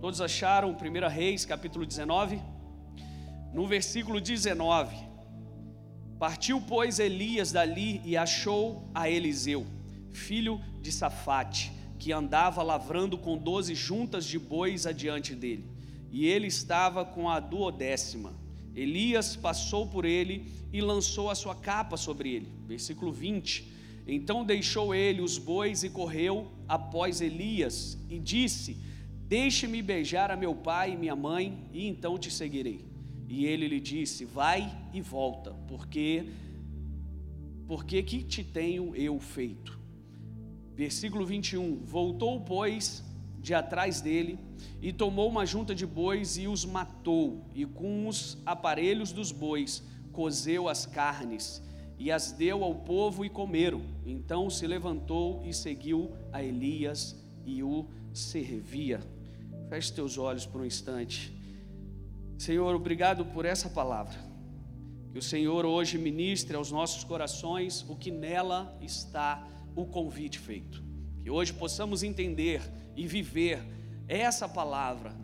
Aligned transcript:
Todos 0.00 0.20
acharam 0.20 0.70
1 0.70 1.08
Reis, 1.08 1.44
capítulo 1.44 1.84
19? 1.84 2.40
No 3.52 3.66
versículo 3.66 4.20
19: 4.20 4.94
Partiu, 6.20 6.60
pois, 6.60 7.00
Elias 7.00 7.50
dali 7.50 8.00
e 8.04 8.16
achou 8.16 8.88
a 8.94 9.10
Eliseu, 9.10 9.66
filho 10.12 10.60
de 10.80 10.92
Safate, 10.92 11.72
que 11.98 12.12
andava 12.12 12.62
lavrando 12.62 13.18
com 13.18 13.36
doze 13.36 13.74
juntas 13.74 14.24
de 14.24 14.38
bois 14.38 14.86
adiante 14.86 15.34
dele, 15.34 15.68
e 16.12 16.26
ele 16.26 16.46
estava 16.46 17.04
com 17.04 17.28
a 17.28 17.40
duodécima. 17.40 18.32
Elias 18.76 19.34
passou 19.34 19.84
por 19.84 20.04
ele 20.04 20.46
e 20.72 20.80
lançou 20.80 21.28
a 21.28 21.34
sua 21.34 21.56
capa 21.56 21.96
sobre 21.96 22.32
ele. 22.34 22.52
Versículo 22.68 23.10
20. 23.10 23.72
Então 24.06 24.44
deixou 24.44 24.94
ele 24.94 25.20
os 25.20 25.38
bois 25.38 25.82
e 25.82 25.90
correu 25.90 26.52
após 26.68 27.20
Elias 27.20 27.98
e 28.08 28.20
disse: 28.20 28.86
Deixe-me 29.28 29.82
beijar 29.82 30.30
a 30.30 30.36
meu 30.36 30.54
pai 30.54 30.92
e 30.92 30.96
minha 30.96 31.14
mãe, 31.14 31.68
e 31.70 31.86
então 31.86 32.16
te 32.16 32.30
seguirei. 32.30 32.82
E 33.28 33.44
ele 33.44 33.68
lhe 33.68 33.78
disse: 33.78 34.24
Vai 34.24 34.74
e 34.90 35.02
volta, 35.02 35.52
porque 35.68 36.24
porque 37.66 38.02
que 38.02 38.22
te 38.22 38.42
tenho 38.42 38.96
eu 38.96 39.20
feito? 39.20 39.78
Versículo 40.74 41.26
21: 41.26 41.84
Voltou, 41.84 42.40
pois, 42.40 43.04
de 43.38 43.52
atrás 43.52 44.00
dele, 44.00 44.38
e 44.80 44.94
tomou 44.94 45.28
uma 45.28 45.44
junta 45.44 45.74
de 45.74 45.84
bois 45.84 46.38
e 46.38 46.48
os 46.48 46.64
matou, 46.64 47.44
e 47.54 47.66
com 47.66 48.08
os 48.08 48.38
aparelhos 48.46 49.12
dos 49.12 49.30
bois 49.30 49.84
cozeu 50.10 50.70
as 50.70 50.86
carnes, 50.86 51.62
e 51.98 52.10
as 52.10 52.32
deu 52.32 52.64
ao 52.64 52.74
povo 52.74 53.26
e 53.26 53.28
comeram. 53.28 53.82
Então 54.06 54.48
se 54.48 54.66
levantou 54.66 55.42
e 55.44 55.52
seguiu 55.52 56.12
a 56.32 56.42
Elias 56.42 57.14
e 57.44 57.62
o 57.62 57.86
servia. 58.14 59.17
Feche 59.68 59.92
teus 59.92 60.16
olhos 60.16 60.46
por 60.46 60.62
um 60.62 60.64
instante. 60.64 61.30
Senhor, 62.38 62.74
obrigado 62.74 63.26
por 63.26 63.44
essa 63.44 63.68
palavra. 63.68 64.18
Que 65.12 65.18
o 65.18 65.22
Senhor 65.22 65.66
hoje 65.66 65.98
ministre 65.98 66.56
aos 66.56 66.72
nossos 66.72 67.04
corações 67.04 67.84
o 67.86 67.94
que 67.94 68.10
nela 68.10 68.74
está 68.80 69.46
o 69.76 69.84
convite 69.84 70.38
feito. 70.38 70.82
Que 71.20 71.30
hoje 71.30 71.52
possamos 71.52 72.02
entender 72.02 72.62
e 72.96 73.06
viver 73.06 73.62
essa 74.08 74.48
palavra 74.48 75.14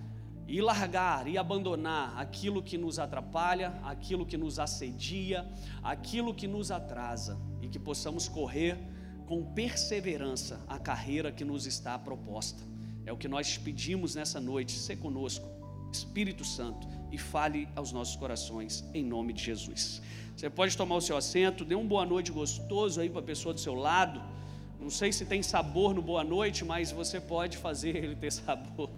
e 0.46 0.60
largar 0.60 1.26
e 1.26 1.38
abandonar 1.38 2.18
aquilo 2.18 2.62
que 2.62 2.76
nos 2.76 2.98
atrapalha, 2.98 3.72
aquilo 3.82 4.26
que 4.26 4.36
nos 4.36 4.58
assedia, 4.58 5.48
aquilo 5.82 6.34
que 6.34 6.46
nos 6.46 6.70
atrasa 6.70 7.40
e 7.62 7.68
que 7.68 7.78
possamos 7.78 8.28
correr 8.28 8.76
com 9.24 9.54
perseverança 9.54 10.62
a 10.68 10.78
carreira 10.78 11.32
que 11.32 11.46
nos 11.46 11.64
está 11.64 11.98
proposta. 11.98 12.73
É 13.06 13.12
o 13.12 13.16
que 13.16 13.28
nós 13.28 13.58
pedimos 13.58 14.14
nessa 14.14 14.40
noite, 14.40 14.72
ser 14.72 14.96
conosco, 14.96 15.46
Espírito 15.92 16.44
Santo, 16.44 16.86
e 17.12 17.18
fale 17.18 17.68
aos 17.76 17.92
nossos 17.92 18.16
corações, 18.16 18.84
em 18.94 19.04
nome 19.04 19.32
de 19.32 19.42
Jesus. 19.42 20.00
Você 20.36 20.50
pode 20.50 20.76
tomar 20.76 20.96
o 20.96 21.00
seu 21.00 21.16
assento, 21.16 21.64
dê 21.64 21.74
um 21.74 21.86
boa 21.86 22.04
noite 22.04 22.32
gostoso 22.32 23.00
aí 23.00 23.08
para 23.08 23.20
a 23.20 23.24
pessoa 23.24 23.54
do 23.54 23.60
seu 23.60 23.74
lado. 23.74 24.20
Não 24.80 24.90
sei 24.90 25.12
se 25.12 25.24
tem 25.24 25.42
sabor 25.42 25.94
no 25.94 26.02
boa 26.02 26.24
noite, 26.24 26.64
mas 26.64 26.90
você 26.90 27.20
pode 27.20 27.56
fazer 27.56 27.94
ele 27.96 28.16
ter 28.16 28.32
sabor. 28.42 28.90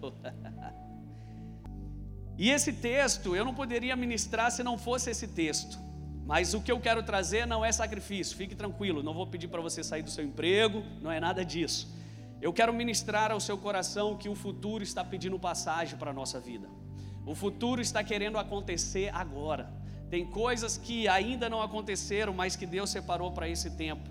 e 2.38 2.50
esse 2.50 2.72
texto, 2.72 3.36
eu 3.36 3.44
não 3.44 3.54
poderia 3.54 3.94
ministrar 3.94 4.50
se 4.50 4.62
não 4.62 4.78
fosse 4.78 5.10
esse 5.10 5.28
texto. 5.28 5.78
Mas 6.24 6.54
o 6.54 6.60
que 6.60 6.72
eu 6.72 6.80
quero 6.80 7.02
trazer 7.02 7.46
não 7.46 7.64
é 7.64 7.70
sacrifício, 7.70 8.36
fique 8.36 8.54
tranquilo, 8.54 9.00
não 9.00 9.14
vou 9.14 9.28
pedir 9.28 9.46
para 9.46 9.60
você 9.60 9.84
sair 9.84 10.02
do 10.02 10.10
seu 10.10 10.24
emprego, 10.24 10.82
não 11.00 11.12
é 11.12 11.20
nada 11.20 11.44
disso. 11.44 11.94
Eu 12.40 12.52
quero 12.52 12.72
ministrar 12.72 13.32
ao 13.32 13.40
seu 13.40 13.56
coração 13.56 14.16
que 14.16 14.28
o 14.28 14.34
futuro 14.34 14.82
está 14.82 15.02
pedindo 15.02 15.38
passagem 15.38 15.98
para 15.98 16.10
a 16.10 16.14
nossa 16.14 16.38
vida. 16.38 16.68
O 17.24 17.34
futuro 17.34 17.80
está 17.80 18.04
querendo 18.04 18.38
acontecer 18.38 19.10
agora. 19.14 19.72
Tem 20.10 20.24
coisas 20.24 20.76
que 20.76 21.08
ainda 21.08 21.48
não 21.48 21.60
aconteceram, 21.60 22.32
mas 22.32 22.54
que 22.54 22.66
Deus 22.66 22.90
separou 22.90 23.32
para 23.32 23.48
esse 23.48 23.70
tempo. 23.70 24.08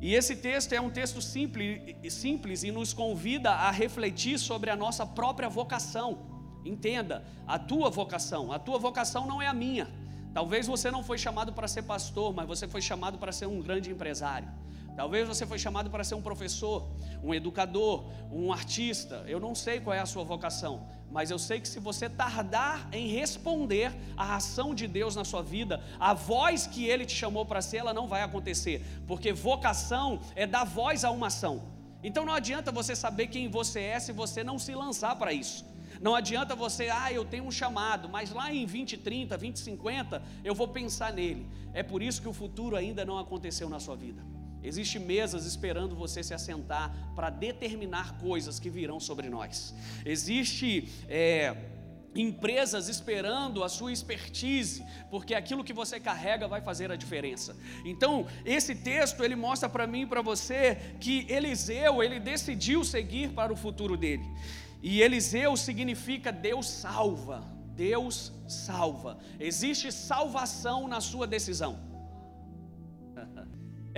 E 0.00 0.14
esse 0.14 0.36
texto 0.36 0.72
é 0.72 0.80
um 0.80 0.90
texto 0.90 1.20
simples, 1.20 1.96
simples 2.12 2.62
e 2.62 2.70
nos 2.70 2.92
convida 2.92 3.50
a 3.50 3.70
refletir 3.70 4.38
sobre 4.38 4.70
a 4.70 4.76
nossa 4.76 5.04
própria 5.04 5.48
vocação. 5.48 6.60
Entenda, 6.64 7.24
a 7.46 7.58
tua 7.58 7.90
vocação, 7.90 8.52
a 8.52 8.58
tua 8.58 8.78
vocação 8.78 9.26
não 9.26 9.42
é 9.42 9.48
a 9.48 9.54
minha. 9.54 9.90
Talvez 10.32 10.68
você 10.68 10.90
não 10.90 11.02
foi 11.02 11.18
chamado 11.18 11.52
para 11.52 11.66
ser 11.66 11.82
pastor, 11.82 12.32
mas 12.32 12.46
você 12.46 12.68
foi 12.68 12.80
chamado 12.80 13.18
para 13.18 13.32
ser 13.32 13.46
um 13.46 13.60
grande 13.60 13.90
empresário. 13.90 14.48
Talvez 14.98 15.28
você 15.28 15.46
foi 15.46 15.60
chamado 15.60 15.88
para 15.90 16.02
ser 16.02 16.16
um 16.16 16.20
professor, 16.20 16.88
um 17.22 17.32
educador, 17.32 18.04
um 18.32 18.52
artista. 18.52 19.24
Eu 19.28 19.38
não 19.38 19.54
sei 19.54 19.78
qual 19.78 19.94
é 19.94 20.00
a 20.00 20.06
sua 20.06 20.24
vocação, 20.24 20.88
mas 21.08 21.30
eu 21.30 21.38
sei 21.38 21.60
que 21.60 21.68
se 21.68 21.78
você 21.78 22.10
tardar 22.10 22.88
em 22.92 23.06
responder 23.06 23.94
à 24.16 24.34
ação 24.34 24.74
de 24.74 24.88
Deus 24.88 25.14
na 25.14 25.24
sua 25.24 25.40
vida, 25.40 25.80
a 26.00 26.14
voz 26.14 26.66
que 26.66 26.84
Ele 26.84 27.06
te 27.06 27.14
chamou 27.14 27.46
para 27.46 27.62
ser, 27.62 27.76
ela 27.76 27.94
não 27.94 28.08
vai 28.08 28.22
acontecer, 28.22 28.84
porque 29.06 29.32
vocação 29.32 30.18
é 30.34 30.48
dar 30.48 30.64
voz 30.64 31.04
a 31.04 31.12
uma 31.12 31.28
ação. 31.28 31.62
Então 32.02 32.24
não 32.24 32.32
adianta 32.32 32.72
você 32.72 32.96
saber 32.96 33.28
quem 33.28 33.48
você 33.48 33.78
é 33.78 34.00
se 34.00 34.10
você 34.10 34.42
não 34.42 34.58
se 34.58 34.74
lançar 34.74 35.14
para 35.14 35.32
isso. 35.32 35.64
Não 36.00 36.12
adianta 36.12 36.56
você, 36.56 36.88
ah, 36.88 37.12
eu 37.12 37.24
tenho 37.24 37.44
um 37.44 37.52
chamado, 37.52 38.08
mas 38.08 38.32
lá 38.32 38.52
em 38.52 38.66
2030, 38.66 39.38
2050, 39.38 40.20
eu 40.42 40.56
vou 40.56 40.66
pensar 40.66 41.12
nele. 41.12 41.46
É 41.72 41.84
por 41.84 42.02
isso 42.02 42.20
que 42.20 42.28
o 42.28 42.32
futuro 42.32 42.74
ainda 42.74 43.04
não 43.04 43.16
aconteceu 43.16 43.68
na 43.68 43.78
sua 43.78 43.94
vida. 43.94 44.37
Existem 44.62 45.00
mesas 45.00 45.46
esperando 45.46 45.94
você 45.94 46.22
se 46.22 46.34
assentar 46.34 46.92
para 47.14 47.30
determinar 47.30 48.18
coisas 48.18 48.58
que 48.58 48.68
virão 48.68 48.98
sobre 48.98 49.28
nós. 49.28 49.74
Existe 50.04 50.88
é, 51.08 51.56
empresas 52.14 52.88
esperando 52.88 53.62
a 53.62 53.68
sua 53.68 53.92
expertise, 53.92 54.84
porque 55.10 55.34
aquilo 55.34 55.64
que 55.64 55.72
você 55.72 56.00
carrega 56.00 56.48
vai 56.48 56.60
fazer 56.60 56.90
a 56.90 56.96
diferença. 56.96 57.56
Então, 57.84 58.26
esse 58.44 58.74
texto 58.74 59.22
ele 59.22 59.36
mostra 59.36 59.68
para 59.68 59.86
mim 59.86 60.02
e 60.02 60.06
para 60.06 60.22
você 60.22 60.76
que 61.00 61.26
Eliseu 61.28 62.02
ele 62.02 62.18
decidiu 62.18 62.84
seguir 62.84 63.30
para 63.30 63.52
o 63.52 63.56
futuro 63.56 63.96
dele. 63.96 64.24
E 64.82 65.02
Eliseu 65.02 65.56
significa 65.56 66.32
Deus 66.32 66.68
salva. 66.68 67.44
Deus 67.74 68.32
salva. 68.48 69.18
Existe 69.38 69.92
salvação 69.92 70.88
na 70.88 71.00
sua 71.00 71.26
decisão. 71.26 71.87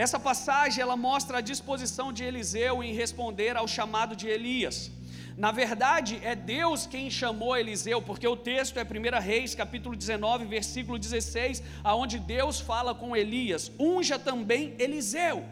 Essa 0.05 0.19
passagem 0.19 0.81
ela 0.81 0.97
mostra 0.97 1.37
a 1.37 1.43
disposição 1.43 2.11
de 2.11 2.25
Eliseu 2.25 2.83
em 2.83 2.95
responder 2.95 3.55
ao 3.55 3.69
chamado 3.69 4.17
de 4.17 4.27
Elias. 4.27 4.91
Na 5.37 5.53
verdade, 5.53 6.19
é 6.23 6.35
Deus 6.35 6.87
quem 6.87 7.11
chamou 7.11 7.55
Eliseu, 7.55 8.01
porque 8.01 8.27
o 8.27 8.35
texto 8.35 8.79
é 8.79 8.83
1 8.83 9.21
Reis, 9.21 9.55
capítulo 9.55 9.95
19, 9.95 10.47
versículo 10.47 10.99
16, 10.99 11.63
aonde 11.85 12.19
Deus 12.19 12.59
fala 12.61 12.95
com 12.95 13.15
Elias: 13.15 13.71
"Unja 13.79 14.19
também 14.19 14.75
Eliseu". 14.79 15.45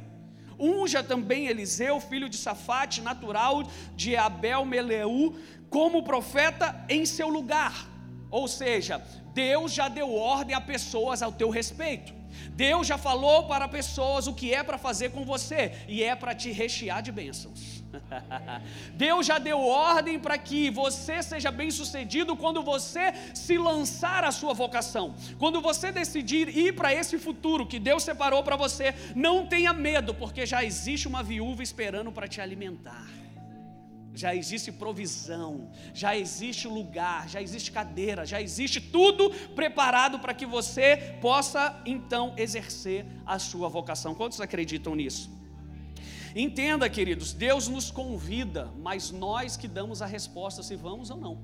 Unja 0.58 1.02
também 1.02 1.46
Eliseu, 1.46 2.00
filho 2.00 2.30
de 2.30 2.38
Safate, 2.38 3.02
natural 3.02 3.70
de 3.94 4.16
Abel 4.16 4.64
Meleu, 4.64 5.36
como 5.68 6.02
profeta 6.02 6.74
em 6.88 7.04
seu 7.04 7.28
lugar. 7.28 7.86
Ou 8.30 8.48
seja, 8.48 8.96
Deus 9.34 9.74
já 9.74 9.88
deu 9.88 10.14
ordem 10.14 10.56
a 10.56 10.60
pessoas 10.72 11.20
ao 11.20 11.32
teu 11.32 11.50
respeito. 11.50 12.17
Deus 12.58 12.88
já 12.88 12.98
falou 12.98 13.44
para 13.44 13.68
pessoas 13.68 14.26
o 14.26 14.34
que 14.34 14.52
é 14.52 14.64
para 14.64 14.76
fazer 14.76 15.10
com 15.12 15.24
você, 15.24 15.60
e 15.86 16.02
é 16.02 16.16
para 16.16 16.34
te 16.34 16.50
rechear 16.50 17.00
de 17.00 17.12
bênçãos. 17.12 17.84
Deus 18.94 19.24
já 19.24 19.38
deu 19.38 19.60
ordem 19.60 20.18
para 20.18 20.36
que 20.36 20.68
você 20.68 21.22
seja 21.22 21.52
bem 21.52 21.70
sucedido 21.70 22.34
quando 22.34 22.60
você 22.60 23.12
se 23.32 23.56
lançar 23.56 24.24
à 24.24 24.32
sua 24.32 24.54
vocação, 24.54 25.14
quando 25.38 25.60
você 25.60 25.92
decidir 25.92 26.48
ir 26.48 26.74
para 26.74 26.92
esse 26.92 27.16
futuro 27.16 27.64
que 27.64 27.78
Deus 27.78 28.02
separou 28.02 28.42
para 28.42 28.56
você, 28.56 28.92
não 29.14 29.46
tenha 29.46 29.72
medo, 29.72 30.12
porque 30.12 30.44
já 30.44 30.64
existe 30.64 31.06
uma 31.06 31.22
viúva 31.22 31.62
esperando 31.62 32.10
para 32.10 32.26
te 32.26 32.40
alimentar 32.40 33.06
já 34.18 34.34
existe 34.34 34.72
provisão, 34.72 35.70
já 35.94 36.16
existe 36.16 36.66
lugar, 36.66 37.28
já 37.28 37.40
existe 37.40 37.70
cadeira, 37.70 38.26
já 38.26 38.42
existe 38.42 38.80
tudo 38.80 39.30
preparado 39.54 40.18
para 40.18 40.34
que 40.34 40.44
você 40.44 41.16
possa 41.20 41.80
então 41.86 42.34
exercer 42.36 43.06
a 43.24 43.38
sua 43.38 43.68
vocação. 43.68 44.16
Quantos 44.16 44.40
acreditam 44.40 44.96
nisso? 44.96 45.30
Entenda, 46.34 46.90
queridos, 46.90 47.32
Deus 47.32 47.68
nos 47.68 47.92
convida, 47.92 48.72
mas 48.78 49.12
nós 49.12 49.56
que 49.56 49.68
damos 49.68 50.02
a 50.02 50.06
resposta 50.06 50.64
se 50.64 50.74
vamos 50.74 51.10
ou 51.10 51.16
não. 51.16 51.38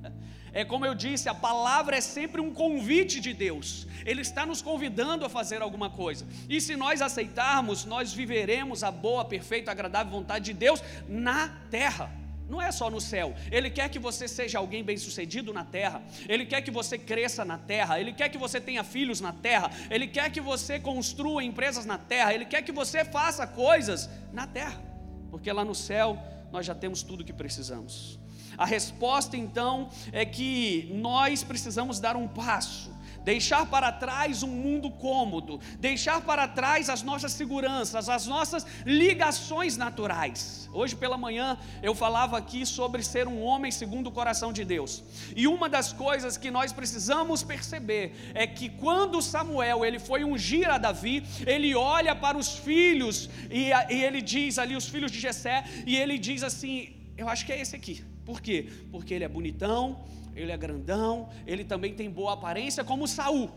É 0.52 0.64
como 0.64 0.84
eu 0.84 0.96
disse, 0.96 1.28
a 1.28 1.34
palavra 1.34 1.94
é 1.94 2.00
sempre 2.00 2.40
um 2.40 2.52
convite 2.52 3.20
de 3.20 3.32
Deus. 3.32 3.86
Ele 4.04 4.20
está 4.20 4.44
nos 4.44 4.60
convidando 4.60 5.24
a 5.24 5.28
fazer 5.28 5.62
alguma 5.62 5.88
coisa. 5.88 6.26
E 6.48 6.60
se 6.60 6.74
nós 6.74 7.00
aceitarmos, 7.00 7.84
nós 7.84 8.12
viveremos 8.12 8.82
a 8.82 8.90
boa, 8.90 9.24
perfeita, 9.24 9.70
agradável 9.70 10.10
vontade 10.10 10.46
de 10.46 10.52
Deus 10.52 10.82
na 11.08 11.50
terra. 11.70 12.19
Não 12.50 12.60
é 12.60 12.72
só 12.72 12.90
no 12.90 13.00
céu. 13.00 13.32
Ele 13.50 13.70
quer 13.70 13.88
que 13.88 13.98
você 13.98 14.26
seja 14.26 14.58
alguém 14.58 14.82
bem-sucedido 14.82 15.52
na 15.52 15.64
terra. 15.64 16.02
Ele 16.28 16.44
quer 16.44 16.60
que 16.60 16.70
você 16.70 16.98
cresça 16.98 17.44
na 17.44 17.56
terra. 17.56 18.00
Ele 18.00 18.12
quer 18.12 18.28
que 18.28 18.36
você 18.36 18.60
tenha 18.60 18.82
filhos 18.82 19.20
na 19.20 19.32
terra. 19.32 19.70
Ele 19.88 20.08
quer 20.08 20.30
que 20.30 20.40
você 20.40 20.80
construa 20.80 21.44
empresas 21.44 21.86
na 21.86 21.96
terra. 21.96 22.34
Ele 22.34 22.44
quer 22.44 22.62
que 22.62 22.72
você 22.72 23.04
faça 23.04 23.46
coisas 23.46 24.10
na 24.32 24.48
terra. 24.48 24.82
Porque 25.30 25.52
lá 25.52 25.64
no 25.64 25.76
céu 25.76 26.18
nós 26.50 26.66
já 26.66 26.74
temos 26.74 27.04
tudo 27.04 27.20
o 27.20 27.24
que 27.24 27.32
precisamos. 27.32 28.18
A 28.58 28.66
resposta 28.66 29.36
então 29.36 29.88
é 30.10 30.24
que 30.24 30.90
nós 30.92 31.44
precisamos 31.44 32.00
dar 32.00 32.16
um 32.16 32.26
passo 32.26 32.90
deixar 33.24 33.66
para 33.66 33.92
trás 33.92 34.42
um 34.42 34.48
mundo 34.48 34.90
cômodo, 34.90 35.60
deixar 35.78 36.20
para 36.20 36.46
trás 36.48 36.88
as 36.88 37.02
nossas 37.02 37.32
seguranças, 37.32 38.08
as 38.08 38.26
nossas 38.26 38.66
ligações 38.84 39.76
naturais. 39.76 40.68
Hoje 40.72 40.94
pela 40.94 41.16
manhã 41.16 41.58
eu 41.82 41.94
falava 41.94 42.38
aqui 42.38 42.64
sobre 42.64 43.02
ser 43.02 43.26
um 43.26 43.42
homem 43.42 43.70
segundo 43.70 44.08
o 44.08 44.12
coração 44.12 44.52
de 44.52 44.64
Deus. 44.64 45.02
E 45.34 45.46
uma 45.46 45.68
das 45.68 45.92
coisas 45.92 46.36
que 46.36 46.50
nós 46.50 46.72
precisamos 46.72 47.42
perceber 47.42 48.32
é 48.34 48.46
que 48.46 48.68
quando 48.68 49.20
Samuel 49.20 49.84
ele 49.84 49.98
foi 49.98 50.24
ungir 50.24 50.68
a 50.70 50.78
Davi, 50.78 51.24
ele 51.46 51.74
olha 51.74 52.14
para 52.14 52.38
os 52.38 52.56
filhos 52.56 53.28
e, 53.50 53.70
e 53.90 54.04
ele 54.04 54.22
diz 54.22 54.58
ali 54.58 54.76
os 54.76 54.88
filhos 54.88 55.10
de 55.10 55.20
Jessé 55.20 55.64
e 55.86 55.96
ele 55.96 56.18
diz 56.18 56.42
assim: 56.42 56.96
eu 57.16 57.28
acho 57.28 57.44
que 57.44 57.52
é 57.52 57.60
esse 57.60 57.76
aqui. 57.76 58.02
Por 58.30 58.40
quê? 58.40 58.68
Porque 58.92 59.12
ele 59.12 59.24
é 59.24 59.28
bonitão, 59.28 60.04
ele 60.36 60.52
é 60.52 60.56
grandão, 60.56 61.28
ele 61.44 61.64
também 61.64 61.94
tem 61.94 62.08
boa 62.08 62.34
aparência, 62.34 62.84
como 62.84 63.08
Saul. 63.08 63.50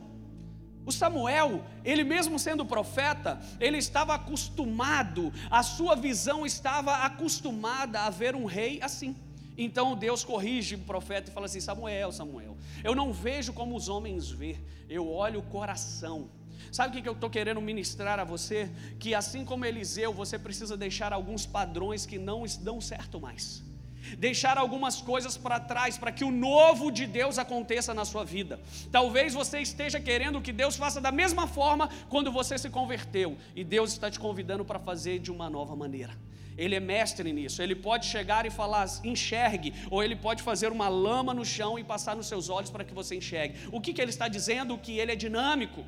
O 0.83 0.91
Samuel, 0.91 1.63
ele 1.85 2.03
mesmo 2.03 2.39
sendo 2.39 2.65
profeta, 2.65 3.39
ele 3.59 3.77
estava 3.77 4.15
acostumado, 4.15 5.31
a 5.51 5.61
sua 5.61 5.95
visão 5.95 6.43
estava 6.43 6.95
acostumada 7.05 7.99
a 7.99 8.09
ver 8.09 8.35
um 8.35 8.45
rei 8.45 8.79
assim. 8.81 9.15
Então 9.55 9.95
Deus 9.95 10.23
corrige 10.23 10.73
o 10.73 10.79
profeta 10.79 11.29
e 11.29 11.33
fala 11.33 11.45
assim: 11.45 11.61
Samuel, 11.61 12.11
Samuel, 12.11 12.57
eu 12.83 12.95
não 12.95 13.13
vejo 13.13 13.53
como 13.53 13.75
os 13.75 13.87
homens 13.87 14.31
vê, 14.31 14.57
eu 14.89 15.07
olho 15.07 15.41
o 15.41 15.43
coração. 15.43 16.31
Sabe 16.71 16.97
o 16.97 17.03
que 17.03 17.07
eu 17.07 17.13
estou 17.13 17.29
querendo 17.29 17.61
ministrar 17.61 18.19
a 18.19 18.23
você? 18.23 18.71
Que 18.99 19.13
assim 19.13 19.45
como 19.45 19.65
Eliseu, 19.65 20.11
você 20.11 20.39
precisa 20.39 20.75
deixar 20.75 21.13
alguns 21.13 21.45
padrões 21.45 22.07
que 22.07 22.17
não 22.17 22.43
dão 22.63 22.81
certo 22.81 23.21
mais 23.21 23.71
deixar 24.17 24.57
algumas 24.57 25.01
coisas 25.01 25.37
para 25.37 25.59
trás 25.59 25.97
para 25.97 26.11
que 26.11 26.23
o 26.23 26.31
novo 26.31 26.91
de 26.91 27.05
Deus 27.05 27.37
aconteça 27.37 27.93
na 27.93 28.05
sua 28.05 28.23
vida. 28.23 28.59
Talvez 28.91 29.33
você 29.33 29.59
esteja 29.59 29.99
querendo 29.99 30.41
que 30.41 30.51
Deus 30.51 30.75
faça 30.75 31.01
da 31.01 31.11
mesma 31.11 31.47
forma 31.47 31.89
quando 32.09 32.31
você 32.31 32.57
se 32.57 32.69
converteu, 32.69 33.37
e 33.55 33.63
Deus 33.63 33.91
está 33.91 34.09
te 34.09 34.19
convidando 34.19 34.65
para 34.65 34.79
fazer 34.79 35.19
de 35.19 35.31
uma 35.31 35.49
nova 35.49 35.75
maneira. 35.75 36.13
Ele 36.57 36.75
é 36.75 36.79
mestre 36.79 37.31
nisso. 37.33 37.61
Ele 37.61 37.75
pode 37.75 38.05
chegar 38.05 38.45
e 38.45 38.49
falar, 38.49 38.87
enxergue, 39.03 39.73
ou 39.89 40.03
ele 40.03 40.15
pode 40.15 40.43
fazer 40.43 40.71
uma 40.71 40.87
lama 40.87 41.33
no 41.33 41.45
chão 41.45 41.79
e 41.79 41.83
passar 41.83 42.15
nos 42.15 42.27
seus 42.27 42.49
olhos 42.49 42.69
para 42.69 42.83
que 42.83 42.93
você 42.93 43.15
enxergue. 43.15 43.57
O 43.71 43.81
que, 43.81 43.93
que 43.93 44.01
ele 44.01 44.11
está 44.11 44.27
dizendo? 44.27 44.77
Que 44.77 44.99
ele 44.99 45.11
é 45.11 45.15
dinâmico. 45.15 45.83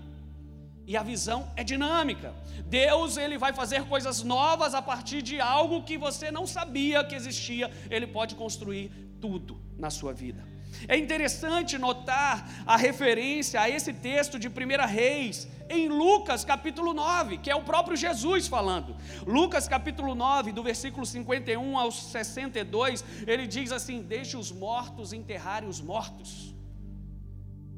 E 0.88 0.96
a 0.96 1.04
visão 1.04 1.52
é 1.56 1.64
dinâmica. 1.64 2.34
Deus 2.66 3.18
ele 3.18 3.38
vai 3.38 3.54
fazer 3.54 3.84
coisas 3.86 4.24
novas 4.24 4.74
a 4.74 4.82
partir 4.82 5.22
de 5.22 5.40
algo 5.42 5.84
que 5.84 5.98
você 5.98 6.30
não 6.32 6.46
sabia 6.46 7.04
que 7.04 7.16
existia. 7.16 7.72
Ele 7.90 8.06
pode 8.06 8.36
construir 8.36 8.92
tudo 9.20 9.60
na 9.78 9.90
sua 9.90 10.14
vida. 10.14 10.56
É 10.88 10.98
interessante 10.98 11.78
notar 11.78 12.48
a 12.66 12.76
referência 12.76 13.60
a 13.62 13.70
esse 13.70 13.94
texto 13.94 14.38
de 14.38 14.48
1 14.48 14.52
Reis 14.88 15.48
em 15.70 15.88
Lucas 15.88 16.46
capítulo 16.46 16.94
9, 16.94 17.38
que 17.38 17.50
é 17.50 17.56
o 17.56 17.64
próprio 17.64 17.98
Jesus 17.98 18.48
falando. 18.48 18.96
Lucas 19.26 19.68
capítulo 19.68 20.14
9, 20.14 20.52
do 20.52 20.62
versículo 20.62 21.06
51 21.06 21.78
ao 21.78 21.92
62, 21.92 23.04
ele 23.26 23.48
diz 23.48 23.72
assim: 23.72 24.02
Deixe 24.02 24.38
os 24.38 24.52
mortos 24.52 25.14
enterrarem 25.14 25.68
os 25.68 25.82
mortos 25.82 26.55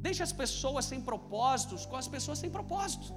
Deixe 0.02 0.24
as 0.24 0.32
pessoas 0.32 0.86
sem 0.86 1.02
propósitos 1.02 1.86
com 1.86 1.96
as 1.96 2.08
pessoas 2.08 2.40
sem 2.40 2.50
propósito. 2.50 3.14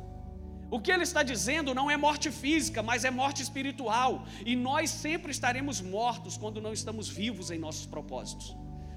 O 0.70 0.80
que 0.80 0.92
ele 0.92 1.02
está 1.02 1.22
dizendo 1.22 1.74
não 1.74 1.90
é 1.90 1.96
morte 1.96 2.30
física, 2.30 2.82
mas 2.82 3.04
é 3.04 3.10
morte 3.10 3.42
espiritual. 3.42 4.24
E 4.46 4.54
nós 4.54 4.88
sempre 4.90 5.32
estaremos 5.32 5.80
mortos 5.80 6.36
quando 6.36 6.60
não 6.60 6.72
estamos 6.72 7.08
vivos 7.08 7.50
em 7.50 7.58
nossos 7.58 7.86
propósitos. 7.86 8.56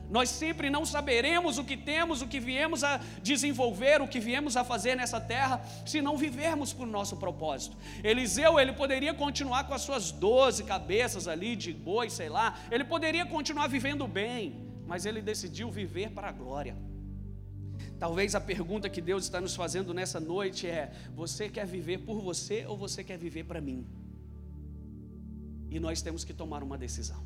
Nós 0.10 0.30
sempre 0.30 0.70
não 0.70 0.86
saberemos 0.86 1.58
o 1.58 1.64
que 1.64 1.76
temos, 1.76 2.22
o 2.22 2.28
que 2.28 2.40
viemos 2.40 2.84
a 2.84 3.00
desenvolver, 3.24 4.00
o 4.02 4.08
que 4.08 4.20
viemos 4.20 4.56
a 4.56 4.64
fazer 4.64 4.96
nessa 4.96 5.20
terra, 5.20 5.66
se 5.86 6.02
não 6.02 6.16
vivermos 6.16 6.72
por 6.72 6.86
nosso 6.86 7.18
propósito. 7.18 7.76
Eliseu, 8.04 8.60
ele 8.60 8.74
poderia 8.74 9.14
continuar 9.14 9.64
com 9.64 9.74
as 9.74 9.82
suas 9.82 10.12
doze 10.12 10.64
cabeças 10.66 11.28
ali 11.28 11.56
de 11.56 11.74
boi, 11.74 12.12
sei 12.12 12.30
lá, 12.30 12.60
ele 12.70 12.84
poderia 12.84 13.26
continuar 13.26 13.66
vivendo 13.66 14.08
bem, 14.08 14.68
mas 14.86 15.08
ele 15.08 15.22
decidiu 15.22 15.72
viver 15.72 16.12
para 16.12 16.28
a 16.30 16.32
glória. 16.32 16.78
Talvez 18.04 18.36
a 18.36 18.42
pergunta 18.42 18.90
que 18.90 19.00
Deus 19.00 19.24
está 19.24 19.40
nos 19.40 19.56
fazendo 19.56 19.94
nessa 19.94 20.20
noite 20.20 20.68
é: 20.68 20.92
você 21.16 21.48
quer 21.48 21.66
viver 21.66 22.00
por 22.00 22.20
você 22.20 22.66
ou 22.66 22.76
você 22.78 23.02
quer 23.02 23.18
viver 23.18 23.46
para 23.46 23.62
mim? 23.62 23.88
E 25.70 25.80
nós 25.80 26.02
temos 26.02 26.26
que 26.26 26.34
tomar 26.34 26.62
uma 26.64 26.78
decisão, 26.78 27.24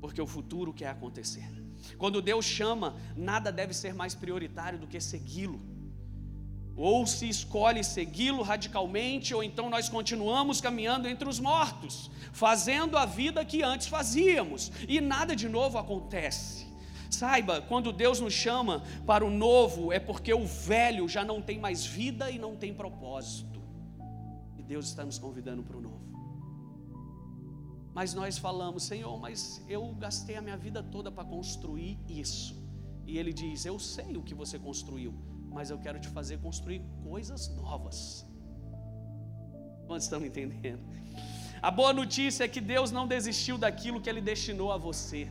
porque 0.00 0.22
o 0.22 0.26
futuro 0.34 0.72
quer 0.72 0.90
acontecer. 0.90 1.50
Quando 1.98 2.22
Deus 2.22 2.44
chama, 2.44 2.94
nada 3.16 3.50
deve 3.50 3.74
ser 3.74 3.94
mais 3.94 4.14
prioritário 4.14 4.78
do 4.78 4.86
que 4.86 5.00
segui-lo. 5.00 5.60
Ou 6.76 7.04
se 7.04 7.28
escolhe 7.28 7.82
segui-lo 7.82 8.42
radicalmente, 8.42 9.34
ou 9.34 9.42
então 9.42 9.68
nós 9.68 9.88
continuamos 9.88 10.60
caminhando 10.60 11.08
entre 11.08 11.28
os 11.28 11.40
mortos, 11.40 12.12
fazendo 12.32 12.96
a 12.96 13.04
vida 13.04 13.44
que 13.44 13.64
antes 13.64 13.88
fazíamos, 13.88 14.70
e 14.86 15.00
nada 15.00 15.34
de 15.34 15.48
novo 15.48 15.78
acontece. 15.78 16.71
Saiba, 17.12 17.60
quando 17.60 17.92
Deus 17.92 18.20
nos 18.20 18.32
chama 18.32 18.82
para 19.06 19.24
o 19.24 19.30
novo, 19.30 19.92
é 19.92 20.00
porque 20.00 20.32
o 20.32 20.46
velho 20.46 21.06
já 21.06 21.22
não 21.22 21.42
tem 21.42 21.58
mais 21.58 21.84
vida 21.84 22.30
e 22.30 22.38
não 22.38 22.56
tem 22.56 22.72
propósito. 22.72 23.60
E 24.56 24.62
Deus 24.62 24.86
está 24.86 25.04
nos 25.04 25.18
convidando 25.18 25.62
para 25.62 25.76
o 25.76 25.80
novo. 25.80 26.00
Mas 27.94 28.14
nós 28.14 28.38
falamos, 28.38 28.84
Senhor, 28.84 29.20
mas 29.20 29.62
eu 29.68 29.94
gastei 29.94 30.36
a 30.36 30.40
minha 30.40 30.56
vida 30.56 30.82
toda 30.82 31.12
para 31.12 31.24
construir 31.24 31.98
isso. 32.08 32.56
E 33.06 33.18
Ele 33.18 33.32
diz: 33.32 33.66
Eu 33.66 33.78
sei 33.78 34.16
o 34.16 34.22
que 34.22 34.34
você 34.34 34.58
construiu, 34.58 35.12
mas 35.50 35.68
eu 35.68 35.78
quero 35.78 36.00
te 36.00 36.08
fazer 36.08 36.38
construir 36.38 36.80
coisas 37.02 37.54
novas. 37.54 38.26
Quantos 39.86 40.04
estão 40.04 40.24
entendendo? 40.24 40.82
A 41.60 41.70
boa 41.70 41.92
notícia 41.92 42.44
é 42.44 42.48
que 42.48 42.60
Deus 42.60 42.90
não 42.90 43.06
desistiu 43.06 43.58
daquilo 43.58 44.00
que 44.00 44.08
Ele 44.08 44.22
destinou 44.22 44.72
a 44.72 44.78
você. 44.78 45.30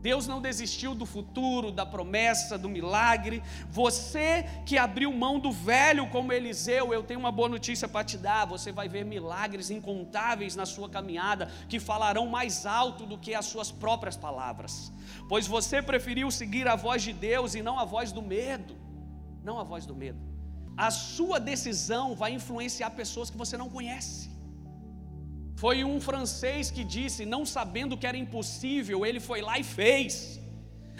Deus 0.00 0.26
não 0.26 0.40
desistiu 0.40 0.94
do 0.94 1.04
futuro, 1.04 1.70
da 1.70 1.84
promessa, 1.84 2.56
do 2.56 2.68
milagre. 2.68 3.42
Você 3.68 4.46
que 4.64 4.78
abriu 4.78 5.12
mão 5.12 5.38
do 5.38 5.52
velho 5.52 6.08
como 6.08 6.32
Eliseu, 6.32 6.94
eu 6.94 7.02
tenho 7.02 7.20
uma 7.20 7.30
boa 7.30 7.48
notícia 7.48 7.86
para 7.86 8.04
te 8.04 8.16
dar. 8.16 8.46
Você 8.46 8.72
vai 8.72 8.88
ver 8.88 9.04
milagres 9.04 9.70
incontáveis 9.70 10.56
na 10.56 10.64
sua 10.64 10.88
caminhada 10.88 11.50
que 11.68 11.78
falarão 11.78 12.26
mais 12.26 12.64
alto 12.64 13.04
do 13.04 13.18
que 13.18 13.34
as 13.34 13.44
suas 13.46 13.70
próprias 13.70 14.16
palavras. 14.16 14.90
Pois 15.28 15.46
você 15.46 15.82
preferiu 15.82 16.30
seguir 16.30 16.66
a 16.66 16.76
voz 16.76 17.02
de 17.02 17.12
Deus 17.12 17.54
e 17.54 17.62
não 17.62 17.78
a 17.78 17.84
voz 17.84 18.10
do 18.10 18.22
medo. 18.22 18.74
Não 19.44 19.58
a 19.58 19.62
voz 19.64 19.84
do 19.84 19.94
medo. 19.94 20.18
A 20.76 20.90
sua 20.90 21.38
decisão 21.38 22.14
vai 22.14 22.32
influenciar 22.32 22.90
pessoas 22.90 23.28
que 23.28 23.36
você 23.36 23.56
não 23.56 23.68
conhece. 23.68 24.29
Foi 25.60 25.84
um 25.84 26.00
francês 26.00 26.70
que 26.70 26.82
disse, 26.82 27.26
não 27.26 27.44
sabendo 27.44 27.94
que 27.94 28.06
era 28.06 28.16
impossível, 28.16 29.04
ele 29.04 29.20
foi 29.20 29.42
lá 29.42 29.58
e 29.58 29.62
fez. 29.62 30.40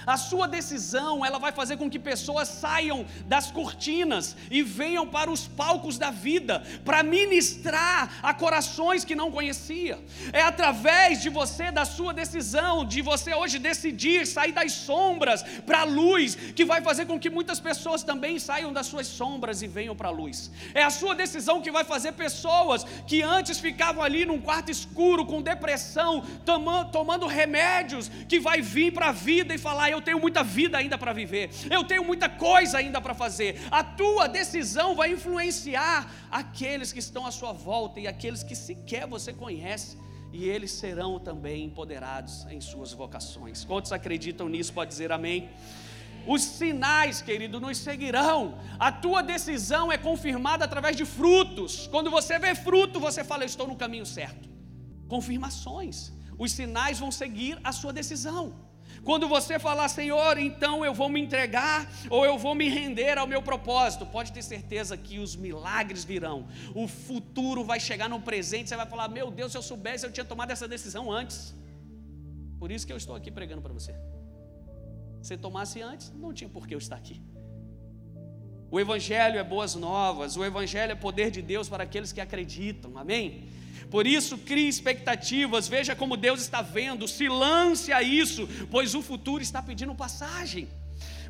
A 0.06 0.16
sua 0.16 0.46
decisão, 0.48 1.24
ela 1.24 1.38
vai 1.38 1.52
fazer 1.52 1.76
com 1.76 1.90
que 1.90 1.98
pessoas 1.98 2.48
saiam 2.48 3.04
das 3.26 3.50
cortinas 3.50 4.36
e 4.50 4.62
venham 4.62 5.06
para 5.06 5.30
os 5.30 5.46
palcos 5.46 5.98
da 5.98 6.10
vida 6.10 6.62
para 6.84 7.02
ministrar 7.02 8.18
a 8.22 8.32
corações 8.32 9.04
que 9.04 9.14
não 9.14 9.30
conhecia. 9.30 9.98
É 10.32 10.42
através 10.42 11.20
de 11.22 11.28
você, 11.28 11.70
da 11.70 11.84
sua 11.84 12.12
decisão, 12.12 12.84
de 12.84 13.02
você 13.02 13.34
hoje 13.34 13.58
decidir 13.58 14.26
sair 14.26 14.52
das 14.52 14.72
sombras 14.72 15.42
para 15.64 15.80
a 15.80 15.84
luz, 15.84 16.34
que 16.34 16.64
vai 16.64 16.80
fazer 16.82 17.06
com 17.06 17.18
que 17.18 17.30
muitas 17.30 17.60
pessoas 17.60 18.02
também 18.02 18.38
saiam 18.38 18.72
das 18.72 18.86
suas 18.86 19.06
sombras 19.06 19.62
e 19.62 19.66
venham 19.66 19.94
para 19.94 20.08
a 20.08 20.12
luz. 20.12 20.50
É 20.74 20.82
a 20.82 20.90
sua 20.90 21.14
decisão 21.14 21.60
que 21.60 21.70
vai 21.70 21.84
fazer 21.84 22.12
pessoas 22.12 22.84
que 23.06 23.22
antes 23.22 23.58
ficavam 23.58 24.02
ali 24.02 24.24
num 24.24 24.40
quarto 24.40 24.70
escuro 24.70 25.26
com 25.26 25.42
depressão, 25.42 26.24
tomando, 26.44 27.26
remédios, 27.26 28.10
que 28.28 28.40
vai 28.40 28.60
vir 28.60 28.92
para 28.92 29.08
a 29.08 29.12
vida 29.12 29.54
e 29.54 29.58
falar 29.58 29.89
eu 29.90 30.00
tenho 30.00 30.20
muita 30.20 30.42
vida 30.42 30.78
ainda 30.78 30.96
para 30.96 31.12
viver, 31.12 31.50
eu 31.70 31.84
tenho 31.84 32.04
muita 32.04 32.28
coisa 32.28 32.78
ainda 32.78 33.00
para 33.00 33.14
fazer. 33.14 33.60
A 33.70 33.82
tua 33.82 34.26
decisão 34.28 34.94
vai 34.94 35.12
influenciar 35.12 36.10
aqueles 36.30 36.92
que 36.92 36.98
estão 36.98 37.26
à 37.26 37.30
sua 37.30 37.52
volta 37.52 38.00
e 38.00 38.06
aqueles 38.06 38.42
que 38.42 38.54
sequer 38.54 39.06
você 39.06 39.32
conhece. 39.32 39.98
E 40.32 40.48
eles 40.48 40.70
serão 40.70 41.18
também 41.18 41.64
empoderados 41.64 42.46
em 42.48 42.60
suas 42.60 42.92
vocações. 42.92 43.64
Quantos 43.64 43.90
acreditam 43.90 44.48
nisso? 44.48 44.72
Pode 44.72 44.90
dizer 44.90 45.10
amém. 45.10 45.50
Os 46.26 46.42
sinais, 46.42 47.20
querido, 47.22 47.58
nos 47.58 47.78
seguirão. 47.78 48.58
A 48.78 48.92
tua 48.92 49.22
decisão 49.22 49.90
é 49.90 49.98
confirmada 49.98 50.64
através 50.64 50.96
de 50.96 51.04
frutos. 51.04 51.86
Quando 51.88 52.10
você 52.10 52.38
vê 52.38 52.54
fruto, 52.54 53.00
você 53.00 53.24
fala: 53.24 53.44
estou 53.44 53.66
no 53.66 53.76
caminho 53.76 54.06
certo. 54.06 54.48
Confirmações. 55.08 56.12
Os 56.38 56.52
sinais 56.52 56.98
vão 56.98 57.10
seguir 57.10 57.58
a 57.64 57.72
sua 57.72 57.92
decisão. 57.92 58.69
Quando 59.04 59.26
você 59.28 59.58
falar, 59.58 59.88
Senhor, 59.88 60.38
então 60.38 60.84
eu 60.84 60.92
vou 60.92 61.08
me 61.08 61.20
entregar 61.20 61.90
ou 62.10 62.24
eu 62.24 62.36
vou 62.38 62.54
me 62.54 62.68
render 62.68 63.16
ao 63.18 63.26
meu 63.26 63.42
propósito, 63.42 64.04
pode 64.04 64.32
ter 64.32 64.42
certeza 64.42 64.96
que 64.96 65.18
os 65.18 65.34
milagres 65.34 66.04
virão. 66.04 66.46
O 66.74 66.86
futuro 66.86 67.64
vai 67.64 67.80
chegar 67.80 68.08
no 68.08 68.20
presente, 68.20 68.68
você 68.68 68.76
vai 68.76 68.86
falar: 68.86 69.08
Meu 69.08 69.30
Deus, 69.30 69.52
se 69.52 69.58
eu 69.58 69.62
soubesse, 69.62 70.04
eu 70.04 70.12
tinha 70.12 70.24
tomado 70.24 70.50
essa 70.50 70.68
decisão 70.68 71.10
antes. 71.10 71.54
Por 72.58 72.70
isso 72.70 72.86
que 72.86 72.92
eu 72.92 72.96
estou 72.96 73.16
aqui 73.16 73.30
pregando 73.30 73.62
para 73.62 73.72
você. 73.72 73.94
Se 75.22 75.36
tomasse 75.36 75.80
antes, 75.80 76.12
não 76.12 76.32
tinha 76.32 76.48
por 76.48 76.66
que 76.66 76.74
eu 76.74 76.78
estar 76.78 76.96
aqui. 76.96 77.22
O 78.70 78.78
Evangelho 78.78 79.38
é 79.38 79.42
boas 79.42 79.74
novas, 79.74 80.36
o 80.36 80.44
Evangelho 80.44 80.92
é 80.92 80.94
poder 80.94 81.30
de 81.30 81.42
Deus 81.42 81.68
para 81.68 81.84
aqueles 81.84 82.12
que 82.12 82.20
acreditam, 82.20 82.96
amém? 82.96 83.48
Por 83.90 84.06
isso, 84.06 84.38
crie 84.38 84.68
expectativas, 84.68 85.66
veja 85.66 85.96
como 85.96 86.16
Deus 86.16 86.40
está 86.40 86.62
vendo, 86.62 87.08
se 87.08 87.28
lance 87.28 87.92
a 87.92 88.02
isso, 88.02 88.48
pois 88.70 88.94
o 88.94 89.02
futuro 89.02 89.42
está 89.42 89.60
pedindo 89.60 89.94
passagem. 89.94 90.68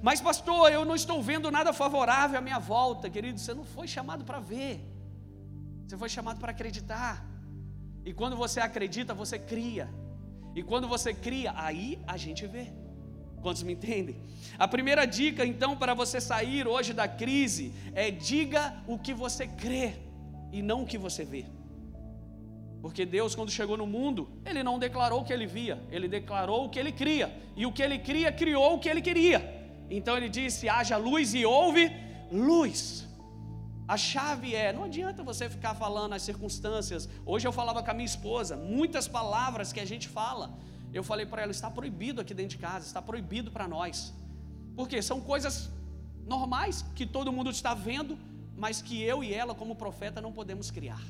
Mas, 0.03 0.21
pastor, 0.21 0.71
eu 0.71 0.85
não 0.85 0.95
estou 0.95 1.23
vendo 1.23 1.51
nada 1.51 1.73
favorável 1.73 2.39
à 2.39 2.41
minha 2.43 2.59
volta, 2.59 3.09
querido. 3.09 3.39
Você 3.39 3.55
não 3.55 3.65
foi 3.65 3.89
chamado 3.89 4.25
para 4.25 4.41
ver, 4.41 4.81
você 5.87 5.97
foi 5.97 6.09
chamado 6.09 6.39
para 6.39 6.53
acreditar. 6.53 7.27
E 8.05 8.13
quando 8.13 8.37
você 8.37 8.61
acredita, 8.61 9.13
você 9.15 9.39
cria. 9.39 9.89
E 10.55 10.63
quando 10.63 10.89
você 10.89 11.15
cria, 11.15 11.53
aí 11.57 11.99
a 12.07 12.17
gente 12.17 12.47
vê. 12.47 12.73
Quantos 13.41 13.63
me 13.63 13.73
entendem? 13.73 14.21
A 14.59 14.69
primeira 14.69 15.07
dica, 15.07 15.47
então, 15.47 15.77
para 15.77 15.95
você 15.95 16.21
sair 16.21 16.67
hoje 16.67 16.93
da 16.93 17.09
crise 17.09 17.73
é 17.95 18.11
diga 18.11 18.83
o 18.87 18.99
que 18.99 19.15
você 19.15 19.47
crê 19.47 19.95
e 20.53 20.61
não 20.61 20.83
o 20.83 20.87
que 20.87 20.99
você 20.99 21.25
vê. 21.25 21.47
Porque 22.83 23.05
Deus, 23.05 23.35
quando 23.35 23.51
chegou 23.51 23.77
no 23.77 23.87
mundo, 23.87 24.29
Ele 24.45 24.63
não 24.63 24.79
declarou 24.79 25.21
o 25.21 25.25
que 25.25 25.33
Ele 25.33 25.47
via, 25.47 25.83
Ele 25.91 26.09
declarou 26.09 26.65
o 26.65 26.69
que 26.71 26.79
Ele 26.79 26.93
cria. 26.93 27.29
E 27.57 27.67
o 27.67 27.73
que 27.73 27.83
Ele 27.83 27.99
cria, 27.99 28.33
criou 28.33 28.75
o 28.75 28.79
que 28.79 28.89
Ele 28.89 29.03
queria. 29.03 29.41
Então 29.91 30.17
Ele 30.17 30.29
disse: 30.29 30.69
haja 30.69 30.97
luz 30.97 31.35
e 31.35 31.45
houve 31.45 31.91
luz. 32.33 33.07
A 33.87 33.97
chave 33.97 34.55
é, 34.55 34.73
não 34.73 34.85
adianta 34.85 35.23
você 35.31 35.51
ficar 35.51 35.75
falando 35.75 36.13
as 36.13 36.23
circunstâncias. 36.23 37.09
Hoje 37.27 37.47
eu 37.47 37.53
falava 37.53 37.83
com 37.83 37.91
a 37.91 37.95
minha 37.95 38.07
esposa, 38.07 38.57
muitas 38.57 39.09
palavras 39.09 39.73
que 39.73 39.81
a 39.81 39.85
gente 39.85 40.09
fala. 40.09 40.47
Eu 40.93 41.03
falei 41.03 41.27
para 41.27 41.43
ela, 41.43 41.51
está 41.51 41.69
proibido 41.69 42.21
aqui 42.21 42.33
dentro 42.33 42.57
de 42.57 42.59
casa, 42.59 42.87
está 42.87 43.03
proibido 43.03 43.51
para 43.51 43.67
nós. 43.67 44.15
Porque 44.77 45.03
são 45.03 45.21
coisas 45.21 45.71
normais 46.25 46.85
que 46.95 47.05
todo 47.05 47.33
mundo 47.33 47.51
está 47.51 47.75
vendo, 47.75 48.17
mas 48.57 48.81
que 48.81 49.03
eu 49.03 49.25
e 49.25 49.35
ela 49.35 49.55
como 49.55 49.75
profeta 49.75 50.21
não 50.21 50.33
podemos 50.33 50.71
criar. 50.71 51.03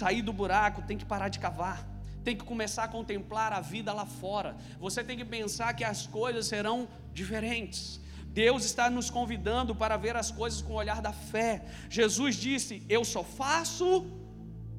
Sair 0.00 0.22
do 0.22 0.32
buraco, 0.32 0.82
tem 0.82 0.98
que 0.98 1.06
parar 1.14 1.28
de 1.28 1.38
cavar 1.38 1.78
tem 2.24 2.34
que 2.34 2.44
começar 2.52 2.84
a 2.84 2.88
contemplar 2.88 3.52
a 3.52 3.60
vida 3.60 3.92
lá 3.92 4.06
fora. 4.06 4.56
Você 4.80 5.04
tem 5.04 5.16
que 5.20 5.26
pensar 5.26 5.74
que 5.74 5.84
as 5.84 6.06
coisas 6.06 6.46
serão 6.46 6.88
diferentes. 7.12 8.00
Deus 8.42 8.64
está 8.64 8.90
nos 8.90 9.10
convidando 9.10 9.74
para 9.76 9.96
ver 9.96 10.16
as 10.16 10.30
coisas 10.30 10.60
com 10.60 10.72
o 10.72 10.76
olhar 10.76 11.00
da 11.00 11.12
fé. 11.12 11.64
Jesus 11.88 12.34
disse: 12.36 12.82
Eu 12.88 13.04
só 13.04 13.22
faço 13.22 14.06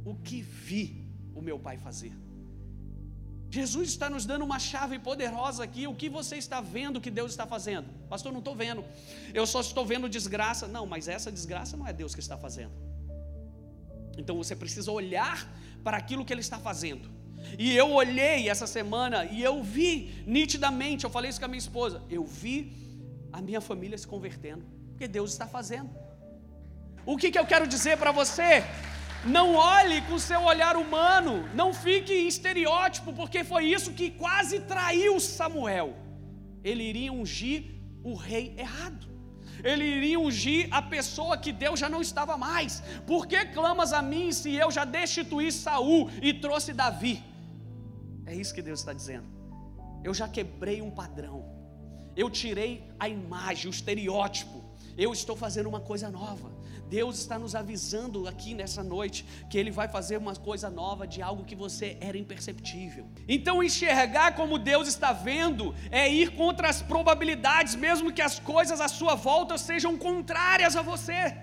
o 0.03 0.15
que 0.15 0.41
vi 0.41 1.07
o 1.33 1.41
meu 1.41 1.57
Pai 1.57 1.77
fazer. 1.77 2.13
Jesus 3.49 3.87
está 3.89 4.09
nos 4.09 4.25
dando 4.25 4.43
uma 4.43 4.59
chave 4.59 4.99
poderosa 4.99 5.63
aqui. 5.63 5.87
O 5.87 5.95
que 5.95 6.09
você 6.09 6.35
está 6.35 6.59
vendo 6.59 6.99
que 6.99 7.09
Deus 7.09 7.31
está 7.31 7.47
fazendo? 7.47 7.87
Pastor, 8.09 8.33
não 8.33 8.39
estou 8.39 8.55
vendo. 8.55 8.83
Eu 9.33 9.47
só 9.47 9.61
estou 9.61 9.85
vendo 9.85 10.09
desgraça. 10.09 10.67
Não, 10.67 10.85
mas 10.85 11.07
essa 11.07 11.31
desgraça 11.31 11.77
não 11.77 11.87
é 11.87 11.93
Deus 11.93 12.13
que 12.13 12.19
está 12.19 12.37
fazendo. 12.37 12.73
Então 14.17 14.37
você 14.37 14.55
precisa 14.55 14.91
olhar 14.91 15.47
para 15.83 15.97
aquilo 15.97 16.25
que 16.25 16.33
Ele 16.33 16.41
está 16.41 16.57
fazendo. 16.57 17.09
E 17.59 17.75
eu 17.75 17.91
olhei 17.91 18.49
essa 18.49 18.65
semana 18.65 19.25
e 19.25 19.41
eu 19.43 19.61
vi 19.61 20.23
nitidamente, 20.25 21.03
eu 21.03 21.09
falei 21.09 21.29
isso 21.29 21.39
com 21.39 21.45
a 21.45 21.47
minha 21.47 21.59
esposa, 21.59 22.01
eu 22.09 22.25
vi 22.25 22.73
a 23.31 23.41
minha 23.41 23.61
família 23.61 23.97
se 23.97 24.07
convertendo, 24.07 24.65
porque 24.89 25.07
Deus 25.07 25.31
está 25.31 25.45
fazendo. 25.45 25.89
O 27.05 27.17
que, 27.17 27.29
que 27.29 27.37
eu 27.37 27.45
quero 27.45 27.67
dizer 27.67 27.97
para 27.97 28.11
você? 28.11 28.63
Não 29.25 29.55
olhe 29.55 30.01
com 30.03 30.17
seu 30.19 30.41
olhar 30.43 30.75
humano, 30.75 31.47
não 31.53 31.73
fique 31.73 32.13
estereótipo, 32.13 33.13
porque 33.13 33.43
foi 33.43 33.65
isso 33.65 33.93
que 33.93 34.11
quase 34.11 34.61
traiu 34.61 35.19
Samuel. 35.19 35.95
Ele 36.63 36.83
iria 36.83 37.13
ungir 37.13 37.75
o 38.03 38.13
rei 38.15 38.55
errado. 38.57 39.14
Ele 39.71 39.85
iria 39.97 40.19
ungir 40.19 40.67
a 40.71 40.81
pessoa 40.95 41.37
que 41.43 41.51
Deus 41.63 41.79
já 41.83 41.89
não 41.89 42.01
estava 42.09 42.37
mais. 42.37 42.81
Por 43.11 43.27
que 43.31 43.39
clamas 43.57 43.91
a 43.99 44.01
mim 44.11 44.31
se 44.31 44.53
eu 44.63 44.69
já 44.77 44.85
destituí 44.85 45.51
Saul 45.51 46.09
e 46.21 46.33
trouxe 46.45 46.71
Davi? 46.83 47.15
É 48.25 48.33
isso 48.41 48.53
que 48.55 48.61
Deus 48.69 48.79
está 48.79 48.93
dizendo. 48.93 49.27
Eu 50.03 50.13
já 50.13 50.27
quebrei 50.37 50.81
um 50.87 50.91
padrão 51.01 51.55
eu 52.15 52.29
tirei 52.29 52.89
a 52.97 53.09
imagem, 53.09 53.67
o 53.67 53.73
estereótipo. 53.73 54.63
Eu 54.97 55.11
estou 55.11 55.35
fazendo 55.35 55.67
uma 55.67 55.81
coisa 55.81 56.09
nova. 56.09 56.49
Deus 56.95 57.19
está 57.19 57.37
nos 57.37 57.53
avisando 57.55 58.25
aqui 58.25 58.53
nessa 58.53 58.81
noite 58.81 59.25
que 59.49 59.57
Ele 59.57 59.69
vai 59.79 59.87
fazer 59.95 60.15
uma 60.15 60.33
coisa 60.33 60.69
nova 60.69 61.05
de 61.05 61.21
algo 61.21 61.43
que 61.43 61.57
você 61.63 61.97
era 61.99 62.17
imperceptível. 62.17 63.05
Então, 63.27 63.61
enxergar 63.61 64.33
como 64.39 64.57
Deus 64.57 64.87
está 64.87 65.11
vendo 65.11 65.75
é 65.91 66.03
ir 66.09 66.29
contra 66.41 66.69
as 66.69 66.81
probabilidades, 66.81 67.75
mesmo 67.75 68.13
que 68.13 68.21
as 68.21 68.39
coisas 68.39 68.79
à 68.79 68.87
sua 68.87 69.13
volta 69.13 69.57
sejam 69.57 69.97
contrárias 69.97 70.77
a 70.77 70.81
você. 70.81 71.35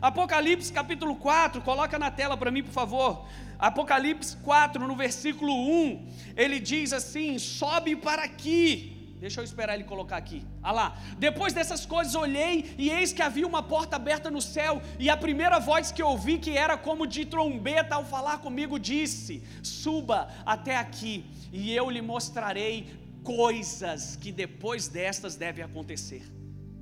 Apocalipse 0.00 0.72
capítulo 0.72 1.14
4, 1.16 1.60
coloca 1.60 1.98
na 1.98 2.10
tela 2.10 2.34
para 2.34 2.50
mim, 2.50 2.62
por 2.62 2.72
favor. 2.72 3.26
Apocalipse 3.58 4.34
4, 4.38 4.88
no 4.88 4.96
versículo 4.96 5.52
1, 5.52 6.06
ele 6.36 6.58
diz 6.58 6.94
assim: 6.94 7.38
sobe 7.38 7.96
para 7.96 8.24
aqui 8.24 8.95
Deixa 9.18 9.40
eu 9.40 9.44
esperar 9.44 9.74
ele 9.74 9.84
colocar 9.84 10.16
aqui. 10.16 10.44
Ah 10.62 10.72
lá. 10.72 10.98
Depois 11.18 11.52
dessas 11.52 11.86
coisas 11.86 12.14
olhei 12.14 12.74
e 12.76 12.90
eis 12.90 13.12
que 13.12 13.22
havia 13.22 13.46
uma 13.46 13.62
porta 13.62 13.96
aberta 13.96 14.30
no 14.30 14.42
céu 14.42 14.82
e 14.98 15.08
a 15.08 15.16
primeira 15.16 15.58
voz 15.58 15.90
que 15.90 16.02
ouvi 16.02 16.38
que 16.38 16.56
era 16.56 16.76
como 16.76 17.06
de 17.06 17.24
trombeta 17.24 17.94
ao 17.94 18.04
falar 18.04 18.38
comigo 18.38 18.78
disse: 18.78 19.42
Suba 19.62 20.28
até 20.44 20.76
aqui 20.76 21.24
e 21.52 21.72
eu 21.72 21.88
lhe 21.88 22.02
mostrarei 22.02 22.94
coisas 23.22 24.16
que 24.16 24.30
depois 24.30 24.86
destas 24.86 25.34
devem 25.34 25.64
acontecer. 25.64 26.22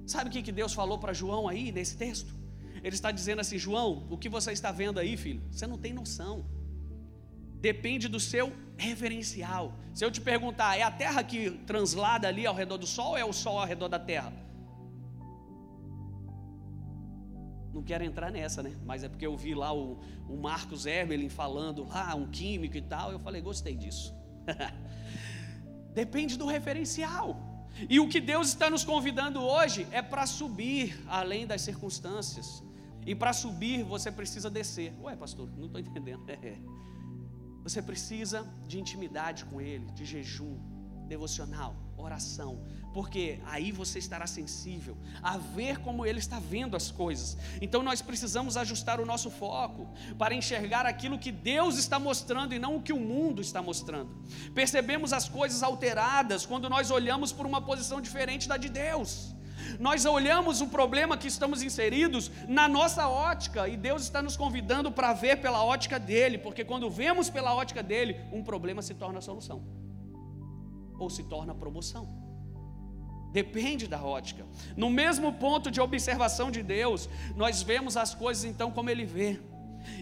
Sabe 0.06 0.28
o 0.28 0.42
que 0.42 0.52
Deus 0.52 0.74
falou 0.74 0.98
para 0.98 1.12
João 1.12 1.48
aí 1.48 1.72
nesse 1.72 1.96
texto? 1.96 2.34
Ele 2.82 2.94
está 2.94 3.10
dizendo 3.10 3.40
assim: 3.40 3.58
João, 3.58 4.06
o 4.10 4.18
que 4.18 4.28
você 4.28 4.52
está 4.52 4.70
vendo 4.70 4.98
aí, 4.98 5.16
filho? 5.16 5.42
Você 5.50 5.66
não 5.66 5.78
tem 5.78 5.92
noção 5.92 6.44
depende 7.68 8.06
do 8.14 8.20
seu 8.20 8.46
referencial. 8.76 9.64
Se 9.94 10.04
eu 10.04 10.10
te 10.10 10.20
perguntar, 10.20 10.76
é 10.76 10.82
a 10.82 10.90
Terra 10.90 11.22
que 11.30 11.50
translada 11.72 12.28
ali 12.28 12.44
ao 12.44 12.54
redor 12.54 12.76
do 12.76 12.86
Sol 12.86 13.10
ou 13.12 13.16
é 13.16 13.24
o 13.24 13.32
Sol 13.32 13.58
ao 13.58 13.66
redor 13.66 13.88
da 13.88 13.98
Terra? 13.98 14.32
Não 17.72 17.82
quero 17.82 18.04
entrar 18.04 18.30
nessa, 18.30 18.62
né? 18.62 18.72
Mas 18.84 19.02
é 19.02 19.08
porque 19.08 19.26
eu 19.26 19.34
vi 19.44 19.54
lá 19.54 19.72
o, 19.72 19.98
o 20.28 20.36
Marcos 20.36 20.84
Evelyn 20.84 21.30
falando 21.30 21.88
lá, 21.88 22.14
um 22.14 22.26
químico 22.38 22.76
e 22.76 22.82
tal. 22.82 23.10
Eu 23.10 23.18
falei, 23.18 23.40
gostei 23.40 23.74
disso. 23.74 24.14
Depende 26.02 26.36
do 26.36 26.46
referencial. 26.46 27.28
E 27.88 27.98
o 27.98 28.08
que 28.12 28.20
Deus 28.20 28.48
está 28.48 28.68
nos 28.68 28.84
convidando 28.84 29.42
hoje 29.42 29.86
é 29.90 30.02
para 30.02 30.26
subir 30.26 31.02
além 31.08 31.46
das 31.46 31.62
circunstâncias. 31.62 32.62
E 33.06 33.14
para 33.14 33.32
subir 33.32 33.82
você 33.82 34.12
precisa 34.12 34.50
descer. 34.50 34.92
Ué, 35.02 35.16
pastor, 35.16 35.48
não 35.56 35.66
estou 35.66 35.80
entendendo. 35.80 36.28
É. 36.28 36.58
Você 37.64 37.80
precisa 37.80 38.46
de 38.68 38.78
intimidade 38.78 39.44
com 39.46 39.60
Ele, 39.60 39.86
de 39.92 40.04
jejum, 40.04 40.58
devocional, 41.08 41.74
oração, 41.96 42.62
porque 42.92 43.40
aí 43.46 43.72
você 43.72 43.98
estará 43.98 44.26
sensível 44.26 44.96
a 45.22 45.36
ver 45.38 45.78
como 45.80 46.04
Ele 46.04 46.18
está 46.18 46.38
vendo 46.38 46.76
as 46.76 46.90
coisas. 46.90 47.36
Então 47.60 47.82
nós 47.82 48.02
precisamos 48.02 48.56
ajustar 48.56 49.00
o 49.00 49.06
nosso 49.06 49.30
foco 49.30 49.88
para 50.18 50.34
enxergar 50.34 50.84
aquilo 50.86 51.18
que 51.18 51.32
Deus 51.32 51.78
está 51.78 51.98
mostrando 51.98 52.54
e 52.54 52.58
não 52.58 52.76
o 52.76 52.82
que 52.82 52.92
o 52.92 53.00
mundo 53.00 53.40
está 53.40 53.62
mostrando. 53.62 54.10
Percebemos 54.54 55.12
as 55.12 55.28
coisas 55.28 55.62
alteradas 55.62 56.46
quando 56.46 56.68
nós 56.68 56.90
olhamos 56.90 57.32
por 57.32 57.46
uma 57.46 57.62
posição 57.62 58.00
diferente 58.00 58.46
da 58.46 58.56
de 58.56 58.68
Deus. 58.68 59.34
Nós 59.78 60.04
olhamos 60.04 60.60
o 60.60 60.68
problema 60.68 61.16
que 61.16 61.28
estamos 61.28 61.62
inseridos 61.62 62.30
na 62.48 62.68
nossa 62.68 63.08
ótica 63.08 63.68
e 63.68 63.76
Deus 63.76 64.02
está 64.02 64.22
nos 64.22 64.36
convidando 64.36 64.90
para 64.90 65.12
ver 65.12 65.40
pela 65.40 65.64
ótica 65.64 65.98
dele, 65.98 66.38
porque 66.38 66.64
quando 66.64 66.90
vemos 66.90 67.30
pela 67.30 67.54
ótica 67.54 67.82
dele, 67.82 68.20
um 68.32 68.42
problema 68.42 68.82
se 68.82 68.94
torna 68.94 69.20
solução 69.20 69.62
ou 70.98 71.10
se 71.10 71.24
torna 71.24 71.54
promoção. 71.54 72.08
Depende 73.32 73.88
da 73.88 74.00
ótica. 74.00 74.46
No 74.76 74.88
mesmo 74.88 75.32
ponto 75.32 75.70
de 75.70 75.80
observação 75.80 76.50
de 76.50 76.62
Deus, 76.62 77.08
nós 77.34 77.62
vemos 77.62 77.96
as 77.96 78.14
coisas 78.14 78.44
então 78.44 78.70
como 78.70 78.90
ele 78.90 79.04
vê 79.04 79.40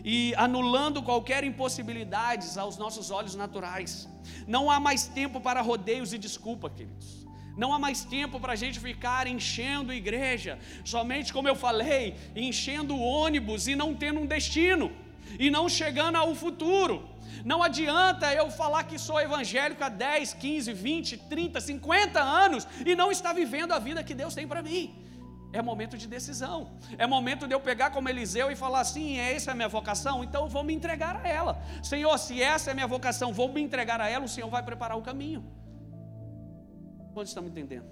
e 0.04 0.34
anulando 0.36 1.02
qualquer 1.02 1.42
impossibilidades 1.44 2.56
aos 2.56 2.76
nossos 2.76 3.10
olhos 3.10 3.34
naturais. 3.34 4.08
Não 4.46 4.70
há 4.70 4.78
mais 4.78 5.06
tempo 5.06 5.40
para 5.40 5.60
rodeios 5.60 6.12
e 6.12 6.18
desculpa, 6.18 6.68
queridos. 6.70 7.26
Não 7.56 7.72
há 7.72 7.78
mais 7.78 8.04
tempo 8.04 8.40
para 8.40 8.54
a 8.54 8.56
gente 8.56 8.80
ficar 8.80 9.26
enchendo 9.26 9.92
igreja, 9.92 10.58
somente 10.84 11.32
como 11.32 11.48
eu 11.48 11.54
falei, 11.54 12.16
enchendo 12.34 12.98
ônibus 12.98 13.66
e 13.68 13.76
não 13.76 13.94
tendo 13.94 14.20
um 14.20 14.26
destino, 14.26 14.90
e 15.38 15.50
não 15.50 15.68
chegando 15.68 16.16
ao 16.16 16.34
futuro. 16.34 17.08
Não 17.44 17.62
adianta 17.62 18.32
eu 18.32 18.50
falar 18.50 18.84
que 18.84 18.98
sou 18.98 19.20
evangélico 19.20 19.82
há 19.82 19.88
10, 19.88 20.34
15, 20.34 20.72
20, 20.72 21.16
30, 21.16 21.60
50 21.60 22.20
anos 22.20 22.66
e 22.86 22.94
não 22.94 23.10
estar 23.10 23.32
vivendo 23.32 23.72
a 23.72 23.78
vida 23.78 24.04
que 24.04 24.14
Deus 24.14 24.34
tem 24.34 24.46
para 24.46 24.62
mim. 24.62 24.94
É 25.52 25.60
momento 25.60 25.98
de 25.98 26.06
decisão. 26.08 26.70
É 26.96 27.06
momento 27.06 27.46
de 27.46 27.54
eu 27.54 27.60
pegar 27.60 27.90
como 27.90 28.08
Eliseu 28.08 28.50
e 28.50 28.56
falar 28.56 28.80
assim: 28.80 29.18
é 29.18 29.34
essa 29.34 29.50
é 29.50 29.52
a 29.52 29.54
minha 29.54 29.68
vocação, 29.68 30.24
então 30.24 30.44
eu 30.44 30.48
vou 30.48 30.64
me 30.64 30.72
entregar 30.72 31.16
a 31.16 31.28
ela. 31.28 31.62
Senhor, 31.82 32.16
se 32.18 32.42
essa 32.42 32.70
é 32.70 32.72
a 32.72 32.74
minha 32.74 32.86
vocação, 32.86 33.32
vou 33.32 33.52
me 33.52 33.60
entregar 33.60 34.00
a 34.00 34.08
ela, 34.08 34.24
o 34.24 34.28
Senhor 34.28 34.48
vai 34.48 34.62
preparar 34.62 34.96
o 34.96 35.02
caminho. 35.02 35.44
Quantos 37.12 37.30
estão 37.30 37.42
me 37.42 37.50
entendendo? 37.50 37.86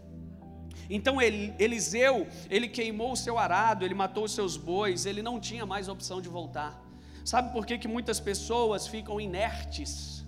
Então 0.89 1.21
Eliseu, 1.21 2.27
ele 2.49 2.69
queimou 2.69 3.12
o 3.12 3.17
seu 3.17 3.39
arado, 3.39 3.85
ele 3.85 3.95
matou 3.95 4.25
os 4.25 4.33
seus 4.33 4.57
bois, 4.57 5.07
ele 5.07 5.23
não 5.23 5.39
tinha 5.39 5.65
mais 5.67 5.89
opção 5.89 6.21
de 6.21 6.29
voltar. 6.29 6.81
Sabe 7.25 7.53
por 7.53 7.67
que, 7.67 7.79
que 7.79 7.87
muitas 7.87 8.19
pessoas 8.19 8.87
ficam 8.87 9.21
inertes? 9.21 10.27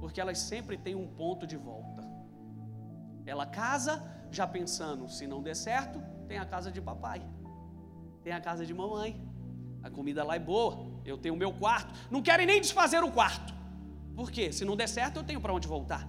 Porque 0.00 0.20
elas 0.20 0.38
sempre 0.38 0.76
têm 0.76 0.94
um 0.94 1.06
ponto 1.06 1.46
de 1.46 1.56
volta. 1.56 2.02
Ela 3.24 3.46
casa 3.46 4.02
já 4.30 4.46
pensando, 4.46 5.08
se 5.08 5.26
não 5.26 5.42
der 5.42 5.54
certo, 5.54 6.02
tem 6.26 6.38
a 6.38 6.44
casa 6.44 6.72
de 6.72 6.80
papai, 6.80 7.22
tem 8.22 8.32
a 8.32 8.40
casa 8.40 8.66
de 8.66 8.74
mamãe, 8.74 9.22
a 9.82 9.90
comida 9.90 10.24
lá 10.24 10.36
é 10.36 10.38
boa, 10.38 10.86
eu 11.04 11.16
tenho 11.16 11.34
o 11.34 11.36
meu 11.36 11.52
quarto, 11.52 11.94
não 12.10 12.22
querem 12.22 12.46
nem 12.46 12.60
desfazer 12.60 13.02
o 13.04 13.10
quarto. 13.10 13.54
Por 14.14 14.30
quê? 14.30 14.52
Se 14.52 14.64
não 14.64 14.76
der 14.76 14.88
certo, 14.88 15.18
eu 15.18 15.24
tenho 15.24 15.40
para 15.40 15.52
onde 15.52 15.68
voltar. 15.68 16.08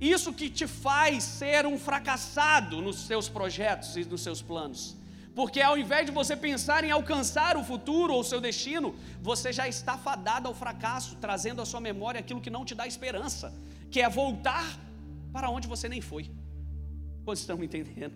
Isso 0.00 0.32
que 0.32 0.48
te 0.48 0.66
faz 0.66 1.22
ser 1.22 1.66
um 1.66 1.78
fracassado 1.78 2.80
nos 2.80 3.06
seus 3.06 3.28
projetos 3.28 3.96
e 3.96 4.04
nos 4.04 4.22
seus 4.22 4.40
planos. 4.40 4.96
Porque 5.34 5.60
ao 5.60 5.76
invés 5.76 6.06
de 6.06 6.12
você 6.12 6.34
pensar 6.34 6.84
em 6.84 6.90
alcançar 6.90 7.56
o 7.56 7.64
futuro 7.64 8.14
ou 8.14 8.20
o 8.20 8.24
seu 8.24 8.40
destino, 8.40 8.94
você 9.22 9.52
já 9.52 9.68
está 9.68 9.96
fadado 9.98 10.48
ao 10.48 10.54
fracasso, 10.54 11.16
trazendo 11.16 11.62
à 11.62 11.66
sua 11.66 11.80
memória 11.80 12.18
aquilo 12.18 12.40
que 12.40 12.50
não 12.50 12.64
te 12.64 12.74
dá 12.74 12.86
esperança, 12.86 13.54
que 13.90 14.00
é 14.00 14.08
voltar 14.08 14.66
para 15.32 15.50
onde 15.50 15.68
você 15.68 15.88
nem 15.88 16.00
foi. 16.00 16.30
Vocês 17.30 17.40
estão 17.40 17.62
entendendo? 17.64 18.14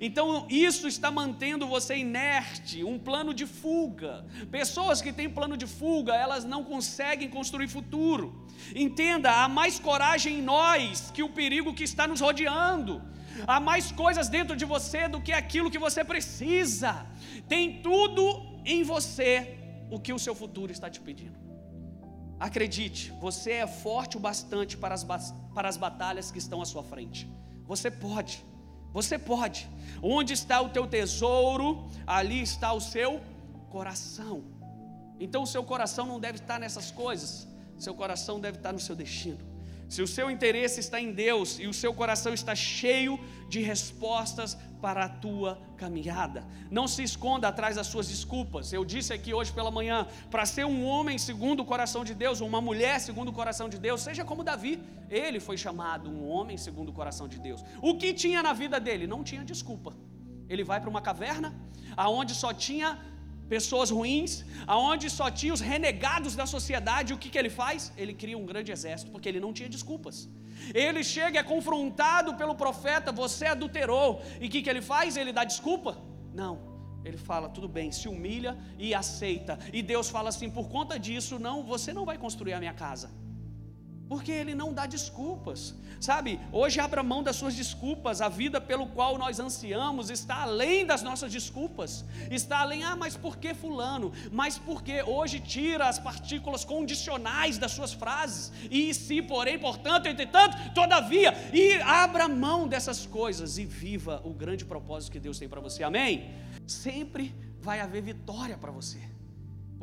Então, 0.00 0.46
isso 0.50 0.86
está 0.88 1.10
mantendo 1.10 1.66
você 1.66 1.96
inerte, 1.96 2.82
um 2.82 2.98
plano 2.98 3.32
de 3.32 3.46
fuga. 3.46 4.24
Pessoas 4.50 5.00
que 5.00 5.12
têm 5.12 5.30
plano 5.30 5.56
de 5.56 5.66
fuga, 5.66 6.14
elas 6.14 6.44
não 6.44 6.64
conseguem 6.64 7.28
construir 7.28 7.68
futuro. 7.68 8.46
Entenda, 8.74 9.30
há 9.30 9.48
mais 9.48 9.78
coragem 9.78 10.38
em 10.38 10.42
nós 10.42 11.10
que 11.10 11.22
o 11.22 11.28
perigo 11.28 11.74
que 11.74 11.84
está 11.84 12.06
nos 12.06 12.20
rodeando. 12.20 13.02
Há 13.46 13.58
mais 13.60 13.90
coisas 13.92 14.28
dentro 14.28 14.56
de 14.56 14.64
você 14.64 15.08
do 15.08 15.20
que 15.20 15.32
aquilo 15.32 15.70
que 15.70 15.78
você 15.78 16.04
precisa. 16.04 17.06
Tem 17.48 17.82
tudo 17.82 18.60
em 18.64 18.82
você 18.82 19.58
o 19.90 19.98
que 19.98 20.12
o 20.12 20.18
seu 20.18 20.34
futuro 20.34 20.72
está 20.72 20.88
te 20.88 21.00
pedindo. 21.00 21.44
Acredite, 22.38 23.12
você 23.20 23.52
é 23.52 23.66
forte 23.66 24.16
o 24.16 24.20
bastante 24.20 24.76
para 24.76 24.94
as, 24.94 25.04
para 25.54 25.68
as 25.68 25.76
batalhas 25.76 26.30
que 26.30 26.38
estão 26.38 26.60
à 26.60 26.66
sua 26.66 26.82
frente. 26.82 27.28
Você 27.66 27.90
pode, 27.90 28.44
você 28.94 29.18
pode. 29.18 29.68
Onde 30.02 30.32
está 30.32 30.58
o 30.62 30.70
teu 30.70 30.86
tesouro, 30.86 31.86
ali 32.06 32.40
está 32.40 32.72
o 32.72 32.80
seu 32.80 33.20
coração. 33.68 34.36
Então 35.20 35.42
o 35.42 35.46
seu 35.54 35.64
coração 35.72 36.06
não 36.06 36.18
deve 36.18 36.38
estar 36.38 36.58
nessas 36.58 36.90
coisas 36.90 37.30
seu 37.84 37.94
coração 37.94 38.40
deve 38.40 38.58
estar 38.58 38.72
no 38.72 38.80
seu 38.80 38.96
destino. 38.96 39.38
Se 39.88 40.00
o 40.02 40.06
seu 40.06 40.30
interesse 40.30 40.80
está 40.80 41.00
em 41.00 41.12
Deus 41.12 41.58
e 41.58 41.66
o 41.66 41.74
seu 41.74 41.92
coração 41.92 42.32
está 42.32 42.54
cheio 42.54 43.20
de 43.48 43.60
respostas 43.60 44.56
para 44.84 45.02
a 45.06 45.08
tua 45.08 45.52
caminhada, 45.78 46.40
não 46.70 46.86
se 46.94 47.02
esconda 47.02 47.48
atrás 47.48 47.76
das 47.76 47.86
suas 47.86 48.06
desculpas. 48.06 48.70
Eu 48.70 48.84
disse 48.84 49.14
aqui 49.14 49.32
hoje 49.38 49.50
pela 49.58 49.70
manhã: 49.70 50.06
para 50.30 50.44
ser 50.44 50.66
um 50.66 50.80
homem 50.84 51.16
segundo 51.16 51.60
o 51.60 51.64
coração 51.72 52.02
de 52.08 52.14
Deus, 52.22 52.42
uma 52.42 52.60
mulher 52.60 52.96
segundo 53.00 53.30
o 53.30 53.32
coração 53.32 53.66
de 53.66 53.78
Deus, 53.78 54.02
seja 54.02 54.26
como 54.30 54.44
Davi, 54.44 54.74
ele 55.08 55.40
foi 55.40 55.56
chamado 55.56 56.10
um 56.10 56.28
homem 56.28 56.58
segundo 56.58 56.90
o 56.90 56.92
coração 56.92 57.26
de 57.26 57.38
Deus. 57.38 57.64
O 57.80 57.96
que 57.96 58.12
tinha 58.12 58.42
na 58.42 58.52
vida 58.52 58.78
dele? 58.78 59.06
Não 59.06 59.24
tinha 59.24 59.42
desculpa. 59.42 59.94
Ele 60.50 60.62
vai 60.70 60.78
para 60.82 60.90
uma 60.90 61.00
caverna, 61.00 61.54
aonde 61.96 62.34
só 62.34 62.52
tinha 62.52 62.98
pessoas 63.48 63.90
ruins, 63.90 64.44
aonde 64.66 65.08
só 65.10 65.30
tinha 65.30 65.52
os 65.52 65.60
renegados 65.60 66.34
da 66.34 66.46
sociedade, 66.46 67.12
o 67.12 67.18
que, 67.18 67.28
que 67.28 67.38
ele 67.38 67.50
faz? 67.50 67.92
Ele 67.96 68.14
cria 68.14 68.38
um 68.38 68.46
grande 68.46 68.72
exército, 68.72 69.10
porque 69.10 69.28
ele 69.28 69.40
não 69.40 69.52
tinha 69.52 69.68
desculpas. 69.68 70.28
Ele 70.72 71.02
chega, 71.04 71.40
é 71.40 71.42
confrontado 71.42 72.34
pelo 72.34 72.54
profeta, 72.54 73.12
você 73.12 73.46
adulterou, 73.46 74.22
e 74.40 74.46
o 74.46 74.50
que, 74.50 74.62
que 74.62 74.70
ele 74.70 74.80
faz? 74.82 75.16
Ele 75.16 75.32
dá 75.32 75.44
desculpa? 75.44 75.98
Não. 76.32 76.74
Ele 77.04 77.18
fala, 77.18 77.48
tudo 77.50 77.68
bem, 77.68 77.92
se 77.92 78.08
humilha 78.08 78.56
e 78.78 78.94
aceita. 78.94 79.58
E 79.72 79.82
Deus 79.82 80.08
fala 80.08 80.30
assim: 80.30 80.50
por 80.50 80.68
conta 80.68 80.98
disso, 80.98 81.38
não, 81.38 81.62
você 81.62 81.92
não 81.92 82.06
vai 82.06 82.16
construir 82.16 82.54
a 82.54 82.58
minha 82.58 82.72
casa. 82.72 83.10
Porque 84.08 84.30
ele 84.30 84.54
não 84.54 84.72
dá 84.72 84.86
desculpas, 84.86 85.74
sabe? 85.98 86.38
Hoje 86.52 86.78
abra 86.78 87.02
mão 87.02 87.22
das 87.22 87.36
suas 87.36 87.54
desculpas, 87.54 88.20
a 88.20 88.28
vida 88.28 88.60
pelo 88.60 88.86
qual 88.88 89.16
nós 89.16 89.40
ansiamos 89.40 90.10
está 90.10 90.42
além 90.42 90.84
das 90.84 91.02
nossas 91.02 91.32
desculpas, 91.32 92.04
está 92.30 92.58
além, 92.58 92.84
ah, 92.84 92.96
mas 92.96 93.16
por 93.16 93.38
que 93.38 93.54
Fulano? 93.54 94.12
Mas 94.30 94.58
porque 94.58 95.02
hoje 95.02 95.40
tira 95.40 95.88
as 95.88 95.98
partículas 95.98 96.64
condicionais 96.64 97.56
das 97.56 97.72
suas 97.72 97.94
frases, 97.94 98.52
e 98.70 98.92
se, 98.92 99.22
porém, 99.22 99.58
portanto, 99.58 100.06
entretanto, 100.06 100.56
todavia, 100.74 101.32
e 101.52 101.74
abra 101.80 102.28
mão 102.28 102.68
dessas 102.68 103.06
coisas 103.06 103.56
e 103.56 103.64
viva 103.64 104.20
o 104.24 104.34
grande 104.34 104.66
propósito 104.66 105.12
que 105.12 105.20
Deus 105.20 105.38
tem 105.38 105.48
para 105.48 105.60
você, 105.60 105.82
amém? 105.82 106.30
Sempre 106.66 107.34
vai 107.60 107.80
haver 107.80 108.02
vitória 108.02 108.58
para 108.58 108.70
você 108.70 109.13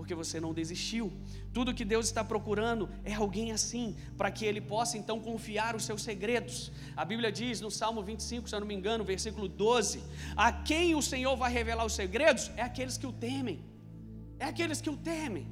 porque 0.02 0.16
você 0.16 0.40
não 0.40 0.52
desistiu. 0.52 1.14
Tudo 1.54 1.76
que 1.76 1.86
Deus 1.86 2.08
está 2.08 2.24
procurando 2.24 2.90
é 3.04 3.14
alguém 3.14 3.52
assim, 3.52 3.96
para 4.18 4.32
que 4.32 4.44
ele 4.44 4.60
possa 4.60 4.98
então 4.98 5.20
confiar 5.20 5.76
os 5.76 5.86
seus 5.86 6.02
segredos. 6.02 6.72
A 6.98 7.06
Bíblia 7.06 7.32
diz 7.32 7.62
no 7.62 7.70
Salmo 7.70 8.02
25, 8.02 8.50
se 8.50 8.56
eu 8.56 8.62
não 8.62 8.66
me 8.66 8.74
engano, 8.74 9.04
versículo 9.04 9.48
12: 9.48 10.04
A 10.36 10.52
quem 10.52 10.96
o 10.96 11.04
Senhor 11.04 11.36
vai 11.36 11.54
revelar 11.54 11.86
os 11.86 11.94
segredos 11.94 12.50
é 12.58 12.64
aqueles 12.64 12.98
que 12.98 13.06
o 13.06 13.14
temem. 13.14 13.64
É 14.40 14.46
aqueles 14.46 14.82
que 14.82 14.90
o 14.90 14.98
temem. 14.98 15.46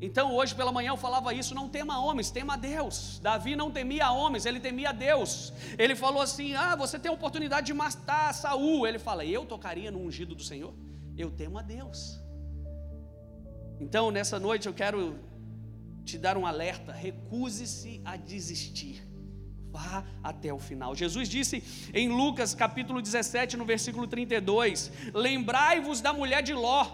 Então, 0.00 0.34
hoje 0.34 0.54
pela 0.54 0.72
manhã 0.72 0.92
eu 0.92 0.96
falava 0.96 1.34
isso: 1.34 1.54
não 1.54 1.68
tema 1.68 2.00
homens, 2.00 2.30
tema 2.30 2.56
Deus. 2.56 3.18
Davi 3.22 3.54
não 3.54 3.70
temia 3.70 4.10
homens, 4.10 4.46
ele 4.46 4.58
temia 4.58 4.90
Deus. 4.90 5.52
Ele 5.76 5.94
falou 5.94 6.22
assim: 6.22 6.54
Ah, 6.54 6.74
você 6.74 6.98
tem 6.98 7.10
a 7.10 7.14
oportunidade 7.14 7.66
de 7.66 7.74
matar 7.74 8.32
Saul. 8.32 8.86
Ele 8.86 8.98
fala: 8.98 9.22
Eu 9.22 9.44
tocaria 9.44 9.90
no 9.90 9.98
ungido 9.98 10.34
do 10.34 10.42
Senhor? 10.42 10.72
Eu 11.14 11.30
temo 11.30 11.58
a 11.58 11.62
Deus. 11.62 12.25
Então, 13.80 14.10
nessa 14.10 14.38
noite 14.38 14.66
eu 14.66 14.74
quero 14.74 15.18
te 16.04 16.16
dar 16.18 16.36
um 16.36 16.46
alerta: 16.46 16.92
recuse-se 16.92 18.00
a 18.04 18.16
desistir. 18.16 19.06
Vá 19.70 20.04
até 20.22 20.52
o 20.52 20.58
final. 20.58 20.94
Jesus 20.94 21.28
disse 21.28 21.62
em 21.92 22.08
Lucas 22.08 22.54
capítulo 22.54 23.02
17, 23.02 23.56
no 23.56 23.64
versículo 23.64 24.06
32: 24.06 24.90
Lembrai-vos 25.12 26.00
da 26.00 26.12
mulher 26.12 26.42
de 26.42 26.54
Ló. 26.54 26.84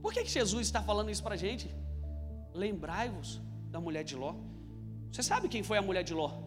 Por 0.00 0.12
que, 0.12 0.22
que 0.22 0.30
Jesus 0.30 0.66
está 0.66 0.82
falando 0.82 1.10
isso 1.10 1.22
para 1.22 1.34
a 1.34 1.38
gente? 1.38 1.70
Lembrai-vos 2.54 3.40
da 3.70 3.80
mulher 3.80 4.04
de 4.04 4.16
Ló. 4.16 4.34
Você 5.12 5.22
sabe 5.22 5.48
quem 5.48 5.62
foi 5.62 5.76
a 5.76 5.82
mulher 5.82 6.02
de 6.02 6.14
Ló? 6.14 6.42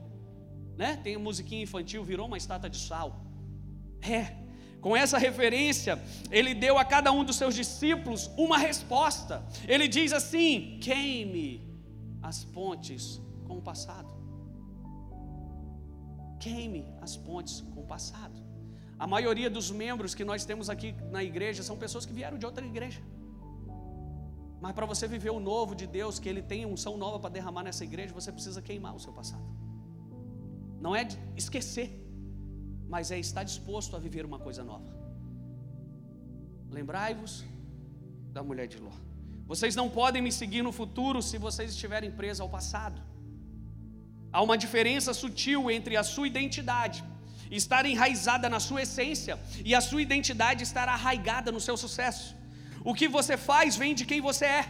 Né? 0.75 0.99
Tem 1.03 1.15
musiquinha 1.17 1.61
infantil, 1.61 2.03
virou 2.03 2.25
uma 2.25 2.37
estátua 2.37 2.69
de 2.69 2.77
sal. 2.77 3.23
É, 4.01 4.42
com 4.83 4.95
essa 5.03 5.17
referência, 5.17 5.93
ele 6.29 6.53
deu 6.53 6.77
a 6.77 6.83
cada 6.83 7.09
um 7.17 7.23
dos 7.23 7.37
seus 7.37 7.55
discípulos 7.55 8.29
uma 8.37 8.57
resposta. 8.57 9.41
Ele 9.65 9.87
diz 9.87 10.11
assim: 10.11 10.77
queime 10.81 11.47
as 12.21 12.43
pontes 12.43 13.21
com 13.47 13.57
o 13.59 13.61
passado. 13.61 14.13
Queime 16.37 16.85
as 16.99 17.15
pontes 17.15 17.61
com 17.61 17.79
o 17.79 17.85
passado. 17.85 18.37
A 18.99 19.07
maioria 19.07 19.49
dos 19.49 19.71
membros 19.71 20.13
que 20.13 20.25
nós 20.25 20.43
temos 20.43 20.69
aqui 20.69 20.93
na 21.09 21.23
igreja 21.23 21.63
são 21.63 21.77
pessoas 21.77 22.05
que 22.05 22.11
vieram 22.11 22.37
de 22.37 22.45
outra 22.45 22.65
igreja. 22.65 23.01
Mas 24.59 24.73
para 24.73 24.85
você 24.85 25.07
viver 25.07 25.29
o 25.29 25.39
novo 25.39 25.73
de 25.75 25.87
Deus, 25.87 26.19
que 26.19 26.27
Ele 26.27 26.41
tem 26.41 26.65
unção 26.65 26.97
nova 26.97 27.19
para 27.21 27.29
derramar 27.29 27.63
nessa 27.63 27.85
igreja, 27.85 28.13
você 28.13 28.33
precisa 28.33 28.61
queimar 28.61 28.93
o 28.93 28.99
seu 28.99 29.13
passado. 29.13 29.45
Não 30.81 30.93
é 30.93 31.07
esquecer, 31.37 32.02
mas 32.93 33.10
é 33.15 33.17
estar 33.27 33.43
disposto 33.51 33.93
a 33.97 33.99
viver 34.06 34.23
uma 34.29 34.39
coisa 34.45 34.63
nova. 34.71 34.89
Lembrai-vos 36.77 37.34
da 38.36 38.41
mulher 38.49 38.67
de 38.73 38.77
Ló. 38.86 38.93
Vocês 39.51 39.73
não 39.79 39.88
podem 39.99 40.21
me 40.25 40.32
seguir 40.39 40.62
no 40.67 40.73
futuro 40.79 41.19
se 41.29 41.38
vocês 41.45 41.69
estiverem 41.75 42.12
presos 42.19 42.41
ao 42.43 42.49
passado. 42.58 42.99
Há 44.36 44.41
uma 44.47 44.58
diferença 44.63 45.12
sutil 45.21 45.62
entre 45.77 45.95
a 46.01 46.03
sua 46.12 46.27
identidade, 46.32 46.99
estar 47.62 47.84
enraizada 47.93 48.47
na 48.56 48.60
sua 48.67 48.84
essência, 48.86 49.36
e 49.69 49.73
a 49.79 49.82
sua 49.89 50.01
identidade 50.08 50.63
estar 50.69 50.88
arraigada 50.97 51.51
no 51.56 51.63
seu 51.67 51.75
sucesso. 51.84 52.27
O 52.89 52.93
que 52.99 53.08
você 53.17 53.36
faz 53.49 53.75
vem 53.84 53.95
de 53.99 54.06
quem 54.12 54.21
você 54.29 54.45
é, 54.60 54.63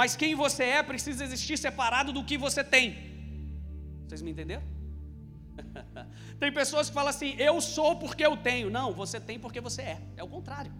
mas 0.00 0.16
quem 0.22 0.34
você 0.44 0.64
é 0.78 0.82
precisa 0.92 1.24
existir 1.28 1.58
separado 1.66 2.10
do 2.16 2.24
que 2.30 2.38
você 2.46 2.64
tem. 2.76 2.86
Vocês 4.06 4.22
me 4.22 4.32
entenderam? 4.34 4.66
Tem 6.38 6.52
pessoas 6.52 6.88
que 6.88 6.94
falam 6.94 7.10
assim: 7.10 7.34
eu 7.38 7.60
sou 7.60 7.96
porque 7.96 8.24
eu 8.24 8.36
tenho. 8.36 8.70
Não, 8.70 8.92
você 8.92 9.18
tem 9.18 9.38
porque 9.38 9.60
você 9.60 9.82
é. 9.82 9.98
É 10.16 10.22
o 10.22 10.28
contrário. 10.28 10.72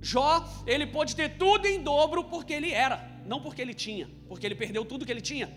Jó, 0.00 0.46
ele 0.66 0.86
pôde 0.86 1.16
ter 1.16 1.36
tudo 1.36 1.66
em 1.66 1.82
dobro 1.82 2.24
porque 2.24 2.52
ele 2.52 2.70
era, 2.70 2.96
não 3.24 3.40
porque 3.40 3.60
ele 3.60 3.74
tinha, 3.74 4.08
porque 4.28 4.46
ele 4.46 4.54
perdeu 4.54 4.84
tudo 4.84 5.04
que 5.04 5.12
ele 5.12 5.20
tinha. 5.20 5.50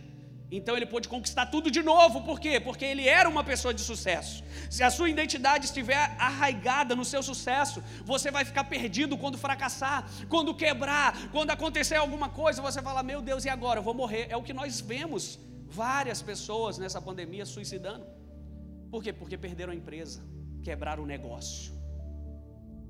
Então 0.52 0.76
ele 0.76 0.88
pôde 0.88 1.08
conquistar 1.08 1.46
tudo 1.46 1.70
de 1.70 1.84
novo, 1.84 2.24
por 2.24 2.40
quê? 2.40 2.60
Porque 2.60 2.84
ele 2.84 3.08
era 3.08 3.30
uma 3.30 3.44
pessoa 3.44 3.72
de 3.72 3.82
sucesso. 3.82 4.44
Se 4.68 4.82
a 4.82 4.90
sua 4.90 5.08
identidade 5.08 5.66
estiver 5.66 6.16
arraigada 6.18 6.96
no 6.96 7.06
seu 7.06 7.22
sucesso, 7.22 7.84
você 8.04 8.32
vai 8.32 8.44
ficar 8.44 8.64
perdido 8.64 9.16
quando 9.16 9.38
fracassar, 9.38 10.10
quando 10.28 10.56
quebrar, 10.56 11.30
quando 11.32 11.52
acontecer 11.52 11.96
alguma 11.96 12.30
coisa, 12.30 12.62
você 12.62 12.82
fala: 12.82 13.04
Meu 13.04 13.22
Deus, 13.22 13.46
e 13.46 13.50
agora? 13.50 13.80
Eu 13.80 13.84
vou 13.84 13.94
morrer. 13.94 14.26
É 14.30 14.38
o 14.38 14.42
que 14.42 14.54
nós 14.54 14.82
vemos 14.82 15.40
várias 15.68 16.24
pessoas 16.24 16.80
nessa 16.80 17.00
pandemia 17.00 17.46
suicidando 17.46 18.19
Por 18.92 19.04
quê? 19.04 19.12
Porque 19.14 19.38
perderam 19.38 19.72
a 19.74 19.76
empresa, 19.76 20.22
quebraram 20.62 21.04
o 21.04 21.06
negócio. 21.06 21.74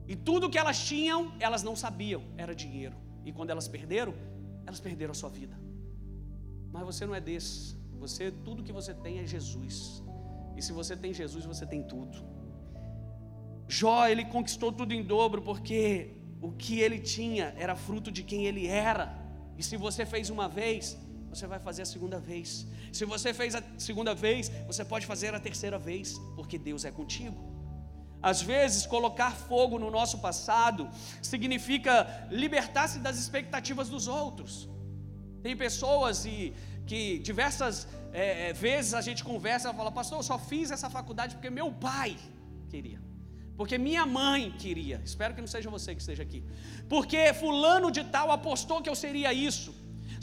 E 0.08 0.16
tudo 0.16 0.50
que 0.50 0.58
elas 0.58 0.80
tinham, 0.86 1.34
elas 1.40 1.62
não 1.62 1.76
sabiam, 1.76 2.24
era 2.38 2.56
dinheiro. 2.56 2.96
E 3.24 3.32
quando 3.32 3.52
elas 3.52 3.68
perderam, 3.68 4.14
elas 4.66 4.80
perderam 4.80 5.12
a 5.12 5.16
sua 5.16 5.30
vida. 5.30 5.56
Mas 6.72 6.84
você 6.84 7.06
não 7.06 7.14
é 7.14 7.22
desse. 7.22 7.78
Você, 8.00 8.32
tudo 8.32 8.64
que 8.64 8.72
você 8.72 8.94
tem 8.94 9.20
é 9.20 9.26
Jesus. 9.26 10.04
E 10.58 10.62
se 10.62 10.72
você 10.72 10.96
tem 10.96 11.14
Jesus, 11.14 11.46
você 11.46 11.66
tem 11.66 11.84
tudo. 11.84 12.18
Jó, 13.68 14.08
ele 14.08 14.26
conquistou 14.26 14.72
tudo 14.72 14.94
em 14.94 15.04
dobro 15.04 15.42
porque 15.42 16.16
o 16.42 16.52
que 16.52 16.80
ele 16.80 17.00
tinha 17.00 17.54
era 17.58 17.76
fruto 17.76 18.12
de 18.12 18.24
quem 18.24 18.46
ele 18.46 18.66
era. 18.66 19.16
E 19.58 19.64
se 19.64 19.78
você 19.78 20.06
fez 20.06 20.30
uma 20.30 20.48
vez, 20.48 20.98
você 21.30 21.46
vai 21.48 21.60
fazer 21.60 21.84
a 21.84 21.86
segunda 21.86 22.20
vez. 22.20 22.66
Se 22.92 23.06
você 23.06 23.34
fez 23.34 23.56
a 23.56 23.64
segunda 23.78 24.14
vez, 24.16 24.50
você 24.72 24.84
pode 24.84 25.06
fazer 25.06 25.34
a 25.34 25.40
terceira 25.40 25.78
vez, 25.78 26.18
porque 26.36 26.58
Deus 26.58 26.86
é 26.86 26.92
contigo. 26.92 27.40
Às 28.22 28.42
vezes, 28.42 28.86
colocar 28.86 29.32
fogo 29.32 29.80
no 29.80 29.90
nosso 29.90 30.18
passado 30.20 30.90
significa 31.22 32.28
libertar-se 32.30 33.00
das 33.00 33.18
expectativas 33.18 33.88
dos 33.88 34.08
outros. 34.08 34.68
Tem 35.42 35.56
pessoas 35.56 36.26
e, 36.26 36.54
que 36.86 37.20
diversas 37.20 37.88
é, 38.12 38.52
vezes 38.52 38.94
a 38.94 39.02
gente 39.02 39.24
conversa 39.24 39.70
e 39.70 39.74
fala, 39.74 39.92
pastor, 39.92 40.20
eu 40.20 40.24
só 40.24 40.38
fiz 40.38 40.70
essa 40.72 40.90
faculdade 40.90 41.36
porque 41.36 41.50
meu 41.50 41.72
pai 41.72 42.18
queria 42.68 43.00
porque 43.60 43.78
minha 43.78 44.06
mãe 44.06 44.44
queria. 44.58 45.02
Espero 45.04 45.34
que 45.36 45.42
não 45.42 45.48
seja 45.54 45.70
você 45.70 45.94
que 45.94 46.00
esteja 46.00 46.24
aqui. 46.24 46.42
Porque 46.88 47.34
fulano 47.34 47.92
de 47.92 48.06
tal 48.06 48.32
apostou 48.32 48.82
que 48.82 48.90
eu 48.92 48.96
seria 48.96 49.34
isso. 49.34 49.72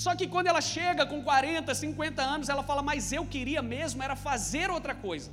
Só 0.05 0.15
que 0.15 0.27
quando 0.27 0.49
ela 0.49 0.61
chega 0.61 1.07
com 1.07 1.23
40, 1.23 1.75
50 1.75 2.23
anos, 2.23 2.49
ela 2.49 2.63
fala: 2.63 2.83
"Mas 2.83 3.13
eu 3.13 3.25
queria 3.35 3.63
mesmo 3.63 4.03
era 4.03 4.15
fazer 4.15 4.71
outra 4.71 4.95
coisa. 4.95 5.31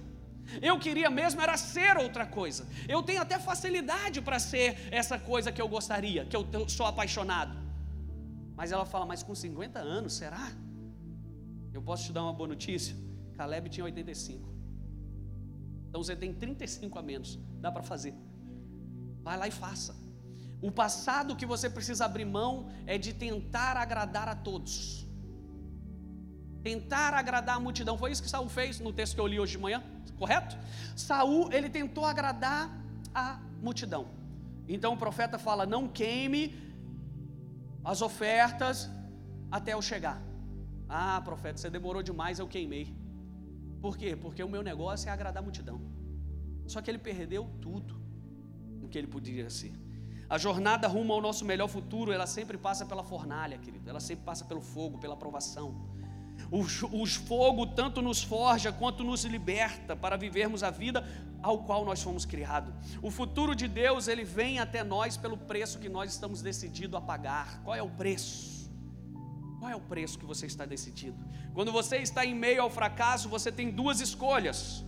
Eu 0.62 0.78
queria 0.86 1.10
mesmo 1.10 1.42
era 1.42 1.56
ser 1.58 1.98
outra 1.98 2.26
coisa. 2.26 2.68
Eu 2.88 3.02
tenho 3.04 3.22
até 3.22 3.38
facilidade 3.40 4.22
para 4.22 4.40
ser 4.40 4.70
essa 4.92 5.18
coisa 5.18 5.52
que 5.52 5.62
eu 5.62 5.68
gostaria, 5.68 6.26
que 6.26 6.36
eu 6.36 6.70
sou 6.78 6.86
apaixonado." 6.86 7.56
Mas 8.56 8.72
ela 8.72 8.86
fala: 8.86 9.06
"Mas 9.06 9.24
com 9.24 9.36
50 9.36 9.80
anos, 9.80 10.14
será?" 10.14 10.46
Eu 11.74 11.82
posso 11.82 12.06
te 12.06 12.14
dar 12.14 12.24
uma 12.24 12.34
boa 12.34 12.48
notícia? 12.48 12.96
Caleb 13.38 13.70
tinha 13.70 13.84
85. 13.84 14.54
Então 15.90 16.04
você 16.04 16.16
tem 16.16 16.34
35 16.34 17.00
a 17.00 17.02
menos, 17.02 17.40
dá 17.60 17.72
para 17.72 17.84
fazer. 17.84 18.14
Vai 19.24 19.38
lá 19.38 19.48
e 19.48 19.52
faça. 19.52 20.03
O 20.68 20.72
passado 20.72 21.36
que 21.36 21.46
você 21.46 21.70
precisa 21.70 22.06
abrir 22.06 22.24
mão 22.24 22.52
é 22.88 22.98
de 22.98 23.12
tentar 23.14 23.76
agradar 23.76 24.30
a 24.30 24.36
todos. 24.48 25.06
Tentar 26.70 27.14
agradar 27.14 27.58
a 27.58 27.60
multidão. 27.60 27.98
Foi 27.98 28.10
isso 28.14 28.24
que 28.24 28.30
Saul 28.30 28.48
fez 28.48 28.80
no 28.80 28.94
texto 28.94 29.16
que 29.16 29.20
eu 29.20 29.28
li 29.28 29.38
hoje 29.42 29.58
de 29.58 29.62
manhã, 29.66 29.84
correto? 30.18 30.58
Saul, 30.96 31.52
ele 31.52 31.70
tentou 31.70 32.06
agradar 32.06 32.72
a 33.14 33.42
multidão. 33.62 34.08
Então 34.66 34.94
o 34.94 34.98
profeta 35.06 35.38
fala: 35.38 35.66
"Não 35.66 35.84
queime 35.86 36.44
as 37.84 38.02
ofertas 38.02 38.90
até 39.52 39.74
eu 39.74 39.82
chegar". 39.82 40.18
Ah, 40.88 41.20
profeta, 41.30 41.58
você 41.58 41.70
demorou 41.70 42.02
demais, 42.02 42.40
eu 42.40 42.48
queimei. 42.48 42.96
Por 43.82 43.98
quê? 43.98 44.16
Porque 44.16 44.42
o 44.42 44.48
meu 44.48 44.64
negócio 44.64 45.10
é 45.10 45.12
agradar 45.12 45.44
a 45.44 45.48
multidão. 45.50 45.82
Só 46.66 46.82
que 46.82 46.90
ele 46.90 47.00
perdeu 47.12 47.50
tudo 47.60 48.02
o 48.82 48.88
que 48.88 48.98
ele 48.98 49.08
poderia 49.08 49.50
ser. 49.50 49.83
A 50.34 50.38
jornada 50.40 50.88
rumo 50.88 51.14
ao 51.14 51.22
nosso 51.22 51.46
melhor 51.46 51.68
futuro, 51.68 52.12
ela 52.12 52.26
sempre 52.26 52.58
passa 52.58 52.84
pela 52.88 53.04
fornalha, 53.04 53.56
querido. 53.60 53.88
Ela 53.88 54.00
sempre 54.00 54.26
passa 54.26 54.44
pelo 54.44 54.62
fogo, 54.62 54.98
pela 54.98 55.16
provação. 55.16 55.68
O, 56.50 56.64
fogo 57.06 57.68
tanto 57.68 58.02
nos 58.02 58.24
forja 58.24 58.72
quanto 58.72 59.04
nos 59.04 59.26
liberta 59.26 59.96
para 59.96 60.18
vivermos 60.18 60.64
a 60.64 60.72
vida 60.72 61.08
ao 61.40 61.60
qual 61.60 61.86
nós 61.86 62.02
fomos 62.02 62.26
criados. 62.26 62.74
O 63.00 63.12
futuro 63.12 63.54
de 63.54 63.68
Deus, 63.68 64.08
ele 64.08 64.24
vem 64.24 64.58
até 64.58 64.84
nós 64.84 65.16
pelo 65.16 65.38
preço 65.38 65.78
que 65.78 65.88
nós 65.88 66.12
estamos 66.14 66.42
decididos 66.42 66.98
a 66.98 67.02
pagar. 67.02 67.62
Qual 67.64 67.76
é 67.76 67.84
o 67.84 67.92
preço? 67.92 68.72
Qual 69.60 69.70
é 69.70 69.76
o 69.76 69.82
preço 69.82 70.18
que 70.18 70.26
você 70.26 70.48
está 70.48 70.66
decidido? 70.66 71.18
Quando 71.54 71.72
você 71.72 71.98
está 71.98 72.26
em 72.26 72.34
meio 72.34 72.64
ao 72.64 72.72
fracasso, 72.72 73.30
você 73.30 73.52
tem 73.52 73.70
duas 73.70 74.02
escolhas. 74.02 74.84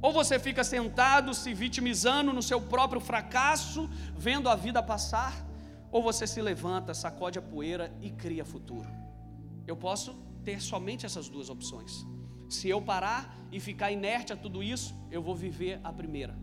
Ou 0.00 0.12
você 0.12 0.38
fica 0.38 0.62
sentado, 0.62 1.34
se 1.34 1.52
vitimizando 1.52 2.32
no 2.32 2.42
seu 2.42 2.60
próprio 2.60 3.00
fracasso, 3.00 3.88
vendo 4.16 4.48
a 4.48 4.54
vida 4.54 4.82
passar, 4.82 5.34
ou 5.90 6.02
você 6.02 6.26
se 6.26 6.40
levanta, 6.40 6.94
sacode 6.94 7.38
a 7.38 7.42
poeira 7.42 7.92
e 8.00 8.10
cria 8.10 8.44
futuro. 8.44 8.88
Eu 9.66 9.76
posso 9.76 10.14
ter 10.44 10.60
somente 10.60 11.04
essas 11.04 11.28
duas 11.28 11.50
opções. 11.50 12.06
Se 12.48 12.68
eu 12.68 12.80
parar 12.80 13.36
e 13.50 13.58
ficar 13.60 13.90
inerte 13.90 14.32
a 14.32 14.36
tudo 14.36 14.62
isso, 14.62 14.94
eu 15.10 15.22
vou 15.22 15.34
viver 15.34 15.80
a 15.82 15.92
primeira. 15.92 16.38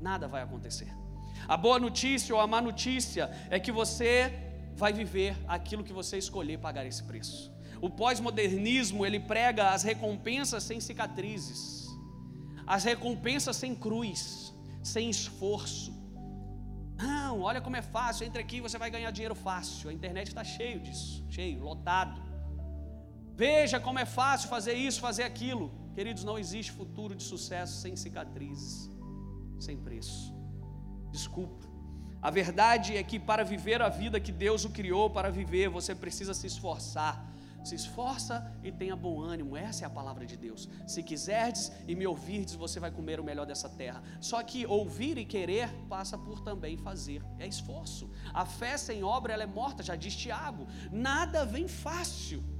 Nada 0.00 0.26
vai 0.26 0.42
acontecer. 0.42 0.92
A 1.46 1.56
boa 1.56 1.78
notícia 1.78 2.34
ou 2.34 2.40
a 2.40 2.46
má 2.46 2.60
notícia 2.60 3.30
é 3.50 3.60
que 3.60 3.70
você 3.70 4.32
vai 4.74 4.92
viver 4.92 5.36
aquilo 5.46 5.84
que 5.84 5.92
você 5.92 6.18
escolher 6.18 6.58
pagar 6.58 6.84
esse 6.84 7.02
preço. 7.02 7.52
O 7.80 7.88
pós-modernismo, 7.88 9.06
ele 9.06 9.20
prega 9.20 9.70
as 9.70 9.82
recompensas 9.82 10.62
sem 10.62 10.80
cicatrizes, 10.80 11.85
as 12.66 12.84
recompensas 12.84 13.56
sem 13.56 13.74
cruz, 13.74 14.54
sem 14.82 15.08
esforço. 15.08 15.92
Não, 16.98 17.42
olha 17.42 17.60
como 17.60 17.76
é 17.76 17.82
fácil, 17.82 18.26
entre 18.26 18.40
aqui 18.40 18.60
você 18.60 18.78
vai 18.78 18.90
ganhar 18.90 19.10
dinheiro 19.10 19.34
fácil. 19.34 19.90
A 19.90 19.92
internet 19.92 20.28
está 20.28 20.42
cheio 20.42 20.80
disso, 20.80 21.24
cheio, 21.28 21.62
lotado. 21.62 22.20
Veja 23.34 23.78
como 23.78 23.98
é 23.98 24.06
fácil 24.06 24.48
fazer 24.48 24.74
isso, 24.74 25.00
fazer 25.00 25.24
aquilo. 25.24 25.70
Queridos, 25.94 26.24
não 26.24 26.38
existe 26.38 26.72
futuro 26.72 27.14
de 27.14 27.22
sucesso 27.22 27.80
sem 27.80 27.94
cicatrizes, 27.94 28.90
sem 29.58 29.76
preço. 29.76 30.34
Desculpa. 31.10 31.66
A 32.20 32.30
verdade 32.30 32.96
é 32.96 33.02
que 33.02 33.18
para 33.18 33.44
viver 33.44 33.80
a 33.82 33.88
vida 33.88 34.18
que 34.18 34.32
Deus 34.32 34.64
o 34.64 34.70
criou 34.70 35.08
para 35.10 35.30
viver, 35.30 35.68
você 35.68 35.94
precisa 35.94 36.34
se 36.34 36.46
esforçar. 36.46 37.14
Se 37.66 37.74
esforça 37.74 38.48
e 38.62 38.70
tenha 38.70 38.94
bom 38.94 39.20
ânimo, 39.20 39.56
essa 39.56 39.84
é 39.84 39.86
a 39.88 39.90
palavra 39.90 40.24
de 40.24 40.36
Deus. 40.36 40.68
Se 40.86 41.02
quiserdes 41.02 41.72
e 41.88 41.96
me 41.96 42.06
ouvirdes, 42.06 42.54
você 42.54 42.78
vai 42.78 42.92
comer 42.92 43.18
o 43.18 43.24
melhor 43.24 43.44
dessa 43.44 43.68
terra. 43.68 44.04
Só 44.20 44.40
que 44.40 44.64
ouvir 44.64 45.18
e 45.18 45.24
querer 45.24 45.68
passa 45.88 46.16
por 46.16 46.38
também 46.42 46.76
fazer, 46.76 47.24
é 47.40 47.46
esforço. 47.48 48.08
A 48.32 48.46
fé 48.46 48.76
sem 48.76 49.02
obra 49.02 49.32
ela 49.32 49.42
é 49.42 49.46
morta, 49.46 49.82
já 49.82 49.96
diz 49.96 50.14
Tiago. 50.14 50.64
Nada 50.92 51.44
vem 51.44 51.66
fácil. 51.66 52.55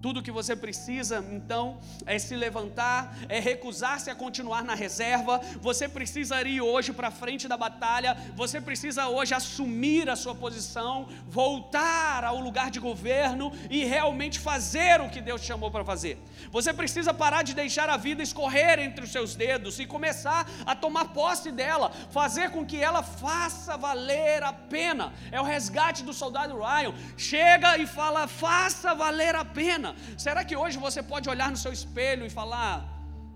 Tudo 0.00 0.22
que 0.22 0.30
você 0.30 0.54
precisa, 0.54 1.24
então, 1.32 1.80
é 2.06 2.18
se 2.20 2.36
levantar, 2.36 3.16
é 3.28 3.40
recusar-se 3.40 4.08
a 4.08 4.14
continuar 4.14 4.62
na 4.62 4.74
reserva. 4.74 5.40
Você 5.60 5.88
precisa 5.88 6.40
ir 6.42 6.60
hoje 6.60 6.92
para 6.92 7.10
frente 7.10 7.48
da 7.48 7.56
batalha. 7.56 8.16
Você 8.36 8.60
precisa 8.60 9.08
hoje 9.08 9.34
assumir 9.34 10.08
a 10.08 10.14
sua 10.14 10.36
posição, 10.36 11.08
voltar 11.26 12.22
ao 12.22 12.38
lugar 12.38 12.70
de 12.70 12.78
governo 12.78 13.52
e 13.68 13.84
realmente 13.84 14.38
fazer 14.38 15.00
o 15.00 15.10
que 15.10 15.20
Deus 15.20 15.42
chamou 15.42 15.68
para 15.68 15.84
fazer. 15.84 16.16
Você 16.52 16.72
precisa 16.72 17.12
parar 17.12 17.42
de 17.42 17.52
deixar 17.52 17.90
a 17.90 17.96
vida 17.96 18.22
escorrer 18.22 18.78
entre 18.78 19.04
os 19.04 19.10
seus 19.10 19.34
dedos 19.34 19.80
e 19.80 19.86
começar 19.86 20.48
a 20.64 20.76
tomar 20.76 21.06
posse 21.06 21.50
dela, 21.50 21.90
fazer 22.10 22.50
com 22.50 22.64
que 22.64 22.76
ela 22.76 23.02
faça 23.02 23.76
valer 23.76 24.44
a 24.44 24.52
pena. 24.52 25.12
É 25.32 25.40
o 25.40 25.44
resgate 25.44 26.04
do 26.04 26.12
soldado 26.12 26.56
Ryan. 26.56 26.94
Chega 27.16 27.76
e 27.78 27.86
fala: 27.86 28.28
faça 28.28 28.94
valer 28.94 29.34
a 29.34 29.44
pena 29.44 29.87
Será 30.16 30.44
que 30.44 30.56
hoje 30.56 30.78
você 30.78 31.02
pode 31.02 31.28
olhar 31.28 31.50
no 31.50 31.56
seu 31.56 31.72
espelho 31.72 32.24
e 32.26 32.30
falar: 32.30 32.74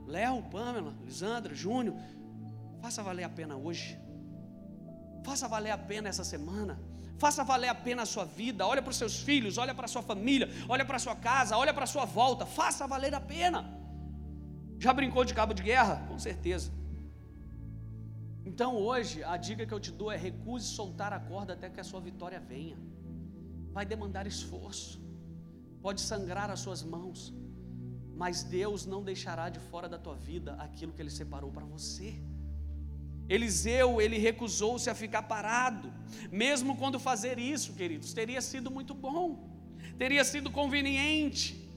Léo, 0.07 0.43
Pamela, 0.45 0.95
Lisandra, 1.05 1.55
Júnior, 1.55 1.97
faça 2.81 3.03
valer 3.03 3.25
a 3.25 3.29
pena 3.29 3.57
hoje, 3.57 3.99
faça 5.25 5.49
valer 5.49 5.71
a 5.71 5.79
pena 5.79 6.09
essa 6.09 6.25
semana, 6.25 6.79
faça 7.19 7.45
valer 7.45 7.69
a 7.69 7.75
pena 7.75 8.03
a 8.03 8.07
sua 8.07 8.25
vida. 8.25 8.67
Olha 8.67 8.83
para 8.83 8.91
os 8.91 8.97
seus 8.97 9.21
filhos, 9.21 9.59
olha 9.59 9.75
para 9.75 9.87
a 9.87 9.89
sua 9.89 10.03
família, 10.03 10.49
olha 10.69 10.85
para 10.85 10.97
a 10.97 11.01
sua 11.07 11.17
casa, 11.17 11.57
olha 11.57 11.73
para 11.73 11.85
a 11.85 11.87
sua 11.87 12.05
volta, 12.05 12.45
faça 12.45 12.87
valer 12.87 13.15
a 13.15 13.21
pena. 13.21 13.61
Já 14.79 14.93
brincou 14.93 15.25
de 15.25 15.35
cabo 15.35 15.55
de 15.55 15.63
guerra? 15.63 16.05
Com 16.09 16.19
certeza. 16.19 16.73
Então 18.45 18.77
hoje 18.77 19.23
a 19.25 19.37
dica 19.37 19.65
que 19.65 19.73
eu 19.73 19.81
te 19.81 19.93
dou 19.93 20.11
é 20.11 20.17
recuse 20.17 20.67
soltar 20.67 21.13
a 21.13 21.21
corda 21.21 21.53
até 21.53 21.71
que 21.71 21.81
a 21.81 21.85
sua 21.85 22.01
vitória 22.01 22.41
venha. 22.41 22.77
Vai 23.73 23.87
demandar 23.87 24.27
esforço 24.27 25.02
pode 25.83 26.01
sangrar 26.01 26.51
as 26.51 26.61
suas 26.61 26.83
mãos, 26.83 27.35
mas 28.15 28.43
Deus 28.43 28.87
não 28.87 29.03
deixará 29.03 29.49
de 29.49 29.59
fora 29.59 29.89
da 29.89 29.99
tua 29.99 30.15
vida 30.15 30.55
aquilo 30.55 30.93
que 30.93 31.03
Ele 31.03 31.11
separou 31.11 31.51
para 31.51 31.65
você. 31.65 32.15
Eliseu, 33.29 34.01
ele 34.01 34.19
recusou-se 34.19 34.91
a 34.91 34.95
ficar 34.95 35.23
parado, 35.23 35.93
mesmo 36.31 36.77
quando 36.77 36.99
fazer 36.99 37.39
isso, 37.39 37.73
queridos, 37.73 38.13
teria 38.13 38.43
sido 38.43 38.71
muito 38.71 38.95
bom, 38.95 39.49
teria 39.97 40.25
sido 40.25 40.51
conveniente, 40.51 41.72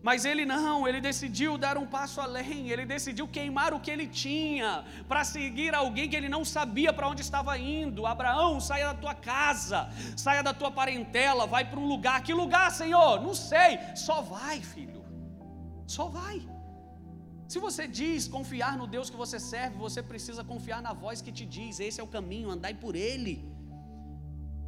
mas 0.00 0.24
ele 0.24 0.44
não, 0.46 0.86
ele 0.86 1.00
decidiu 1.00 1.58
dar 1.58 1.76
um 1.76 1.86
passo 1.86 2.20
além, 2.20 2.70
ele 2.70 2.86
decidiu 2.86 3.26
queimar 3.26 3.74
o 3.74 3.80
que 3.80 3.90
ele 3.90 4.06
tinha 4.06 4.84
para 5.08 5.24
seguir 5.24 5.74
alguém 5.74 6.08
que 6.08 6.14
ele 6.14 6.28
não 6.28 6.44
sabia 6.44 6.92
para 6.92 7.08
onde 7.08 7.22
estava 7.22 7.58
indo. 7.58 8.06
Abraão, 8.06 8.60
saia 8.60 8.86
da 8.86 8.94
tua 8.94 9.14
casa, 9.14 9.88
saia 10.16 10.42
da 10.42 10.54
tua 10.54 10.70
parentela, 10.70 11.46
vai 11.46 11.64
para 11.64 11.80
um 11.80 11.88
lugar. 11.88 12.22
Que 12.22 12.32
lugar, 12.32 12.70
Senhor? 12.70 13.20
Não 13.20 13.34
sei. 13.34 13.78
Só 13.96 14.22
vai, 14.22 14.60
filho. 14.60 15.04
Só 15.86 16.06
vai. 16.06 16.46
Se 17.48 17.58
você 17.58 17.88
diz 17.88 18.28
confiar 18.28 18.76
no 18.76 18.86
Deus 18.86 19.10
que 19.10 19.16
você 19.16 19.40
serve, 19.40 19.76
você 19.78 20.00
precisa 20.02 20.44
confiar 20.44 20.80
na 20.80 20.92
voz 20.92 21.20
que 21.20 21.32
te 21.32 21.44
diz: 21.44 21.80
esse 21.80 22.00
é 22.00 22.04
o 22.04 22.06
caminho, 22.06 22.50
andai 22.50 22.74
por 22.74 22.94
ele. 22.94 23.34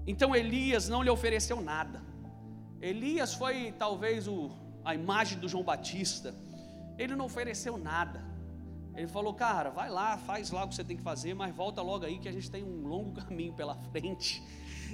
Então 0.06 0.34
Elias 0.34 0.88
não 0.88 1.02
lhe 1.02 1.10
ofereceu 1.10 1.60
nada. 1.60 2.02
Elias 2.80 3.34
foi 3.34 3.72
talvez 3.78 4.26
o, 4.26 4.50
a 4.84 4.94
imagem 4.94 5.38
do 5.38 5.48
João 5.48 5.64
Batista. 5.64 6.34
Ele 6.98 7.14
não 7.14 7.26
ofereceu 7.26 7.76
nada. 7.78 8.24
Ele 8.94 9.06
falou, 9.06 9.32
cara, 9.32 9.70
vai 9.70 9.88
lá, 9.88 10.18
faz 10.18 10.50
lá 10.50 10.64
o 10.64 10.68
que 10.68 10.74
você 10.74 10.84
tem 10.84 10.96
que 10.96 11.02
fazer, 11.02 11.32
mas 11.34 11.54
volta 11.54 11.80
logo 11.80 12.04
aí 12.04 12.18
que 12.18 12.28
a 12.28 12.32
gente 12.32 12.50
tem 12.50 12.62
um 12.64 12.86
longo 12.86 13.12
caminho 13.24 13.52
pela 13.52 13.74
frente. 13.74 14.42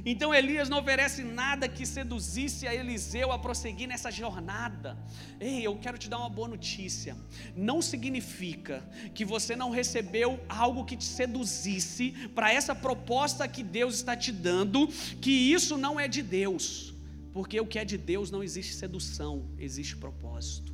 Então 0.04 0.34
Elias 0.34 0.68
não 0.68 0.80
oferece 0.80 1.22
nada 1.22 1.68
que 1.68 1.86
seduzisse 1.86 2.66
a 2.68 2.74
Eliseu 2.74 3.32
a 3.32 3.38
prosseguir 3.38 3.88
nessa 3.88 4.10
jornada. 4.10 4.98
Ei, 5.40 5.66
eu 5.66 5.76
quero 5.78 5.96
te 5.96 6.08
dar 6.08 6.18
uma 6.18 6.28
boa 6.28 6.48
notícia. 6.48 7.16
Não 7.56 7.80
significa 7.80 8.86
que 9.14 9.24
você 9.24 9.56
não 9.56 9.70
recebeu 9.70 10.38
algo 10.48 10.84
que 10.84 10.96
te 10.96 11.04
seduzisse 11.04 12.12
para 12.34 12.52
essa 12.52 12.74
proposta 12.74 13.48
que 13.48 13.62
Deus 13.62 13.94
está 13.94 14.14
te 14.14 14.30
dando, 14.30 14.86
que 15.20 15.30
isso 15.30 15.78
não 15.78 15.98
é 15.98 16.06
de 16.06 16.22
Deus. 16.22 16.95
Porque 17.36 17.60
o 17.60 17.66
que 17.70 17.78
é 17.78 17.84
de 17.84 17.98
Deus 18.10 18.30
não 18.34 18.42
existe 18.42 18.72
sedução, 18.82 19.32
existe 19.58 19.94
propósito. 20.04 20.72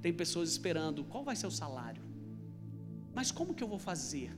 Tem 0.00 0.12
pessoas 0.12 0.48
esperando, 0.48 1.02
qual 1.12 1.24
vai 1.28 1.34
ser 1.34 1.48
o 1.48 1.50
salário? 1.62 2.04
Mas 3.12 3.32
como 3.32 3.52
que 3.52 3.64
eu 3.64 3.66
vou 3.66 3.80
fazer? 3.90 4.30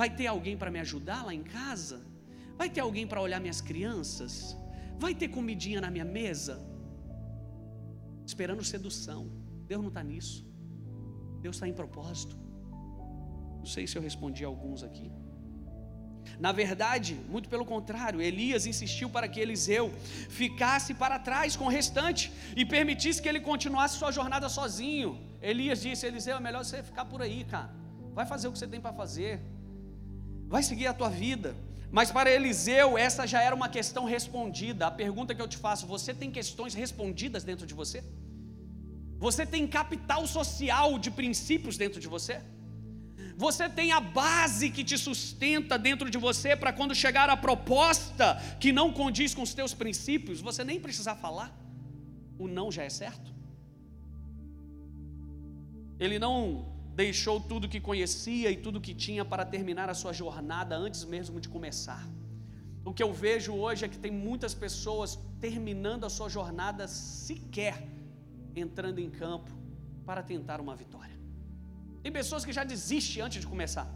Vai 0.00 0.14
ter 0.14 0.26
alguém 0.26 0.54
para 0.54 0.70
me 0.70 0.80
ajudar 0.80 1.24
lá 1.24 1.32
em 1.32 1.42
casa? 1.42 1.98
Vai 2.58 2.68
ter 2.68 2.80
alguém 2.80 3.06
para 3.06 3.22
olhar 3.22 3.40
minhas 3.40 3.62
crianças? 3.62 4.54
Vai 4.98 5.14
ter 5.14 5.28
comidinha 5.28 5.80
na 5.80 5.90
minha 5.90 6.04
mesa? 6.04 6.60
Esperando 8.26 8.62
sedução. 8.62 9.22
Deus 9.66 9.80
não 9.80 9.88
está 9.88 10.02
nisso. 10.02 10.46
Deus 11.40 11.56
está 11.56 11.66
em 11.66 11.72
propósito. 11.72 12.36
Não 13.60 13.70
sei 13.76 13.86
se 13.86 13.96
eu 13.96 14.02
respondi 14.02 14.44
a 14.44 14.48
alguns 14.48 14.82
aqui. 14.82 15.10
Na 16.38 16.52
verdade, 16.52 17.14
muito 17.28 17.48
pelo 17.48 17.64
contrário, 17.64 18.20
Elias 18.20 18.66
insistiu 18.66 19.08
para 19.10 19.28
que 19.28 19.40
Eliseu 19.40 19.92
ficasse 20.28 20.94
para 20.94 21.18
trás 21.18 21.56
com 21.56 21.66
o 21.66 21.68
restante 21.68 22.32
e 22.56 22.64
permitisse 22.64 23.20
que 23.20 23.28
ele 23.28 23.40
continuasse 23.40 23.98
sua 23.98 24.12
jornada 24.12 24.48
sozinho. 24.48 25.18
Elias 25.42 25.80
disse: 25.80 26.06
Eliseu, 26.06 26.36
é 26.36 26.40
melhor 26.40 26.64
você 26.64 26.82
ficar 26.82 27.04
por 27.04 27.22
aí, 27.22 27.44
cara. 27.44 27.70
Vai 28.14 28.26
fazer 28.26 28.48
o 28.48 28.52
que 28.52 28.58
você 28.58 28.66
tem 28.66 28.80
para 28.80 28.92
fazer. 28.92 29.40
Vai 30.46 30.62
seguir 30.62 30.86
a 30.86 30.94
tua 30.94 31.10
vida. 31.10 31.54
Mas 31.90 32.10
para 32.10 32.30
Eliseu, 32.30 32.98
essa 32.98 33.26
já 33.26 33.42
era 33.42 33.54
uma 33.54 33.68
questão 33.68 34.04
respondida. 34.04 34.86
A 34.86 34.90
pergunta 34.90 35.34
que 35.34 35.42
eu 35.42 35.48
te 35.48 35.56
faço: 35.56 35.86
você 35.86 36.12
tem 36.14 36.30
questões 36.30 36.74
respondidas 36.74 37.44
dentro 37.44 37.66
de 37.66 37.74
você? 37.74 38.04
Você 39.18 39.44
tem 39.44 39.66
capital 39.66 40.26
social 40.26 40.98
de 40.98 41.10
princípios 41.10 41.76
dentro 41.76 42.00
de 42.00 42.06
você? 42.06 42.40
Você 43.36 43.68
tem 43.68 43.92
a 43.92 44.00
base 44.00 44.70
que 44.70 44.82
te 44.82 44.98
sustenta 44.98 45.78
dentro 45.78 46.10
de 46.10 46.18
você 46.18 46.56
para 46.56 46.72
quando 46.72 46.94
chegar 46.94 47.30
a 47.30 47.36
proposta 47.36 48.34
que 48.60 48.72
não 48.72 48.92
condiz 48.92 49.34
com 49.34 49.42
os 49.42 49.54
teus 49.54 49.74
princípios, 49.74 50.40
você 50.40 50.64
nem 50.64 50.80
precisar 50.80 51.16
falar. 51.16 51.56
O 52.38 52.48
não 52.48 52.70
já 52.70 52.84
é 52.84 52.90
certo. 52.90 53.32
Ele 55.98 56.18
não 56.18 56.66
deixou 56.94 57.40
tudo 57.40 57.68
que 57.68 57.80
conhecia 57.80 58.50
e 58.50 58.56
tudo 58.56 58.80
que 58.80 58.94
tinha 58.94 59.24
para 59.24 59.44
terminar 59.44 59.88
a 59.88 59.94
sua 59.94 60.12
jornada 60.12 60.76
antes 60.76 61.04
mesmo 61.04 61.40
de 61.40 61.48
começar. 61.48 62.04
O 62.84 62.92
que 62.92 63.02
eu 63.02 63.12
vejo 63.12 63.52
hoje 63.52 63.84
é 63.84 63.88
que 63.88 63.98
tem 63.98 64.10
muitas 64.10 64.54
pessoas 64.54 65.18
terminando 65.40 66.04
a 66.04 66.10
sua 66.10 66.28
jornada 66.28 66.88
sequer 66.88 67.86
entrando 68.56 68.98
em 68.98 69.10
campo 69.10 69.50
para 70.06 70.22
tentar 70.22 70.60
uma 70.60 70.74
vitória. 70.74 71.17
Tem 72.08 72.20
pessoas 72.22 72.42
que 72.46 72.54
já 72.58 72.62
desistem 72.72 73.22
antes 73.24 73.38
de 73.42 73.46
começar. 73.52 73.86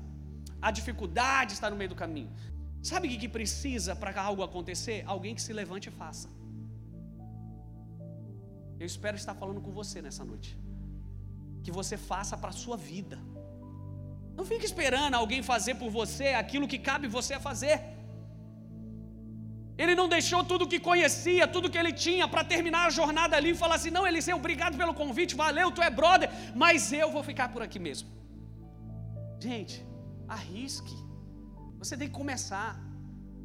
A 0.66 0.70
dificuldade 0.79 1.51
está 1.55 1.68
no 1.72 1.77
meio 1.81 1.90
do 1.92 1.96
caminho. 2.01 2.31
Sabe 2.88 3.09
o 3.09 3.18
que 3.22 3.29
precisa 3.37 3.92
para 4.01 4.11
algo 4.29 4.42
acontecer? 4.48 4.98
Alguém 5.14 5.35
que 5.37 5.42
se 5.44 5.55
levante 5.61 5.87
e 5.90 5.92
faça. 6.01 6.29
Eu 8.81 8.87
espero 8.92 9.16
estar 9.20 9.35
falando 9.42 9.62
com 9.62 9.72
você 9.81 10.03
nessa 10.07 10.27
noite 10.31 10.51
que 11.64 11.72
você 11.79 11.96
faça 12.11 12.37
para 12.42 12.51
a 12.55 12.59
sua 12.62 12.77
vida. 12.92 13.18
Não 14.38 14.44
fique 14.51 14.66
esperando 14.70 15.14
alguém 15.22 15.42
fazer 15.53 15.77
por 15.83 15.90
você 16.01 16.29
aquilo 16.42 16.68
que 16.72 16.81
cabe 16.90 17.09
você 17.18 17.33
a 17.38 17.42
fazer. 17.48 17.77
Ele 19.79 19.95
não 19.95 20.09
deixou 20.09 20.45
tudo 20.45 20.69
que 20.69 20.79
conhecia, 20.79 21.47
tudo 21.47 21.71
que 21.71 21.79
ele 21.79 21.93
tinha 21.93 22.29
para 22.29 22.45
terminar 22.45 22.87
a 22.87 22.91
jornada 22.91 23.37
ali 23.37 23.51
e 23.51 23.55
falar 23.55 23.77
assim: 23.77 23.91
não, 23.91 24.07
Eliseu, 24.07 24.37
obrigado 24.37 24.77
pelo 24.77 24.95
convite, 24.95 25.35
valeu, 25.35 25.71
tu 25.71 25.83
é 25.83 25.91
brother, 25.91 26.31
mas 26.55 26.93
eu 26.93 27.11
vou 27.11 27.23
ficar 27.23 27.49
por 27.53 27.63
aqui 27.63 27.79
mesmo. 27.79 28.09
Gente, 29.41 29.85
arrisque. 30.29 30.97
Você 31.79 31.97
tem 31.97 32.09
que 32.09 32.15
começar, 32.15 32.79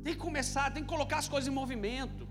tem 0.04 0.13
que 0.13 0.20
começar, 0.20 0.72
tem 0.72 0.84
que 0.84 0.90
colocar 0.90 1.18
as 1.18 1.28
coisas 1.28 1.48
em 1.52 1.56
movimento. 1.62 2.28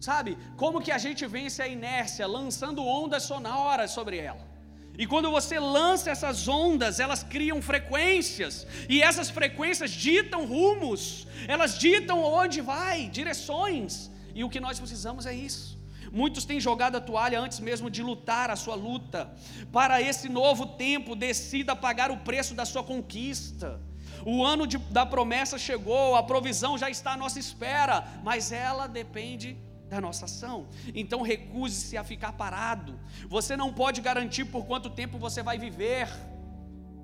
Sabe? 0.00 0.36
Como 0.56 0.80
que 0.80 0.92
a 0.92 0.98
gente 0.98 1.26
vence 1.26 1.62
a 1.62 1.68
inércia? 1.68 2.26
Lançando 2.26 2.84
ondas 2.84 3.22
sonoras 3.22 3.90
sobre 3.90 4.18
ela. 4.18 4.55
E 4.98 5.06
quando 5.06 5.30
você 5.30 5.58
lança 5.58 6.10
essas 6.10 6.48
ondas, 6.48 6.98
elas 6.98 7.22
criam 7.22 7.60
frequências, 7.60 8.66
e 8.88 9.02
essas 9.02 9.28
frequências 9.28 9.90
ditam 9.90 10.46
rumos, 10.46 11.26
elas 11.46 11.78
ditam 11.78 12.22
onde 12.22 12.60
vai, 12.60 13.08
direções, 13.08 14.10
e 14.34 14.42
o 14.42 14.48
que 14.48 14.60
nós 14.60 14.78
precisamos 14.78 15.26
é 15.26 15.34
isso. 15.34 15.76
Muitos 16.12 16.44
têm 16.44 16.60
jogado 16.60 16.96
a 16.96 17.00
toalha 17.00 17.40
antes 17.40 17.60
mesmo 17.60 17.90
de 17.90 18.02
lutar 18.02 18.50
a 18.50 18.56
sua 18.56 18.74
luta. 18.74 19.30
Para 19.72 20.00
esse 20.00 20.28
novo 20.28 20.64
tempo, 20.66 21.16
decida 21.16 21.74
pagar 21.74 22.10
o 22.10 22.18
preço 22.18 22.54
da 22.54 22.64
sua 22.64 22.82
conquista. 22.82 23.80
O 24.24 24.44
ano 24.44 24.66
de, 24.66 24.78
da 24.78 25.04
promessa 25.04 25.58
chegou, 25.58 26.16
a 26.16 26.22
provisão 26.22 26.78
já 26.78 26.88
está 26.88 27.12
à 27.12 27.16
nossa 27.16 27.38
espera, 27.38 28.06
mas 28.22 28.50
ela 28.50 28.86
depende 28.86 29.56
da 29.88 30.00
nossa 30.00 30.24
ação. 30.24 30.68
Então 30.94 31.22
recuse-se 31.22 31.96
a 31.96 32.04
ficar 32.04 32.32
parado. 32.32 32.98
Você 33.28 33.56
não 33.56 33.72
pode 33.72 34.00
garantir 34.00 34.44
por 34.46 34.66
quanto 34.66 34.90
tempo 34.90 35.18
você 35.18 35.42
vai 35.42 35.58
viver, 35.58 36.08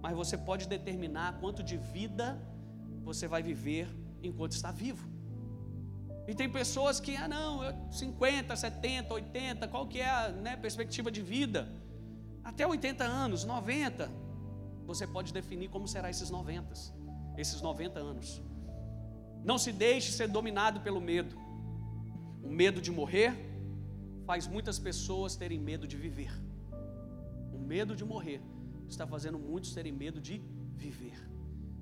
mas 0.01 0.17
você 0.17 0.37
pode 0.37 0.69
determinar 0.69 1.39
quanto 1.41 1.63
de 1.63 1.77
vida 1.77 2.41
você 3.05 3.27
vai 3.29 3.43
viver 3.43 3.89
enquanto 4.23 4.53
está 4.53 4.71
vivo. 4.71 5.11
E 6.27 6.35
tem 6.35 6.49
pessoas 6.49 7.01
que, 7.01 7.17
ah 7.17 7.27
não, 7.27 7.91
50, 7.91 8.55
70, 8.55 9.13
80, 9.13 9.69
qual 9.69 9.87
que 9.87 10.01
é 10.01 10.09
a 10.09 10.29
né, 10.29 10.57
perspectiva 10.57 11.11
de 11.11 11.21
vida? 11.21 11.69
Até 12.45 12.67
80 12.67 13.05
anos, 13.05 13.45
90. 13.45 14.11
Você 14.87 15.07
pode 15.07 15.33
definir 15.33 15.69
como 15.69 15.89
será 15.89 16.11
esses 16.11 16.31
90, 16.31 16.73
esses 17.37 17.61
90 17.61 17.99
anos. 17.99 18.43
Não 19.45 19.59
se 19.59 19.73
deixe 19.73 20.13
ser 20.13 20.29
dominado 20.29 20.81
pelo 20.81 21.01
medo. 21.01 21.37
O 22.43 22.51
medo 22.51 22.81
de 22.81 22.91
morrer 22.91 23.35
faz 24.27 24.47
muitas 24.47 24.79
pessoas 24.79 25.37
terem 25.37 25.59
medo 25.59 25.87
de 25.87 25.97
viver. 25.97 26.33
O 27.53 27.59
medo 27.59 27.95
de 27.95 28.05
morrer 28.05 28.41
está 28.89 29.07
fazendo 29.07 29.39
muitos 29.39 29.73
terem 29.73 29.93
medo 29.93 30.21
de 30.21 30.43
viver. 30.75 31.15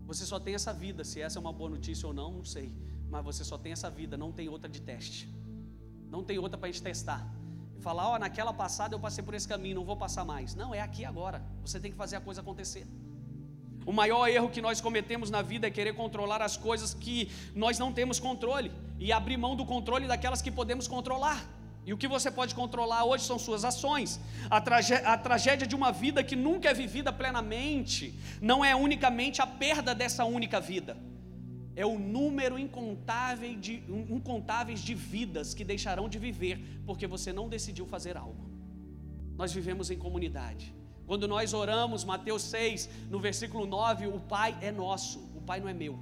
Você 0.06 0.24
só 0.26 0.38
tem 0.38 0.54
essa 0.54 0.72
vida, 0.72 1.04
se 1.04 1.20
essa 1.20 1.38
é 1.38 1.40
uma 1.40 1.52
boa 1.52 1.70
notícia 1.70 2.06
ou 2.06 2.12
não, 2.12 2.32
não 2.32 2.44
sei. 2.44 2.72
Mas 3.08 3.24
você 3.24 3.44
só 3.44 3.56
tem 3.56 3.72
essa 3.72 3.90
vida, 3.90 4.16
não 4.16 4.32
tem 4.32 4.48
outra 4.48 4.68
de 4.68 4.80
teste. 4.80 5.28
Não 6.08 6.22
tem 6.22 6.38
outra 6.38 6.58
para 6.58 6.68
a 6.68 6.72
gente 6.72 6.82
testar. 6.82 7.26
E 7.76 7.80
falar, 7.80 8.08
ó, 8.08 8.14
oh, 8.14 8.18
naquela 8.18 8.52
passada 8.52 8.94
eu 8.94 9.00
passei 9.00 9.22
por 9.24 9.34
esse 9.34 9.48
caminho, 9.48 9.76
não 9.76 9.84
vou 9.84 9.96
passar 9.96 10.24
mais. 10.24 10.54
Não, 10.54 10.74
é 10.74 10.80
aqui 10.80 11.04
agora. 11.04 11.42
Você 11.64 11.80
tem 11.80 11.90
que 11.90 11.96
fazer 11.96 12.16
a 12.16 12.20
coisa 12.20 12.40
acontecer. 12.40 12.86
O 13.86 13.92
maior 13.92 14.28
erro 14.28 14.50
que 14.50 14.60
nós 14.60 14.80
cometemos 14.80 15.30
na 15.30 15.42
vida 15.42 15.66
é 15.66 15.70
querer 15.70 15.94
controlar 15.94 16.42
as 16.42 16.56
coisas 16.56 16.92
que 16.92 17.30
nós 17.54 17.78
não 17.78 17.92
temos 17.92 18.20
controle 18.20 18.70
e 19.00 19.10
abrir 19.10 19.38
mão 19.38 19.56
do 19.56 19.64
controle 19.64 20.06
daquelas 20.06 20.42
que 20.42 20.50
podemos 20.50 20.86
controlar. 20.86 21.42
E 21.86 21.92
o 21.94 21.96
que 21.96 22.06
você 22.06 22.30
pode 22.30 22.54
controlar 22.54 23.04
hoje 23.04 23.24
são 23.24 23.38
suas 23.38 23.64
ações. 23.64 24.20
A, 24.50 24.58
a, 25.12 25.18
tragédia 25.18 25.66
de 25.66 25.74
uma 25.74 25.90
vida 25.90 26.22
que 26.22 26.36
nunca 26.36 26.68
é 26.68 26.74
vivida 26.74 27.10
plenamente 27.10 28.14
não 28.40 28.62
é 28.62 28.76
unicamente 28.76 29.40
a 29.40 29.46
perda 29.46 29.94
dessa 29.94 30.24
única 30.26 30.60
vida, 30.60 30.96
é 31.74 31.86
o 31.86 31.98
número 31.98 32.58
incontável 32.58 33.56
de, 33.56 33.82
incontáveis 34.10 34.80
de 34.80 34.94
vidas 34.94 35.54
que 35.54 35.64
deixarão 35.64 36.08
de 36.08 36.18
viver 36.18 36.82
porque 36.84 37.06
você 37.06 37.32
não 37.32 37.48
decidiu 37.48 37.86
fazer 37.86 38.18
algo. 38.18 38.50
Nós 39.38 39.50
vivemos 39.50 39.90
em 39.90 39.96
comunidade. 39.96 40.74
Quando 41.06 41.26
nós 41.26 41.54
oramos, 41.54 42.04
Mateus 42.04 42.42
6, 42.42 42.88
no 43.08 43.18
versículo 43.18 43.66
9, 43.66 44.08
o 44.08 44.20
Pai 44.20 44.56
é 44.60 44.70
nosso, 44.70 45.18
o 45.34 45.40
Pai 45.40 45.58
não 45.58 45.68
é 45.68 45.72
meu, 45.72 45.98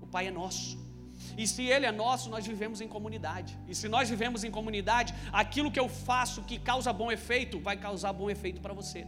o 0.00 0.06
Pai 0.06 0.26
é 0.26 0.30
nosso. 0.30 0.91
E 1.36 1.46
se 1.46 1.62
Ele 1.62 1.86
é 1.86 1.92
nosso, 1.92 2.30
nós 2.30 2.46
vivemos 2.46 2.80
em 2.80 2.88
comunidade. 2.88 3.58
E 3.66 3.74
se 3.74 3.88
nós 3.88 4.08
vivemos 4.08 4.44
em 4.44 4.50
comunidade, 4.50 5.14
aquilo 5.32 5.70
que 5.70 5.80
eu 5.80 5.88
faço 5.88 6.42
que 6.42 6.58
causa 6.58 6.92
bom 6.92 7.10
efeito, 7.10 7.60
vai 7.60 7.76
causar 7.76 8.12
bom 8.12 8.30
efeito 8.30 8.60
para 8.60 8.74
você. 8.74 9.06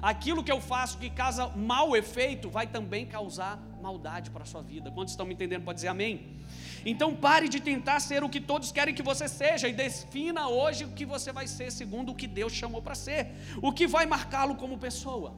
Aquilo 0.00 0.44
que 0.44 0.52
eu 0.52 0.60
faço 0.60 0.98
que 0.98 1.10
causa 1.10 1.48
mau 1.48 1.96
efeito 1.96 2.48
vai 2.48 2.66
também 2.66 3.04
causar 3.06 3.58
maldade 3.82 4.30
para 4.30 4.42
a 4.42 4.46
sua 4.46 4.62
vida. 4.62 4.90
Quantos 4.90 5.12
estão 5.12 5.26
me 5.26 5.34
entendendo? 5.34 5.64
Pode 5.64 5.76
dizer 5.76 5.88
amém? 5.88 6.36
Então 6.84 7.14
pare 7.14 7.48
de 7.48 7.60
tentar 7.60 8.00
ser 8.00 8.22
o 8.22 8.28
que 8.28 8.40
todos 8.40 8.72
querem 8.72 8.94
que 8.94 9.02
você 9.02 9.28
seja 9.28 9.68
e 9.68 9.72
defina 9.72 10.48
hoje 10.48 10.84
o 10.84 10.92
que 10.92 11.04
você 11.04 11.32
vai 11.32 11.46
ser 11.46 11.70
segundo 11.70 12.12
o 12.12 12.14
que 12.14 12.26
Deus 12.26 12.52
chamou 12.52 12.80
para 12.80 12.94
ser. 12.94 13.32
O 13.60 13.72
que 13.72 13.86
vai 13.86 14.06
marcá-lo 14.06 14.56
como 14.56 14.78
pessoa? 14.78 15.34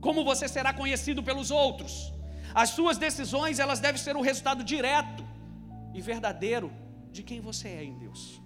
Como 0.00 0.24
você 0.24 0.46
será 0.48 0.72
conhecido 0.72 1.22
pelos 1.22 1.50
outros? 1.50 2.12
As 2.54 2.70
suas 2.70 2.96
decisões, 2.96 3.58
elas 3.58 3.80
devem 3.80 4.00
ser 4.00 4.16
o 4.16 4.20
resultado 4.20 4.62
direto 4.62 5.24
e 5.96 6.00
verdadeiro 6.00 6.70
de 7.10 7.22
quem 7.22 7.40
você 7.40 7.68
é 7.68 7.84
em 7.84 7.96
Deus. 7.98 8.40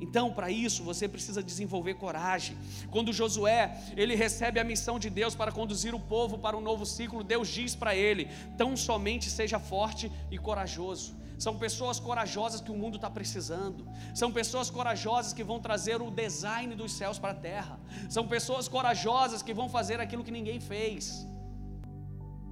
Então, 0.00 0.32
para 0.32 0.48
isso, 0.50 0.82
você 0.82 1.08
precisa 1.08 1.42
desenvolver 1.42 1.94
coragem. 1.94 2.56
Quando 2.90 3.12
Josué, 3.12 3.62
ele 3.96 4.14
recebe 4.14 4.60
a 4.60 4.64
missão 4.64 4.96
de 4.98 5.10
Deus 5.10 5.34
para 5.34 5.50
conduzir 5.50 5.94
o 5.94 6.00
povo 6.00 6.38
para 6.38 6.56
um 6.56 6.60
novo 6.60 6.84
ciclo, 6.86 7.24
Deus 7.24 7.48
diz 7.48 7.74
para 7.74 7.94
ele: 7.94 8.28
"Tão 8.56 8.76
somente 8.76 9.28
seja 9.30 9.58
forte 9.58 10.10
e 10.30 10.38
corajoso". 10.38 11.16
São 11.38 11.56
pessoas 11.56 12.00
corajosas 12.00 12.60
que 12.60 12.70
o 12.70 12.76
mundo 12.76 12.96
está 12.96 13.08
precisando. 13.08 13.86
São 14.12 14.30
pessoas 14.32 14.70
corajosas 14.70 15.32
que 15.32 15.44
vão 15.44 15.60
trazer 15.60 16.02
o 16.02 16.10
design 16.10 16.74
dos 16.74 16.92
céus 16.92 17.18
para 17.18 17.30
a 17.30 17.40
terra. 17.50 17.78
São 18.10 18.26
pessoas 18.26 18.66
corajosas 18.66 19.40
que 19.40 19.54
vão 19.54 19.68
fazer 19.68 20.00
aquilo 20.00 20.24
que 20.24 20.32
ninguém 20.38 20.58
fez. 20.58 21.24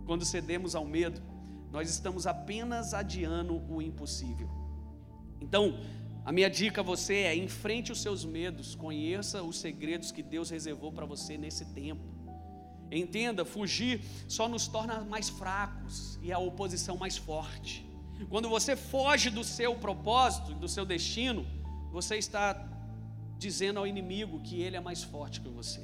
Quando 0.07 0.25
cedemos 0.25 0.77
ao 0.77 0.85
medo, 0.85 1.21
nós 1.77 1.91
estamos 1.91 2.27
apenas 2.27 2.95
adiando 2.95 3.63
o 3.69 3.83
impossível. 3.83 4.49
Então, 5.43 5.79
a 6.25 6.33
minha 6.33 6.49
dica 6.49 6.81
a 6.81 6.85
você 6.93 7.17
é: 7.17 7.37
enfrente 7.37 7.93
os 7.93 8.01
seus 8.01 8.25
medos, 8.25 8.75
conheça 8.75 9.43
os 9.43 9.59
segredos 9.59 10.11
que 10.11 10.23
Deus 10.23 10.49
reservou 10.49 10.91
para 10.91 11.05
você 11.05 11.37
nesse 11.37 11.67
tempo. 11.67 12.03
Entenda, 12.91 13.45
fugir 13.45 14.01
só 14.27 14.49
nos 14.49 14.67
torna 14.67 15.03
mais 15.03 15.29
fracos 15.29 16.19
e 16.23 16.33
a 16.33 16.39
oposição 16.39 16.97
mais 16.97 17.19
forte. 17.19 17.85
Quando 18.31 18.49
você 18.49 18.75
foge 18.75 19.29
do 19.29 19.45
seu 19.45 19.75
propósito, 19.75 20.55
do 20.55 20.69
seu 20.69 20.87
destino, 20.87 21.47
você 21.93 22.17
está 22.17 22.67
dizendo 23.37 23.81
ao 23.81 23.87
inimigo 23.87 24.41
que 24.41 24.63
ele 24.63 24.77
é 24.77 24.81
mais 24.81 25.03
forte 25.03 25.43
que 25.43 25.51
você. 25.51 25.83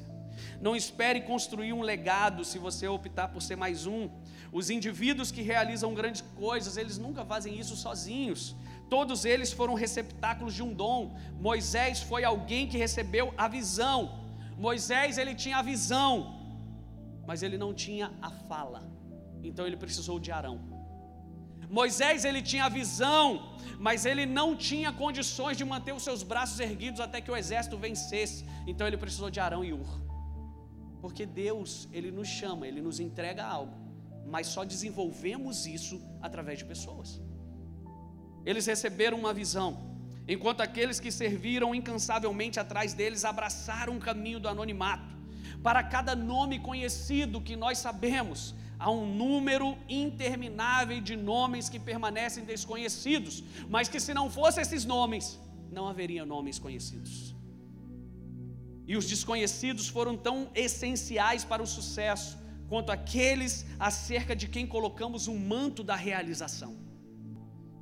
Não 0.59 0.75
espere 0.75 1.21
construir 1.21 1.75
um 1.75 1.83
legado 1.83 2.47
se 2.47 2.59
você 2.59 2.89
optar 2.89 3.29
por 3.29 3.43
ser 3.43 3.57
mais 3.57 3.87
um. 3.87 4.09
Os 4.53 4.69
indivíduos 4.77 5.33
que 5.35 5.43
realizam 5.53 5.95
grandes 5.95 6.23
coisas, 6.45 6.77
eles 6.77 6.99
nunca 6.99 7.25
fazem 7.25 7.59
isso 7.59 7.75
sozinhos. 7.75 8.55
Todos 8.95 9.25
eles 9.25 9.51
foram 9.51 9.75
receptáculos 9.85 10.55
de 10.55 10.63
um 10.63 10.73
dom. 10.83 11.17
Moisés 11.49 12.03
foi 12.11 12.23
alguém 12.23 12.69
que 12.69 12.77
recebeu 12.77 13.33
a 13.45 13.49
visão. 13.49 13.99
Moisés 14.67 15.17
ele 15.17 15.35
tinha 15.35 15.57
a 15.59 15.63
visão, 15.63 16.11
mas 17.27 17.43
ele 17.43 17.57
não 17.57 17.73
tinha 17.73 18.13
a 18.21 18.31
fala. 18.31 18.83
Então 19.43 19.67
ele 19.67 19.79
precisou 19.85 20.19
de 20.21 20.31
Arão. 20.31 20.57
Moisés 21.79 22.27
ele 22.27 22.43
tinha 22.43 22.67
a 22.67 22.69
visão, 22.69 23.57
mas 23.79 24.05
ele 24.05 24.27
não 24.27 24.49
tinha 24.55 24.93
condições 24.93 25.57
de 25.57 25.65
manter 25.65 25.95
os 25.95 26.03
seus 26.03 26.23
braços 26.23 26.61
erguidos 26.61 27.01
até 27.01 27.19
que 27.23 27.31
o 27.31 27.37
exército 27.37 27.79
vencesse. 27.79 28.45
Então 28.67 28.87
ele 28.87 28.99
precisou 28.99 29.31
de 29.31 29.41
Arão 29.41 29.65
e 29.65 29.73
Ur. 29.73 29.93
Porque 31.01 31.25
Deus, 31.25 31.89
ele 31.91 32.11
nos 32.11 32.29
chama, 32.29 32.69
ele 32.69 32.83
nos 32.83 33.01
entrega 33.01 33.43
algo, 33.45 33.75
mas 34.27 34.47
só 34.47 34.65
desenvolvemos 34.65 35.67
isso 35.67 36.01
através 36.21 36.59
de 36.59 36.65
pessoas. 36.65 37.21
Eles 38.45 38.67
receberam 38.67 39.19
uma 39.19 39.33
visão, 39.33 39.71
enquanto 40.27 40.61
aqueles 40.61 40.99
que 40.99 41.11
serviram 41.11 41.75
incansavelmente 41.75 42.59
atrás 42.59 42.95
deles 42.95 43.25
abraçaram 43.25 43.97
o 43.97 44.01
caminho 44.01 44.41
do 44.41 44.49
anonimato. 44.49 45.13
Para 45.63 45.83
cada 45.83 46.17
nome 46.17 46.59
conhecido 46.59 47.41
que 47.41 47.55
nós 47.55 47.79
sabemos, 47.79 48.55
há 48.79 48.91
um 48.91 49.07
número 49.15 49.79
interminável 49.89 51.01
de 51.01 51.15
nomes 51.15 51.69
que 51.69 51.79
permanecem 51.79 52.45
desconhecidos, 52.45 53.45
mas 53.69 53.89
que 53.89 54.01
se 54.01 54.13
não 54.13 54.29
fossem 54.29 54.63
esses 54.63 54.85
nomes, 54.85 55.39
não 55.71 55.87
haveria 55.87 56.27
nomes 56.27 56.59
conhecidos. 56.59 57.37
E 58.87 58.97
os 58.97 59.07
desconhecidos 59.07 59.89
foram 59.89 60.17
tão 60.17 60.51
essenciais 60.55 61.45
para 61.45 61.63
o 61.63 61.67
sucesso 61.67 62.42
quanto 62.73 62.91
aqueles 62.91 63.55
acerca 63.79 64.35
de 64.41 64.47
quem 64.55 64.67
colocamos 64.75 65.29
um 65.33 65.39
manto 65.55 65.83
da 65.89 65.97
realização. 66.09 66.73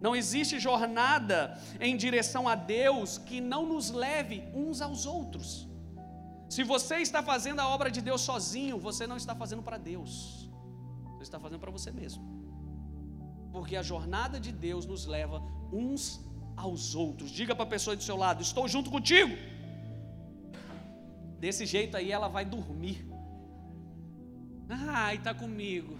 Não 0.05 0.17
existe 0.21 0.55
jornada 0.59 1.39
em 1.89 1.97
direção 2.05 2.43
a 2.53 2.57
Deus 2.57 3.17
que 3.29 3.39
não 3.53 3.63
nos 3.73 3.91
leve 4.05 4.37
uns 4.63 4.81
aos 4.87 5.07
outros. 5.07 5.49
Se 6.55 6.65
você 6.73 6.97
está 6.97 7.23
fazendo 7.23 7.61
a 7.61 7.69
obra 7.69 7.89
de 7.97 8.01
Deus 8.09 8.23
sozinho, 8.23 8.79
você 8.89 9.07
não 9.07 9.17
está 9.17 9.33
fazendo 9.43 9.63
para 9.63 9.79
Deus. 9.79 10.13
Você 11.13 11.23
está 11.29 11.39
fazendo 11.39 11.61
para 11.61 11.71
você 11.71 11.93
mesmo. 11.93 12.25
Porque 13.53 13.77
a 13.77 13.85
jornada 13.93 14.41
de 14.41 14.51
Deus 14.51 14.87
nos 14.87 15.07
leva 15.07 15.39
uns 15.73 16.03
aos 16.57 16.97
outros. 16.97 17.31
Diga 17.31 17.55
para 17.55 17.67
a 17.69 17.75
pessoa 17.77 17.95
do 17.95 18.03
seu 18.03 18.17
lado: 18.17 18.43
Estou 18.43 18.67
junto 18.67 18.91
contigo. 18.91 19.37
Desse 21.39 21.65
jeito 21.65 21.97
aí 21.97 22.11
ela 22.11 22.27
vai 22.27 22.45
dormir. 22.45 23.10
Ai, 24.71 25.17
está 25.17 25.35
comigo. 25.35 25.99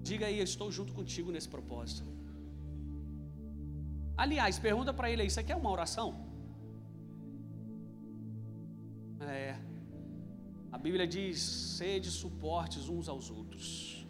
Diga 0.00 0.26
aí, 0.26 0.38
eu 0.38 0.44
estou 0.44 0.70
junto 0.70 0.92
contigo 0.92 1.32
nesse 1.32 1.48
propósito. 1.48 2.04
Aliás, 4.16 4.58
pergunta 4.58 4.92
para 4.94 5.10
ele 5.10 5.22
aí: 5.22 5.28
Isso 5.28 5.40
aqui 5.40 5.52
é 5.52 5.56
uma 5.56 5.70
oração? 5.70 6.08
É. 9.20 9.56
A 10.70 10.78
Bíblia 10.78 11.06
diz: 11.06 11.40
sede 11.40 12.10
suportes 12.10 12.88
uns 12.88 13.08
aos 13.08 13.30
outros. 13.30 14.06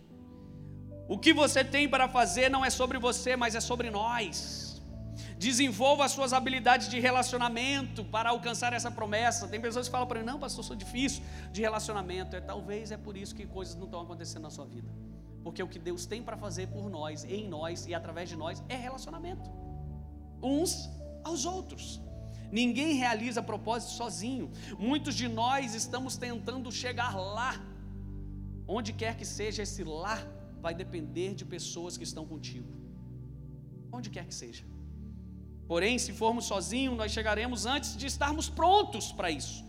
O 1.09 1.19
que 1.19 1.33
você 1.33 1.65
tem 1.65 1.89
para 1.89 2.07
fazer 2.07 2.51
não 2.51 2.65
é 2.65 2.71
sobre 2.71 2.99
você, 2.99 3.35
mas 3.35 3.55
é 3.55 3.61
sobre 3.61 3.91
nós. 3.91 4.68
Desenvolva 5.39 6.05
as 6.05 6.13
suas 6.13 6.33
habilidades 6.33 6.89
de 6.89 6.99
relacionamento 6.99 8.05
para 8.05 8.31
alcançar 8.31 8.73
essa 8.73 8.91
promessa. 8.91 9.47
Tem 9.47 9.61
pessoas 9.61 9.87
que 9.87 9.93
falam 9.93 10.07
para 10.07 10.19
mim: 10.19 10.27
não, 10.27 10.39
pastor, 10.39 10.65
sou 10.65 10.75
difícil 10.75 11.23
de 11.53 11.61
relacionamento. 11.61 12.35
É, 12.35 12.41
talvez 12.41 12.91
é 12.91 12.97
por 12.97 13.17
isso 13.17 13.35
que 13.35 13.47
coisas 13.47 13.77
não 13.77 13.85
estão 13.85 14.01
acontecendo 14.01 14.43
na 14.43 14.51
sua 14.51 14.67
vida. 14.67 14.93
Porque 15.45 15.63
o 15.63 15.69
que 15.69 15.79
Deus 15.79 16.07
tem 16.07 16.23
para 16.23 16.37
fazer 16.37 16.67
por 16.69 16.91
nós, 16.91 17.25
em 17.25 17.49
nós 17.49 17.87
e 17.87 17.95
através 17.95 18.29
de 18.29 18.37
nós 18.37 18.63
é 18.69 18.77
relacionamento. 18.77 19.49
Uns 20.43 20.91
aos 21.23 21.45
outros. 21.45 22.01
Ninguém 22.51 22.95
realiza 22.95 23.43
propósito 23.43 23.93
sozinho. 23.93 24.51
Muitos 24.79 25.15
de 25.15 25.29
nós 25.29 25.75
estamos 25.75 26.17
tentando 26.17 26.73
chegar 26.73 27.15
lá. 27.17 27.55
Onde 28.67 28.93
quer 28.93 29.17
que 29.17 29.25
seja 29.25 29.63
esse 29.63 29.85
lá 29.85 30.19
vai 30.61 30.75
depender 30.75 31.35
de 31.35 31.45
pessoas 31.45 31.97
que 31.97 32.05
estão 32.05 32.27
contigo, 32.27 32.69
onde 33.93 34.11
quer 34.11 34.27
que 34.27 34.35
seja. 34.35 34.65
Porém, 35.71 35.99
se 35.99 36.13
formos 36.13 36.47
sozinhos, 36.47 36.97
nós 36.97 37.13
chegaremos 37.13 37.67
antes 37.67 37.95
de 37.95 38.07
estarmos 38.07 38.49
prontos 38.49 39.13
para 39.13 39.31
isso. 39.31 39.63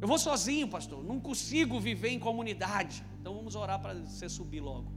Eu 0.00 0.08
vou 0.08 0.18
sozinho, 0.18 0.66
pastor, 0.66 1.04
não 1.04 1.20
consigo 1.20 1.78
viver 1.78 2.08
em 2.08 2.18
comunidade. 2.18 3.04
Então 3.20 3.34
vamos 3.34 3.54
orar 3.54 3.78
para 3.80 3.94
você 3.94 4.28
subir 4.28 4.60
logo. 4.60 4.90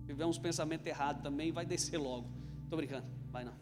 Se 0.00 0.06
tiver 0.08 0.26
uns 0.26 0.36
pensamentos 0.36 0.84
errados 0.84 1.22
também, 1.22 1.52
vai 1.52 1.64
descer 1.64 1.96
logo. 1.96 2.28
Estou 2.64 2.76
brincando, 2.76 3.06
vai 3.30 3.44
não. 3.44 3.54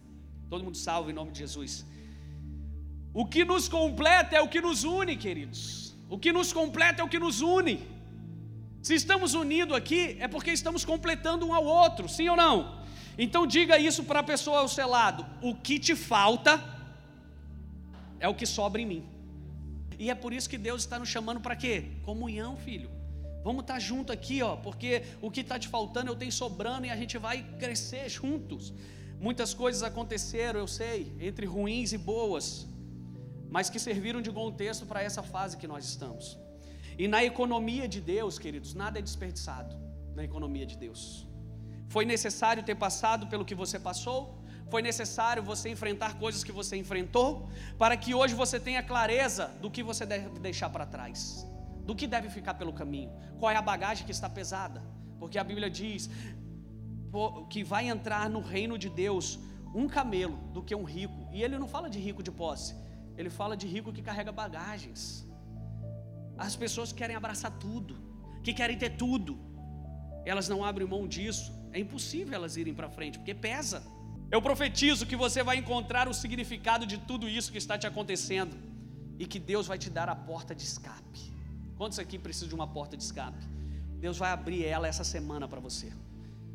Todo 0.48 0.64
mundo 0.64 0.78
salve 0.78 1.10
em 1.10 1.14
nome 1.14 1.30
de 1.30 1.40
Jesus. 1.40 1.84
O 3.12 3.26
que 3.26 3.44
nos 3.44 3.68
completa 3.68 4.36
é 4.36 4.40
o 4.40 4.48
que 4.48 4.60
nos 4.60 4.84
une, 4.84 5.16
queridos. 5.16 5.94
O 6.08 6.18
que 6.18 6.32
nos 6.32 6.50
completa 6.52 7.02
é 7.02 7.04
o 7.04 7.08
que 7.08 7.18
nos 7.18 7.42
une. 7.42 7.86
Se 8.82 8.94
estamos 8.94 9.34
unidos 9.34 9.76
aqui, 9.76 10.16
é 10.18 10.26
porque 10.26 10.50
estamos 10.50 10.84
completando 10.84 11.46
um 11.46 11.52
ao 11.52 11.64
outro, 11.64 12.08
sim 12.08 12.28
ou 12.28 12.36
não? 12.36 12.77
Então 13.18 13.46
diga 13.46 13.78
isso 13.78 14.04
para 14.04 14.20
a 14.20 14.22
pessoa 14.22 14.60
ao 14.60 14.68
seu 14.68 14.88
lado: 14.88 15.26
o 15.42 15.54
que 15.54 15.78
te 15.78 15.96
falta 15.96 16.62
é 18.20 18.28
o 18.28 18.34
que 18.34 18.46
sobra 18.46 18.80
em 18.80 18.86
mim. 18.86 19.04
E 19.98 20.10
é 20.10 20.14
por 20.14 20.32
isso 20.32 20.48
que 20.48 20.56
Deus 20.56 20.82
está 20.82 20.98
nos 20.98 21.08
chamando 21.08 21.40
para 21.40 21.56
quê? 21.56 21.74
Comunhão, 22.02 22.56
filho. 22.56 22.90
Vamos 23.42 23.62
estar 23.62 23.74
tá 23.74 23.80
junto 23.80 24.12
aqui, 24.12 24.42
ó, 24.42 24.56
porque 24.56 25.02
o 25.20 25.30
que 25.30 25.40
está 25.40 25.58
te 25.58 25.68
faltando 25.68 26.10
eu 26.10 26.16
tenho 26.16 26.30
sobrando 26.30 26.86
e 26.86 26.90
a 26.90 26.96
gente 26.96 27.18
vai 27.18 27.42
crescer 27.58 28.08
juntos. 28.08 28.72
Muitas 29.20 29.52
coisas 29.52 29.82
aconteceram, 29.82 30.60
eu 30.60 30.68
sei, 30.68 31.12
entre 31.18 31.44
ruins 31.44 31.92
e 31.92 31.98
boas, 31.98 32.68
mas 33.50 33.68
que 33.68 33.78
serviram 33.78 34.22
de 34.22 34.30
contexto 34.30 34.86
para 34.86 35.02
essa 35.02 35.22
fase 35.22 35.56
que 35.56 35.66
nós 35.66 35.84
estamos. 35.84 36.38
E 36.96 37.08
na 37.08 37.24
economia 37.24 37.88
de 37.88 38.00
Deus, 38.00 38.38
queridos, 38.38 38.74
nada 38.74 38.98
é 38.98 39.02
desperdiçado 39.02 39.76
na 40.14 40.22
economia 40.22 40.66
de 40.66 40.76
Deus. 40.76 41.27
Foi 41.88 42.04
necessário 42.04 42.62
ter 42.62 42.74
passado 42.74 43.26
pelo 43.26 43.44
que 43.44 43.54
você 43.54 43.78
passou, 43.78 44.38
foi 44.70 44.82
necessário 44.82 45.42
você 45.42 45.70
enfrentar 45.70 46.18
coisas 46.18 46.44
que 46.44 46.52
você 46.52 46.76
enfrentou, 46.76 47.48
para 47.78 47.96
que 47.96 48.14
hoje 48.14 48.34
você 48.34 48.60
tenha 48.60 48.82
clareza 48.82 49.46
do 49.62 49.70
que 49.70 49.82
você 49.82 50.04
deve 50.04 50.38
deixar 50.38 50.68
para 50.68 50.84
trás, 50.84 51.46
do 51.86 51.94
que 51.94 52.06
deve 52.06 52.28
ficar 52.28 52.54
pelo 52.54 52.72
caminho, 52.72 53.10
qual 53.38 53.50
é 53.50 53.56
a 53.56 53.62
bagagem 53.62 54.04
que 54.04 54.12
está 54.12 54.28
pesada, 54.28 54.82
porque 55.18 55.38
a 55.38 55.44
Bíblia 55.44 55.70
diz 55.70 56.10
que 57.48 57.64
vai 57.64 57.88
entrar 57.88 58.28
no 58.28 58.40
reino 58.40 58.76
de 58.76 58.90
Deus 58.90 59.38
um 59.74 59.88
camelo 59.88 60.36
do 60.52 60.62
que 60.62 60.74
um 60.74 60.84
rico, 60.84 61.26
e 61.32 61.42
ele 61.42 61.58
não 61.58 61.66
fala 61.66 61.88
de 61.88 61.98
rico 61.98 62.22
de 62.22 62.30
posse, 62.30 62.74
ele 63.16 63.30
fala 63.30 63.56
de 63.56 63.66
rico 63.66 63.92
que 63.92 64.02
carrega 64.02 64.30
bagagens. 64.30 65.26
As 66.36 66.54
pessoas 66.54 66.92
querem 66.92 67.16
abraçar 67.16 67.52
tudo, 67.58 67.96
que 68.44 68.52
querem 68.52 68.76
ter 68.76 68.90
tudo, 68.90 69.38
elas 70.26 70.46
não 70.48 70.62
abrem 70.62 70.86
mão 70.86 71.08
disso. 71.08 71.57
É 71.72 71.78
impossível 71.78 72.34
elas 72.34 72.56
irem 72.56 72.74
para 72.74 72.88
frente, 72.88 73.18
porque 73.18 73.34
pesa. 73.34 73.82
Eu 74.30 74.42
profetizo 74.42 75.06
que 75.06 75.16
você 75.16 75.42
vai 75.42 75.56
encontrar 75.56 76.08
o 76.08 76.14
significado 76.14 76.86
de 76.86 76.98
tudo 76.98 77.28
isso 77.28 77.50
que 77.50 77.58
está 77.58 77.78
te 77.78 77.86
acontecendo 77.86 78.56
e 79.18 79.26
que 79.26 79.38
Deus 79.38 79.66
vai 79.66 79.78
te 79.78 79.88
dar 79.88 80.08
a 80.08 80.14
porta 80.14 80.54
de 80.54 80.62
escape. 80.62 81.32
Quantos 81.76 81.98
aqui 81.98 82.18
precisam 82.18 82.48
de 82.48 82.54
uma 82.54 82.66
porta 82.66 82.96
de 82.96 83.02
escape? 83.02 83.42
Deus 83.98 84.18
vai 84.18 84.30
abrir 84.30 84.64
ela 84.64 84.86
essa 84.86 85.04
semana 85.04 85.48
para 85.48 85.60
você. 85.60 85.92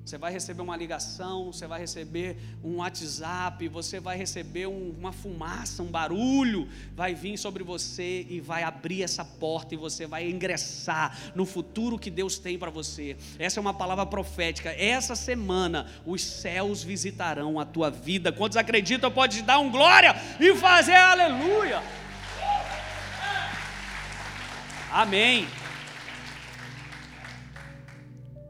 Você 0.05 0.17
vai 0.17 0.33
receber 0.33 0.61
uma 0.61 0.75
ligação, 0.75 1.53
você 1.53 1.65
vai 1.65 1.79
receber 1.79 2.37
um 2.61 2.77
WhatsApp, 2.77 3.69
você 3.69 4.01
vai 4.01 4.17
receber 4.17 4.67
um, 4.67 4.93
uma 4.99 5.13
fumaça, 5.13 5.81
um 5.81 5.85
barulho, 5.85 6.67
vai 6.93 7.15
vir 7.15 7.37
sobre 7.37 7.63
você 7.63 8.25
e 8.29 8.41
vai 8.41 8.63
abrir 8.63 9.01
essa 9.01 9.23
porta 9.23 9.73
e 9.73 9.77
você 9.77 10.05
vai 10.05 10.29
ingressar 10.29 11.17
no 11.33 11.45
futuro 11.45 11.97
que 11.97 12.11
Deus 12.11 12.37
tem 12.37 12.59
para 12.59 12.69
você. 12.69 13.15
Essa 13.39 13.59
é 13.59 13.61
uma 13.61 13.73
palavra 13.73 14.05
profética. 14.05 14.71
Essa 14.71 15.15
semana 15.15 15.89
os 16.05 16.21
céus 16.21 16.83
visitarão 16.83 17.57
a 17.57 17.65
tua 17.65 17.89
vida. 17.89 18.29
Quantos 18.29 18.57
acreditam, 18.57 19.09
pode 19.09 19.41
dar 19.41 19.59
um 19.59 19.71
glória 19.71 20.13
e 20.37 20.53
fazer 20.55 20.95
aleluia. 20.95 21.81
Amém. 24.91 25.47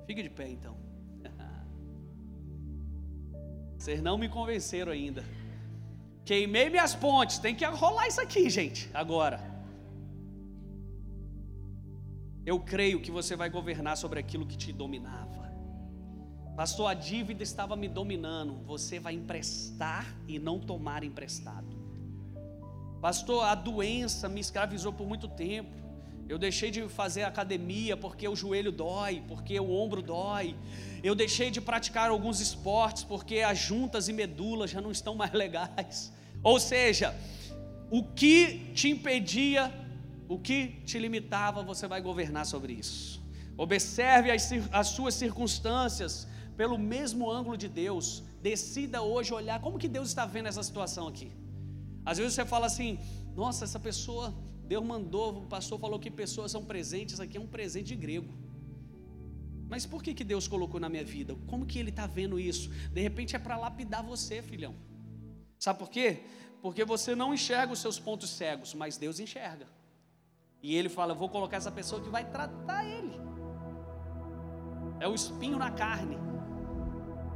Fique 0.08 0.24
de 0.24 0.30
pé 0.30 0.50
então. 0.50 0.83
Vocês 3.84 4.02
não 4.02 4.18
me 4.18 4.30
convenceram 4.30 4.94
ainda. 4.94 5.26
Queimei 6.24 6.70
minhas 6.70 6.96
pontes. 6.96 7.38
Tem 7.38 7.54
que 7.54 7.66
rolar 7.66 8.08
isso 8.08 8.22
aqui, 8.22 8.50
gente. 8.50 8.90
Agora. 8.94 9.42
Eu 12.46 12.62
creio 12.62 13.02
que 13.02 13.12
você 13.12 13.36
vai 13.36 13.50
governar 13.50 13.98
sobre 13.98 14.22
aquilo 14.22 14.46
que 14.46 14.56
te 14.56 14.72
dominava. 14.72 15.52
Pastor, 16.56 16.88
a 16.88 16.94
dívida 16.94 17.44
estava 17.44 17.76
me 17.76 17.90
dominando. 17.90 18.64
Você 18.64 19.02
vai 19.02 19.16
emprestar 19.16 20.16
e 20.30 20.40
não 20.40 20.62
tomar 20.62 21.04
emprestado. 21.04 21.76
Pastor, 23.02 23.44
a 23.44 23.54
doença 23.54 24.30
me 24.30 24.40
escravizou 24.40 24.94
por 24.94 25.06
muito 25.06 25.28
tempo. 25.28 25.83
Eu 26.28 26.38
deixei 26.38 26.72
de 26.72 26.88
fazer 26.88 27.24
academia 27.24 27.96
porque 27.98 28.28
o 28.28 28.36
joelho 28.36 28.72
dói, 28.72 29.22
porque 29.28 29.60
o 29.60 29.72
ombro 29.72 30.02
dói. 30.02 30.56
Eu 31.04 31.14
deixei 31.14 31.52
de 31.52 31.60
praticar 31.60 32.10
alguns 32.10 32.40
esportes 32.40 33.04
porque 33.04 33.40
as 33.40 33.58
juntas 33.58 34.08
e 34.08 34.14
medulas 34.14 34.72
já 34.72 34.82
não 34.82 34.92
estão 34.92 35.16
mais 35.16 35.34
legais. 35.44 36.14
Ou 36.42 36.60
seja, 36.60 37.16
o 37.92 38.04
que 38.04 38.72
te 38.74 38.90
impedia, 38.90 39.72
o 40.28 40.40
que 40.40 40.82
te 40.86 40.98
limitava, 40.98 41.62
você 41.62 41.88
vai 41.88 42.02
governar 42.02 42.46
sobre 42.46 42.74
isso. 42.74 43.22
Observe 43.58 44.32
as, 44.32 44.50
as 44.72 44.88
suas 44.88 45.14
circunstâncias 45.14 46.28
pelo 46.56 46.78
mesmo 46.78 47.30
ângulo 47.30 47.58
de 47.58 47.68
Deus. 47.68 48.24
Decida 48.42 49.02
hoje 49.02 49.34
olhar 49.34 49.60
como 49.60 49.78
que 49.78 49.88
Deus 49.88 50.10
está 50.10 50.26
vendo 50.26 50.48
essa 50.48 50.64
situação 50.64 51.08
aqui. 51.08 51.32
Às 52.06 52.18
vezes 52.18 52.34
você 52.34 52.46
fala 52.46 52.66
assim: 52.66 53.00
nossa, 53.36 53.66
essa 53.66 53.80
pessoa 53.80 54.34
Deus 54.74 54.84
mandou, 54.84 55.38
o 55.38 55.46
pastor 55.46 55.80
falou 55.80 56.00
que 56.00 56.10
pessoas 56.10 56.52
são 56.52 56.66
presentes, 56.66 57.20
aqui 57.20 57.38
é 57.38 57.40
um 57.40 57.46
presente 57.46 57.90
de 57.90 57.96
grego. 57.96 58.34
Mas 59.70 59.86
por 59.86 60.02
que, 60.02 60.16
que 60.16 60.24
Deus 60.24 60.48
colocou 60.48 60.80
na 60.80 60.90
minha 60.90 61.04
vida? 61.04 61.36
Como 61.46 61.64
que 61.64 61.78
Ele 61.78 61.92
está 61.92 62.08
vendo 62.08 62.40
isso? 62.40 62.72
De 62.92 63.00
repente 63.00 63.36
é 63.36 63.40
para 63.40 63.56
lapidar 63.56 64.02
você, 64.02 64.42
filhão. 64.42 64.74
Sabe 65.60 65.78
por 65.78 65.92
quê? 65.92 66.24
Porque 66.60 66.84
você 66.84 67.14
não 67.14 67.36
enxerga 67.36 67.72
os 67.72 67.78
seus 67.78 68.00
pontos 68.00 68.32
cegos, 68.32 68.74
mas 68.74 68.98
Deus 68.98 69.20
enxerga. 69.20 69.68
E 70.60 70.74
Ele 70.76 70.90
fala: 70.90 71.14
Vou 71.14 71.30
colocar 71.30 71.58
essa 71.58 71.72
pessoa 71.72 72.02
que 72.02 72.10
vai 72.10 72.26
tratar 72.26 72.84
Ele. 72.84 73.16
É 75.00 75.08
o 75.08 75.14
espinho 75.14 75.60
na 75.60 75.70
carne. 75.70 76.18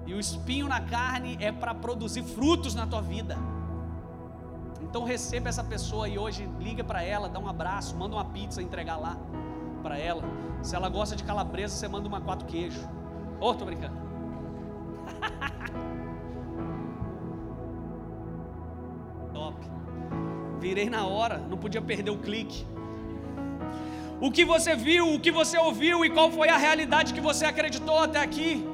E 0.07 0.13
o 0.15 0.19
espinho 0.19 0.67
na 0.67 0.81
carne 0.81 1.37
é 1.39 1.51
para 1.51 1.75
produzir 1.75 2.23
frutos 2.23 2.73
na 2.73 2.87
tua 2.87 3.01
vida. 3.01 3.37
Então 4.89 5.03
receba 5.03 5.49
essa 5.49 5.63
pessoa 5.63 6.07
e 6.07 6.17
hoje 6.17 6.49
liga 6.59 6.83
para 6.83 7.03
ela, 7.03 7.29
dá 7.29 7.39
um 7.39 7.47
abraço, 7.47 7.95
manda 7.95 8.15
uma 8.15 8.25
pizza 8.25 8.61
entregar 8.61 8.97
lá 8.97 9.17
para 9.83 9.97
ela. 9.97 10.23
Se 10.63 10.75
ela 10.75 10.89
gosta 10.89 11.15
de 11.15 11.23
calabresa, 11.23 11.75
você 11.75 11.87
manda 11.87 12.07
uma 12.07 12.21
quatro 12.21 12.47
queijo. 12.47 12.81
Ô, 13.39 13.49
oh, 13.49 13.53
tô 13.53 13.65
brincando. 13.65 13.95
Top. 19.33 19.55
Virei 20.59 20.89
na 20.89 21.05
hora, 21.05 21.37
não 21.37 21.57
podia 21.57 21.81
perder 21.81 22.11
o 22.11 22.17
clique. 22.17 22.65
O 24.19 24.31
que 24.31 24.43
você 24.43 24.75
viu, 24.75 25.13
o 25.13 25.19
que 25.19 25.31
você 25.31 25.59
ouviu 25.59 26.03
e 26.03 26.09
qual 26.09 26.31
foi 26.31 26.49
a 26.49 26.57
realidade 26.57 27.13
que 27.13 27.21
você 27.21 27.45
acreditou 27.45 27.99
até 27.99 28.19
aqui? 28.19 28.65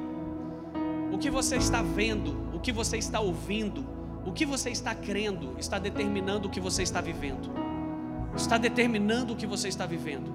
O 1.12 1.18
que 1.18 1.28
você 1.28 1.56
está 1.56 1.82
vendo, 1.82 2.34
o 2.54 2.60
que 2.60 2.72
você 2.72 2.96
está 2.96 3.20
ouvindo, 3.20 3.84
o 4.24 4.32
que 4.32 4.46
você 4.46 4.70
está 4.70 4.94
crendo 4.94 5.54
está 5.58 5.78
determinando 5.78 6.48
o 6.48 6.50
que 6.50 6.60
você 6.60 6.82
está 6.82 7.00
vivendo. 7.00 7.50
Está 8.34 8.58
determinando 8.58 9.32
o 9.32 9.36
que 9.36 9.46
você 9.46 9.68
está 9.68 9.86
vivendo. 9.86 10.32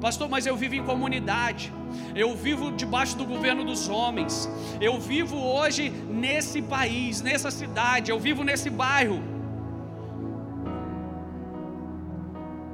Pastor, 0.00 0.28
mas 0.28 0.46
eu 0.46 0.56
vivo 0.56 0.74
em 0.74 0.84
comunidade, 0.84 1.72
eu 2.14 2.34
vivo 2.36 2.70
debaixo 2.70 3.16
do 3.16 3.24
governo 3.24 3.64
dos 3.64 3.88
homens, 3.88 4.48
eu 4.80 5.00
vivo 5.00 5.36
hoje 5.36 5.90
nesse 5.90 6.62
país, 6.62 7.20
nessa 7.20 7.50
cidade, 7.50 8.10
eu 8.10 8.18
vivo 8.18 8.44
nesse 8.44 8.70
bairro. 8.70 9.20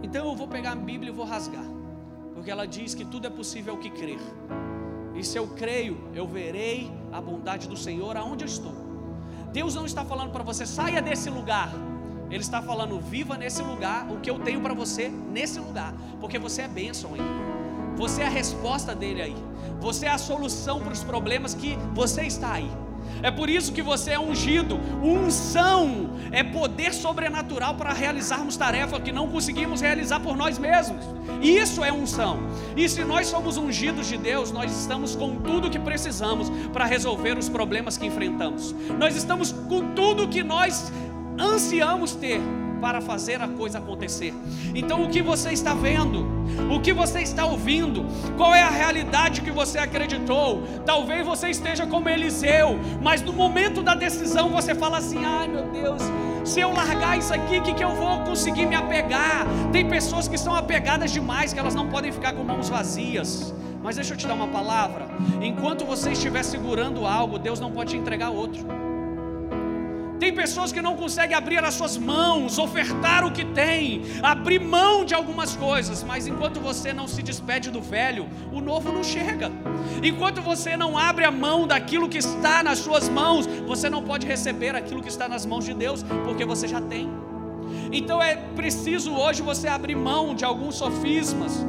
Então 0.02 0.28
eu 0.28 0.36
vou 0.36 0.46
pegar 0.46 0.72
a 0.72 0.76
Bíblia 0.76 1.10
e 1.10 1.14
vou 1.14 1.24
rasgar, 1.24 1.64
porque 2.34 2.50
ela 2.50 2.66
diz 2.66 2.94
que 2.94 3.04
tudo 3.04 3.26
é 3.26 3.30
possível 3.30 3.78
que 3.78 3.90
crer, 3.90 4.20
e 5.14 5.22
se 5.24 5.38
eu 5.38 5.46
creio, 5.48 5.98
eu 6.14 6.26
verei 6.26 6.90
a 7.12 7.20
bondade 7.20 7.68
do 7.68 7.76
Senhor 7.76 8.16
aonde 8.16 8.44
eu 8.44 8.48
estou. 8.48 8.93
Deus 9.54 9.72
não 9.76 9.86
está 9.86 10.04
falando 10.04 10.32
para 10.32 10.42
você, 10.42 10.66
saia 10.66 11.00
desse 11.00 11.30
lugar. 11.30 11.72
Ele 12.28 12.42
está 12.42 12.60
falando, 12.60 12.98
viva 12.98 13.38
nesse 13.38 13.62
lugar 13.62 14.10
o 14.10 14.18
que 14.18 14.28
eu 14.28 14.40
tenho 14.40 14.60
para 14.60 14.74
você 14.74 15.08
nesse 15.08 15.60
lugar, 15.60 15.94
porque 16.20 16.40
você 16.40 16.62
é 16.62 16.68
bênção 16.68 17.14
aí. 17.14 17.20
Você 17.96 18.22
é 18.22 18.26
a 18.26 18.28
resposta 18.28 18.96
dele 18.96 19.22
aí. 19.22 19.36
Você 19.80 20.06
é 20.06 20.10
a 20.10 20.18
solução 20.18 20.80
para 20.80 20.92
os 20.92 21.04
problemas 21.04 21.54
que 21.54 21.76
você 21.94 22.22
está 22.22 22.54
aí. 22.54 22.68
É 23.22 23.30
por 23.30 23.48
isso 23.48 23.72
que 23.72 23.82
você 23.82 24.12
é 24.12 24.20
ungido. 24.20 24.78
Unção 25.02 26.10
é 26.30 26.42
poder 26.42 26.92
sobrenatural 26.92 27.74
para 27.74 27.92
realizarmos 27.92 28.56
tarefas 28.56 29.02
que 29.02 29.12
não 29.12 29.28
conseguimos 29.28 29.80
realizar 29.80 30.20
por 30.20 30.36
nós 30.36 30.58
mesmos. 30.58 31.04
Isso 31.42 31.84
é 31.84 31.92
unção. 31.92 32.40
E 32.76 32.88
se 32.88 33.04
nós 33.04 33.26
somos 33.26 33.56
ungidos 33.56 34.06
de 34.06 34.16
Deus, 34.16 34.50
nós 34.50 34.72
estamos 34.78 35.14
com 35.14 35.36
tudo 35.36 35.70
que 35.70 35.78
precisamos 35.78 36.50
para 36.72 36.84
resolver 36.84 37.38
os 37.38 37.48
problemas 37.48 37.96
que 37.96 38.06
enfrentamos. 38.06 38.74
Nós 38.98 39.16
estamos 39.16 39.52
com 39.52 39.94
tudo 39.94 40.28
que 40.28 40.42
nós 40.42 40.92
ansiamos 41.38 42.14
ter 42.14 42.40
para 42.80 43.00
fazer 43.00 43.40
a 43.40 43.48
coisa 43.48 43.78
acontecer. 43.78 44.34
Então, 44.74 45.04
o 45.04 45.08
que 45.08 45.22
você 45.22 45.50
está 45.50 45.74
vendo, 45.74 46.26
o 46.70 46.80
que 46.80 46.92
você 46.92 47.20
está 47.20 47.44
ouvindo, 47.44 48.04
qual 48.36 48.54
é 48.54 48.62
a 48.62 48.70
realidade 48.70 49.40
que 49.40 49.50
você 49.50 49.78
acreditou? 49.78 50.62
Talvez 50.84 51.26
você 51.26 51.48
esteja 51.48 51.86
como 51.86 52.08
Eliseu, 52.08 52.78
mas 53.02 53.22
no 53.22 53.32
momento 53.32 53.82
da 53.82 53.94
decisão 53.94 54.50
você 54.50 54.74
fala 54.74 54.98
assim: 54.98 55.24
ai 55.24 55.48
meu 55.48 55.70
Deus, 55.70 56.02
se 56.44 56.60
eu 56.60 56.72
largar 56.72 57.18
isso 57.18 57.32
aqui, 57.32 57.58
o 57.58 57.62
que, 57.62 57.74
que 57.74 57.84
eu 57.84 57.94
vou 57.94 58.20
conseguir 58.20 58.66
me 58.66 58.74
apegar? 58.74 59.46
Tem 59.72 59.88
pessoas 59.88 60.28
que 60.28 60.36
são 60.36 60.54
apegadas 60.54 61.10
demais, 61.10 61.52
que 61.52 61.58
elas 61.58 61.74
não 61.74 61.88
podem 61.88 62.12
ficar 62.12 62.34
com 62.34 62.44
mãos 62.44 62.68
vazias. 62.68 63.54
Mas 63.82 63.96
deixa 63.96 64.14
eu 64.14 64.16
te 64.16 64.26
dar 64.26 64.34
uma 64.34 64.48
palavra: 64.48 65.06
enquanto 65.42 65.84
você 65.84 66.12
estiver 66.12 66.42
segurando 66.42 67.06
algo, 67.06 67.38
Deus 67.38 67.60
não 67.60 67.70
pode 67.70 67.90
te 67.90 67.96
entregar 67.96 68.30
outro. 68.30 68.93
Tem 70.18 70.32
pessoas 70.32 70.72
que 70.72 70.80
não 70.80 70.96
conseguem 70.96 71.36
abrir 71.36 71.62
as 71.64 71.74
suas 71.74 71.96
mãos, 71.96 72.58
ofertar 72.58 73.24
o 73.24 73.32
que 73.32 73.44
tem, 73.44 74.02
abrir 74.22 74.60
mão 74.60 75.04
de 75.04 75.14
algumas 75.14 75.56
coisas, 75.56 76.02
mas 76.04 76.26
enquanto 76.26 76.60
você 76.60 76.92
não 76.92 77.08
se 77.08 77.22
despede 77.22 77.70
do 77.70 77.80
velho, 77.80 78.28
o 78.52 78.60
novo 78.60 78.92
não 78.92 79.02
chega. 79.02 79.50
Enquanto 80.02 80.40
você 80.40 80.76
não 80.76 80.96
abre 80.96 81.24
a 81.24 81.30
mão 81.30 81.66
daquilo 81.66 82.08
que 82.08 82.18
está 82.18 82.62
nas 82.62 82.78
suas 82.78 83.08
mãos, 83.08 83.46
você 83.66 83.90
não 83.90 84.02
pode 84.02 84.26
receber 84.26 84.74
aquilo 84.76 85.02
que 85.02 85.08
está 85.08 85.28
nas 85.28 85.44
mãos 85.44 85.64
de 85.64 85.74
Deus, 85.74 86.04
porque 86.24 86.44
você 86.44 86.68
já 86.68 86.80
tem. 86.80 87.10
Então 87.92 88.22
é 88.22 88.36
preciso 88.36 89.12
hoje 89.12 89.42
você 89.42 89.68
abrir 89.68 89.96
mão 89.96 90.34
de 90.34 90.44
alguns 90.44 90.76
sofismas, 90.76 91.64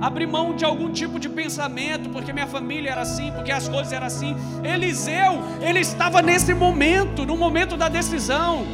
abrir 0.00 0.26
mão 0.26 0.54
de 0.54 0.64
algum 0.64 0.90
tipo 0.90 1.18
de 1.18 1.28
pensamento, 1.28 2.08
porque 2.10 2.32
minha 2.32 2.46
família 2.46 2.90
era 2.90 3.02
assim, 3.02 3.32
porque 3.32 3.52
as 3.52 3.68
coisas 3.68 3.92
eram 3.92 4.06
assim. 4.06 4.34
Eliseu, 4.62 5.42
ele 5.60 5.80
estava 5.80 6.22
nesse 6.22 6.54
momento, 6.54 7.26
no 7.26 7.36
momento 7.36 7.76
da 7.76 7.88
decisão. 7.88 8.64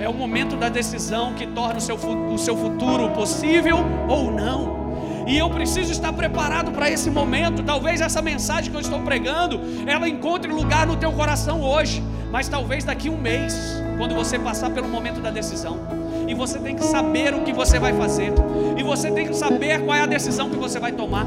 É 0.00 0.08
o 0.08 0.14
momento 0.14 0.56
da 0.56 0.70
decisão 0.70 1.34
que 1.34 1.46
torna 1.46 1.76
o 1.76 1.80
seu, 1.80 1.96
o 1.96 2.38
seu 2.38 2.56
futuro 2.56 3.10
possível 3.10 3.78
ou 4.08 4.30
não. 4.30 4.80
E 5.26 5.36
eu 5.36 5.50
preciso 5.50 5.92
estar 5.92 6.12
preparado 6.12 6.72
para 6.72 6.90
esse 6.90 7.10
momento. 7.10 7.62
Talvez 7.62 8.00
essa 8.00 8.22
mensagem 8.22 8.70
que 8.70 8.76
eu 8.76 8.80
estou 8.80 9.00
pregando, 9.02 9.60
ela 9.86 10.08
encontre 10.08 10.50
lugar 10.50 10.86
no 10.86 10.96
teu 10.96 11.12
coração 11.12 11.62
hoje, 11.62 12.02
mas 12.32 12.48
talvez 12.48 12.82
daqui 12.82 13.10
um 13.10 13.18
mês, 13.18 13.54
quando 13.98 14.14
você 14.14 14.38
passar 14.38 14.70
pelo 14.70 14.88
momento 14.88 15.20
da 15.20 15.30
decisão. 15.30 15.78
E 16.26 16.34
você 16.34 16.58
tem 16.58 16.74
que 16.74 16.84
saber 16.84 17.34
o 17.34 17.42
que 17.42 17.52
você 17.52 17.78
vai 17.78 17.92
fazer. 17.92 18.32
Você 18.90 19.08
tem 19.08 19.24
que 19.24 19.34
saber 19.34 19.84
qual 19.84 19.96
é 19.96 20.00
a 20.00 20.06
decisão 20.06 20.50
que 20.50 20.56
você 20.56 20.80
vai 20.80 20.90
tomar 20.90 21.24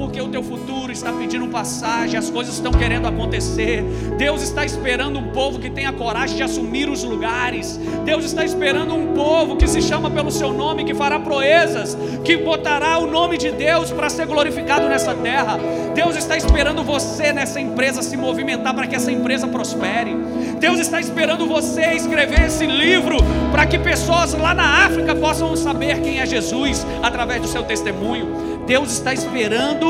porque 0.00 0.18
o 0.18 0.28
teu 0.28 0.42
futuro 0.42 0.90
está 0.90 1.12
pedindo 1.12 1.46
passagem, 1.48 2.18
as 2.18 2.30
coisas 2.30 2.54
estão 2.54 2.72
querendo 2.72 3.06
acontecer. 3.06 3.84
Deus 4.16 4.40
está 4.40 4.64
esperando 4.64 5.18
um 5.18 5.28
povo 5.28 5.58
que 5.58 5.68
tenha 5.68 5.92
coragem 5.92 6.38
de 6.38 6.42
assumir 6.42 6.88
os 6.88 7.04
lugares. 7.04 7.78
Deus 8.02 8.24
está 8.24 8.42
esperando 8.42 8.94
um 8.94 9.08
povo 9.12 9.56
que 9.56 9.68
se 9.68 9.82
chama 9.82 10.10
pelo 10.10 10.30
seu 10.30 10.54
nome, 10.54 10.84
que 10.84 10.94
fará 10.94 11.20
proezas, 11.20 11.98
que 12.24 12.38
botará 12.38 12.96
o 12.96 13.06
nome 13.06 13.36
de 13.36 13.50
Deus 13.50 13.92
para 13.92 14.08
ser 14.08 14.24
glorificado 14.24 14.88
nessa 14.88 15.12
terra. 15.12 15.60
Deus 15.94 16.16
está 16.16 16.34
esperando 16.34 16.82
você 16.82 17.30
nessa 17.30 17.60
empresa 17.60 18.00
se 18.00 18.16
movimentar 18.16 18.72
para 18.74 18.86
que 18.86 18.96
essa 18.96 19.12
empresa 19.12 19.46
prospere. 19.48 20.16
Deus 20.58 20.80
está 20.80 20.98
esperando 20.98 21.46
você 21.46 21.92
escrever 21.92 22.46
esse 22.46 22.64
livro 22.64 23.18
para 23.50 23.66
que 23.66 23.78
pessoas 23.78 24.32
lá 24.32 24.54
na 24.54 24.86
África 24.86 25.14
possam 25.14 25.54
saber 25.56 26.00
quem 26.00 26.20
é 26.20 26.26
Jesus 26.26 26.86
através 27.02 27.42
do 27.42 27.48
seu 27.48 27.62
testemunho. 27.64 28.60
Deus 28.66 28.92
está 28.92 29.12
esperando 29.12 29.89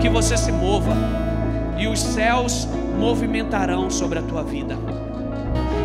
que 0.00 0.08
você 0.08 0.36
se 0.36 0.52
mova, 0.52 0.94
e 1.78 1.86
os 1.86 1.98
céus 1.98 2.68
movimentarão 2.98 3.90
sobre 3.90 4.18
a 4.18 4.22
tua 4.22 4.42
vida. 4.42 4.76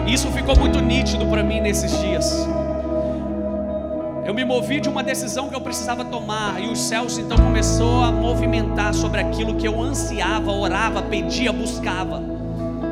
Isso 0.07 0.29
ficou 0.31 0.57
muito 0.57 0.79
nítido 0.81 1.25
para 1.25 1.41
mim 1.41 1.61
nesses 1.61 1.97
dias. 1.99 2.47
Eu 4.25 4.33
me 4.33 4.43
movi 4.43 4.79
de 4.79 4.89
uma 4.89 5.03
decisão 5.03 5.49
que 5.49 5.55
eu 5.55 5.61
precisava 5.61 6.03
tomar, 6.03 6.59
e 6.59 6.67
os 6.67 6.79
céus 6.79 7.17
então 7.17 7.37
começou 7.37 8.03
a 8.03 8.11
movimentar 8.11 8.93
sobre 8.93 9.21
aquilo 9.21 9.55
que 9.55 9.67
eu 9.67 9.81
ansiava, 9.81 10.51
orava, 10.51 11.01
pedia, 11.01 11.51
buscava. 11.51 12.21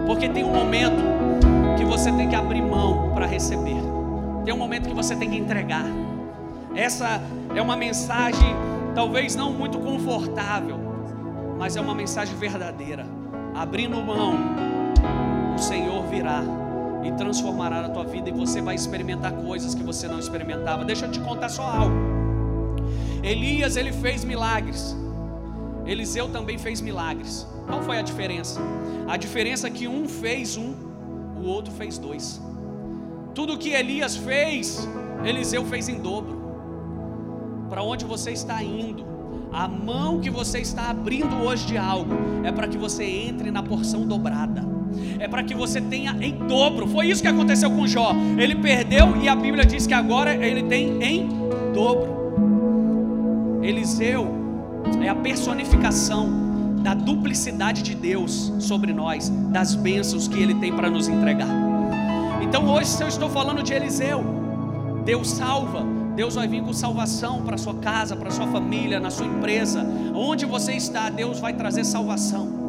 Porque 0.06 0.30
tem 0.30 0.43
um 0.43 0.54
momento 0.54 1.01
que 1.78 1.84
você 1.84 2.12
tem 2.12 2.30
que 2.30 2.36
abrir 2.36 2.62
mão 2.62 3.12
para 3.14 3.26
receber. 3.26 3.82
Tem 4.45 4.54
um 4.54 4.58
momento 4.58 4.88
que 4.88 4.95
você 4.95 5.16
tem 5.16 5.30
que 5.30 5.38
entregar. 5.38 5.86
Essa 6.76 7.22
é 7.56 7.62
uma 7.62 7.76
mensagem 7.76 8.56
talvez 8.93 9.35
não 9.35 9.51
muito 9.51 9.79
confortável, 9.79 10.77
mas 11.57 11.75
é 11.75 11.81
uma 11.81 11.95
mensagem 11.95 12.35
verdadeira. 12.35 13.05
Abrindo 13.55 14.01
mão, 14.01 14.35
o 15.55 15.59
Senhor 15.59 16.03
virá 16.05 16.43
e 17.03 17.11
transformará 17.13 17.85
a 17.85 17.89
tua 17.89 18.05
vida 18.05 18.29
e 18.29 18.31
você 18.31 18.61
vai 18.61 18.75
experimentar 18.75 19.33
coisas 19.33 19.75
que 19.75 19.83
você 19.83 20.07
não 20.07 20.19
experimentava. 20.19 20.85
Deixa 20.85 21.05
eu 21.05 21.11
te 21.11 21.19
contar 21.19 21.49
só 21.49 21.63
algo. 21.63 21.95
Elias 23.21 23.75
ele 23.75 23.91
fez 23.91 24.23
milagres. 24.23 24.95
Eliseu 25.85 26.29
também 26.29 26.57
fez 26.57 26.79
milagres. 26.79 27.47
Qual 27.67 27.81
foi 27.81 27.97
a 27.97 28.01
diferença? 28.01 28.59
A 29.07 29.17
diferença 29.17 29.67
é 29.67 29.69
que 29.69 29.87
um 29.87 30.07
fez 30.07 30.55
um, 30.57 30.73
o 31.37 31.45
outro 31.45 31.73
fez 31.73 31.97
dois. 31.97 32.41
Tudo 33.35 33.57
que 33.57 33.69
Elias 33.69 34.15
fez, 34.15 34.87
Eliseu 35.25 35.65
fez 35.65 35.89
em 35.89 35.99
dobro 35.99 36.42
para 37.74 37.82
onde 37.82 38.05
você 38.05 38.30
está 38.30 38.61
indo, 38.61 39.03
a 39.51 39.67
mão 39.67 40.19
que 40.19 40.30
você 40.30 40.59
está 40.59 40.91
abrindo 40.91 41.38
hoje 41.38 41.65
de 41.65 41.76
algo, 41.76 42.13
é 42.43 42.51
para 42.51 42.67
que 42.67 42.78
você 42.78 43.03
entre 43.03 43.49
na 43.49 43.63
porção 43.63 44.05
dobrada, 44.05 44.63
é 45.17 45.28
para 45.28 45.41
que 45.41 45.55
você 45.55 45.82
tenha 45.82 46.15
em 46.21 46.38
dobro. 46.47 46.86
Foi 46.86 47.07
isso 47.07 47.24
que 47.24 47.28
aconteceu 47.28 47.71
com 47.71 47.88
Jó. 47.88 48.13
Ele 48.38 48.53
perdeu 48.53 49.19
e 49.19 49.28
a 49.28 49.36
Bíblia 49.36 49.65
diz 49.65 49.88
que 49.88 49.93
agora 49.95 50.36
ele 50.36 50.61
tem 50.61 51.01
em 51.01 51.28
dobro. 51.74 53.59
Eliseu 53.63 54.28
é 55.01 55.09
a 55.09 55.15
personificação 55.15 56.30
da 56.84 56.93
duplicidade 56.93 57.82
de 57.82 57.95
Deus 57.95 58.53
sobre 58.59 58.93
nós, 58.93 59.30
das 59.49 59.74
bênçãos 59.74 60.28
que 60.28 60.39
Ele 60.39 60.53
tem 60.53 60.71
para 60.76 60.91
nos 60.91 61.07
entregar. 61.07 61.49
Então 62.39 62.71
hoje, 62.71 62.89
se 62.89 63.01
eu 63.01 63.07
estou 63.07 63.32
falando 63.32 63.63
de 63.63 63.74
Eliseu, 63.74 64.24
Deus 65.03 65.32
salva, 65.32 66.03
Deus 66.16 66.36
vai 66.36 66.47
vir 66.47 66.61
com 66.61 66.74
salvação 66.74 67.41
para 67.41 67.57
sua 67.57 67.74
casa, 67.76 68.16
para 68.16 68.30
sua 68.30 68.47
família, 68.47 68.99
na 68.99 69.09
sua 69.09 69.26
empresa, 69.26 69.86
onde 70.14 70.45
você 70.45 70.74
está, 70.74 71.09
Deus 71.09 71.39
vai 71.39 71.53
trazer 71.53 71.84
salvação. 71.84 72.64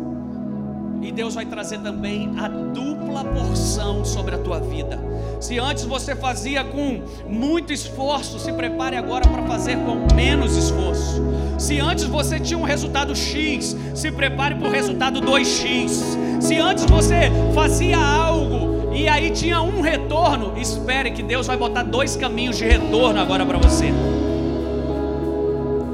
E 1.02 1.12
Deus 1.12 1.34
vai 1.34 1.44
trazer 1.44 1.80
também 1.80 2.32
a 2.38 2.48
dupla 2.48 3.22
porção 3.24 4.02
sobre 4.04 4.34
a 4.34 4.38
tua 4.38 4.58
vida. 4.58 4.98
Se 5.38 5.58
antes 5.58 5.84
você 5.84 6.16
fazia 6.16 6.64
com 6.64 7.02
muito 7.28 7.70
esforço, 7.70 8.38
se 8.38 8.50
prepare 8.50 8.96
agora 8.96 9.28
para 9.28 9.42
fazer 9.42 9.76
com 9.76 10.14
menos 10.14 10.56
esforço. 10.56 11.22
Se 11.58 11.78
antes 11.78 12.04
você 12.04 12.40
tinha 12.40 12.58
um 12.58 12.62
resultado 12.62 13.14
X, 13.14 13.76
se 13.94 14.10
prepare 14.10 14.54
para 14.54 14.66
o 14.66 14.70
resultado 14.70 15.20
2X. 15.20 16.40
Se 16.40 16.56
antes 16.56 16.86
você 16.86 17.30
fazia 17.54 17.98
algo 17.98 18.53
e 18.94 19.08
aí 19.08 19.30
tinha 19.30 19.60
um 19.60 19.80
retorno, 19.80 20.56
espere 20.56 21.10
que 21.10 21.22
Deus 21.22 21.46
vai 21.48 21.56
botar 21.56 21.82
dois 21.82 22.16
caminhos 22.16 22.56
de 22.56 22.64
retorno 22.64 23.20
agora 23.20 23.44
para 23.44 23.58
você. 23.58 23.92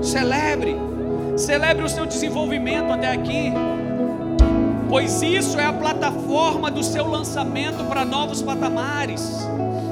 Celebre, 0.03 0.77
celebre 1.37 1.85
o 1.85 1.89
seu 1.89 2.05
desenvolvimento 2.05 2.93
até 2.93 3.11
aqui, 3.11 3.53
pois 4.89 5.23
isso 5.23 5.59
é 5.59 5.65
a 5.65 5.73
plataforma 5.73 6.71
do 6.71 6.83
seu 6.83 7.07
lançamento 7.07 7.85
para 7.85 8.05
novos 8.05 8.43
patamares 8.43 9.49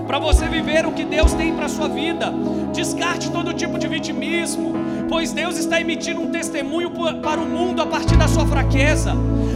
para 0.08 0.18
você 0.18 0.48
viver 0.48 0.86
o 0.86 0.92
que 0.92 1.04
Deus 1.04 1.34
tem 1.34 1.54
para 1.54 1.66
a 1.66 1.68
sua 1.68 1.86
vida. 1.86 2.32
Descarte 2.72 3.30
todo 3.30 3.52
tipo 3.52 3.78
de 3.78 3.86
vitimismo, 3.86 4.72
pois 5.06 5.32
Deus 5.32 5.58
está 5.58 5.78
emitindo 5.78 6.22
um 6.22 6.30
testemunho 6.30 6.90
para 7.22 7.38
o 7.38 7.46
mundo 7.46 7.82
a 7.82 7.86
partir 7.86 8.16
da 8.16 8.26
sua 8.26 8.46
fraqueza. 8.46 9.14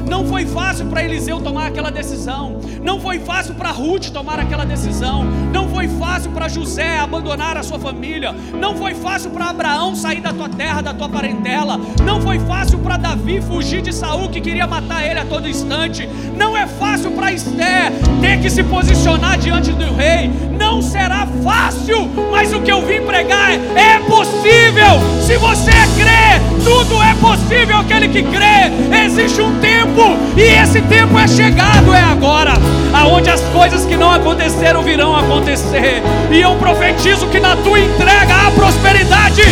Não 0.09 0.27
foi 0.27 0.45
fácil 0.45 0.87
para 0.87 1.03
Eliseu 1.03 1.41
tomar 1.41 1.69
aquela 1.69 1.91
decisão, 1.91 2.61
não 2.83 3.01
foi 3.01 3.19
fácil 3.19 3.55
para 3.55 3.71
Ruth 3.71 4.11
tomar 4.11 4.39
aquela 4.39 4.65
decisão, 4.65 5.25
não 5.51 5.71
foi 5.71 5.89
fácil 5.89 6.31
para 6.33 6.49
José 6.49 6.99
abandonar 6.99 7.57
a 7.57 7.63
sua 7.63 7.79
família, 7.79 8.35
não 8.61 8.77
foi 8.77 8.95
fácil 8.95 9.31
para 9.31 9.47
Abraão 9.47 9.95
sair 9.95 10.21
da 10.21 10.33
tua 10.33 10.51
terra, 10.51 10.83
da 10.83 10.93
tua 10.93 11.09
parentela, 11.09 11.81
não 12.05 12.21
foi 12.21 12.39
fácil 12.41 12.79
para 12.81 12.99
Davi 12.99 13.41
fugir 13.41 13.81
de 13.81 13.93
Saul 13.93 14.29
que 14.29 14.41
queria 14.41 14.67
matar 14.67 15.03
ele 15.03 15.21
a 15.21 15.25
todo 15.25 15.49
instante, 15.49 16.07
não 16.37 16.55
é 16.55 16.67
fácil 16.67 17.13
para 17.13 17.33
Esther 17.33 17.91
ter 18.21 18.39
que 18.41 18.51
se 18.51 18.63
posicionar 18.65 19.39
diante 19.39 19.73
do 19.73 19.95
rei, 19.95 20.31
não 20.51 20.83
será 20.83 21.27
fácil, 21.43 22.09
mas 22.31 22.53
o 22.53 22.61
que 22.61 22.71
eu 22.71 22.85
vim 22.87 23.01
pregar 23.03 23.51
é, 23.51 23.61
é 23.77 23.99
possível. 24.01 25.01
Se 25.21 25.37
você 25.37 25.71
crê, 25.97 26.41
tudo 26.65 27.03
é 27.03 27.15
possível 27.15 27.79
aquele 27.79 28.09
que 28.09 28.23
crê. 28.23 28.71
Existe 29.05 29.41
um 29.41 29.59
tempo 29.61 30.17
e 30.37 30.43
esse 30.43 30.81
tempo 30.83 31.19
é 31.19 31.27
chegado, 31.27 31.95
é 31.95 32.01
agora, 32.01 32.53
aonde 32.93 33.31
as 33.31 33.41
coisas 33.53 33.85
que 33.85 33.97
não 33.97 34.11
aconteceram 34.11 34.83
virão 34.83 35.17
acontecer. 35.17 36.03
E 36.31 36.41
eu 36.41 36.55
profetizo 36.57 37.27
que 37.27 37.41
na 37.41 37.57
tua 37.57 37.81
entrega 37.81 38.47
há 38.47 38.51
prosperidade, 38.53 39.43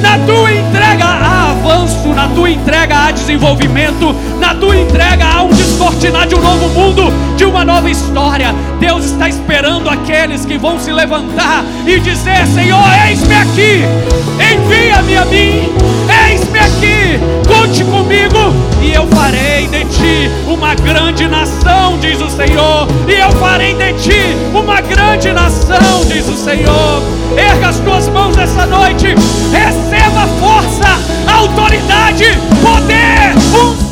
na 0.00 0.18
tua 0.26 0.52
entrega 0.52 1.04
há 1.04 1.35
avanço, 1.66 2.08
na 2.14 2.28
tua 2.28 2.48
entrega 2.50 2.96
há 2.96 3.10
desenvolvimento, 3.10 4.14
na 4.38 4.54
tua 4.54 4.76
entrega 4.76 5.26
há 5.26 5.42
um 5.42 5.50
descortinar 5.50 6.26
de 6.26 6.34
um 6.34 6.40
novo 6.40 6.68
mundo, 6.68 7.12
de 7.36 7.44
uma 7.44 7.64
nova 7.64 7.90
história. 7.90 8.54
Deus 8.78 9.04
está 9.04 9.28
esperando 9.28 9.88
aqueles 9.88 10.44
que 10.44 10.56
vão 10.56 10.78
se 10.78 10.92
levantar 10.92 11.64
e 11.84 11.98
dizer: 11.98 12.46
Senhor, 12.46 12.84
eis-me 13.08 13.34
aqui, 13.34 13.82
envia-me 14.38 15.16
a 15.16 15.24
mim, 15.24 15.72
eis-me 16.30 16.58
aqui, 16.58 17.20
conte 17.48 17.84
comigo 17.84 18.76
e 18.86 18.92
eu 18.94 19.06
farei 19.08 19.66
de 19.66 19.84
ti 19.86 20.30
uma 20.46 20.74
grande 20.74 21.26
nação, 21.26 21.98
diz 21.98 22.20
o 22.20 22.30
Senhor, 22.30 22.86
e 23.08 23.14
eu 23.14 23.32
farei 23.32 23.74
de 23.74 23.92
ti 23.94 24.36
uma 24.54 24.80
grande 24.80 25.32
nação, 25.32 26.04
diz 26.06 26.28
o 26.28 26.36
Senhor. 26.36 27.02
Erga 27.36 27.68
as 27.68 27.78
tuas 27.80 28.08
mãos 28.08 28.36
essa 28.38 28.64
noite, 28.66 29.08
receba 29.50 30.28
força, 30.38 31.00
autoridade, 31.56 32.24
poder, 32.62 33.34
unção 33.34 33.85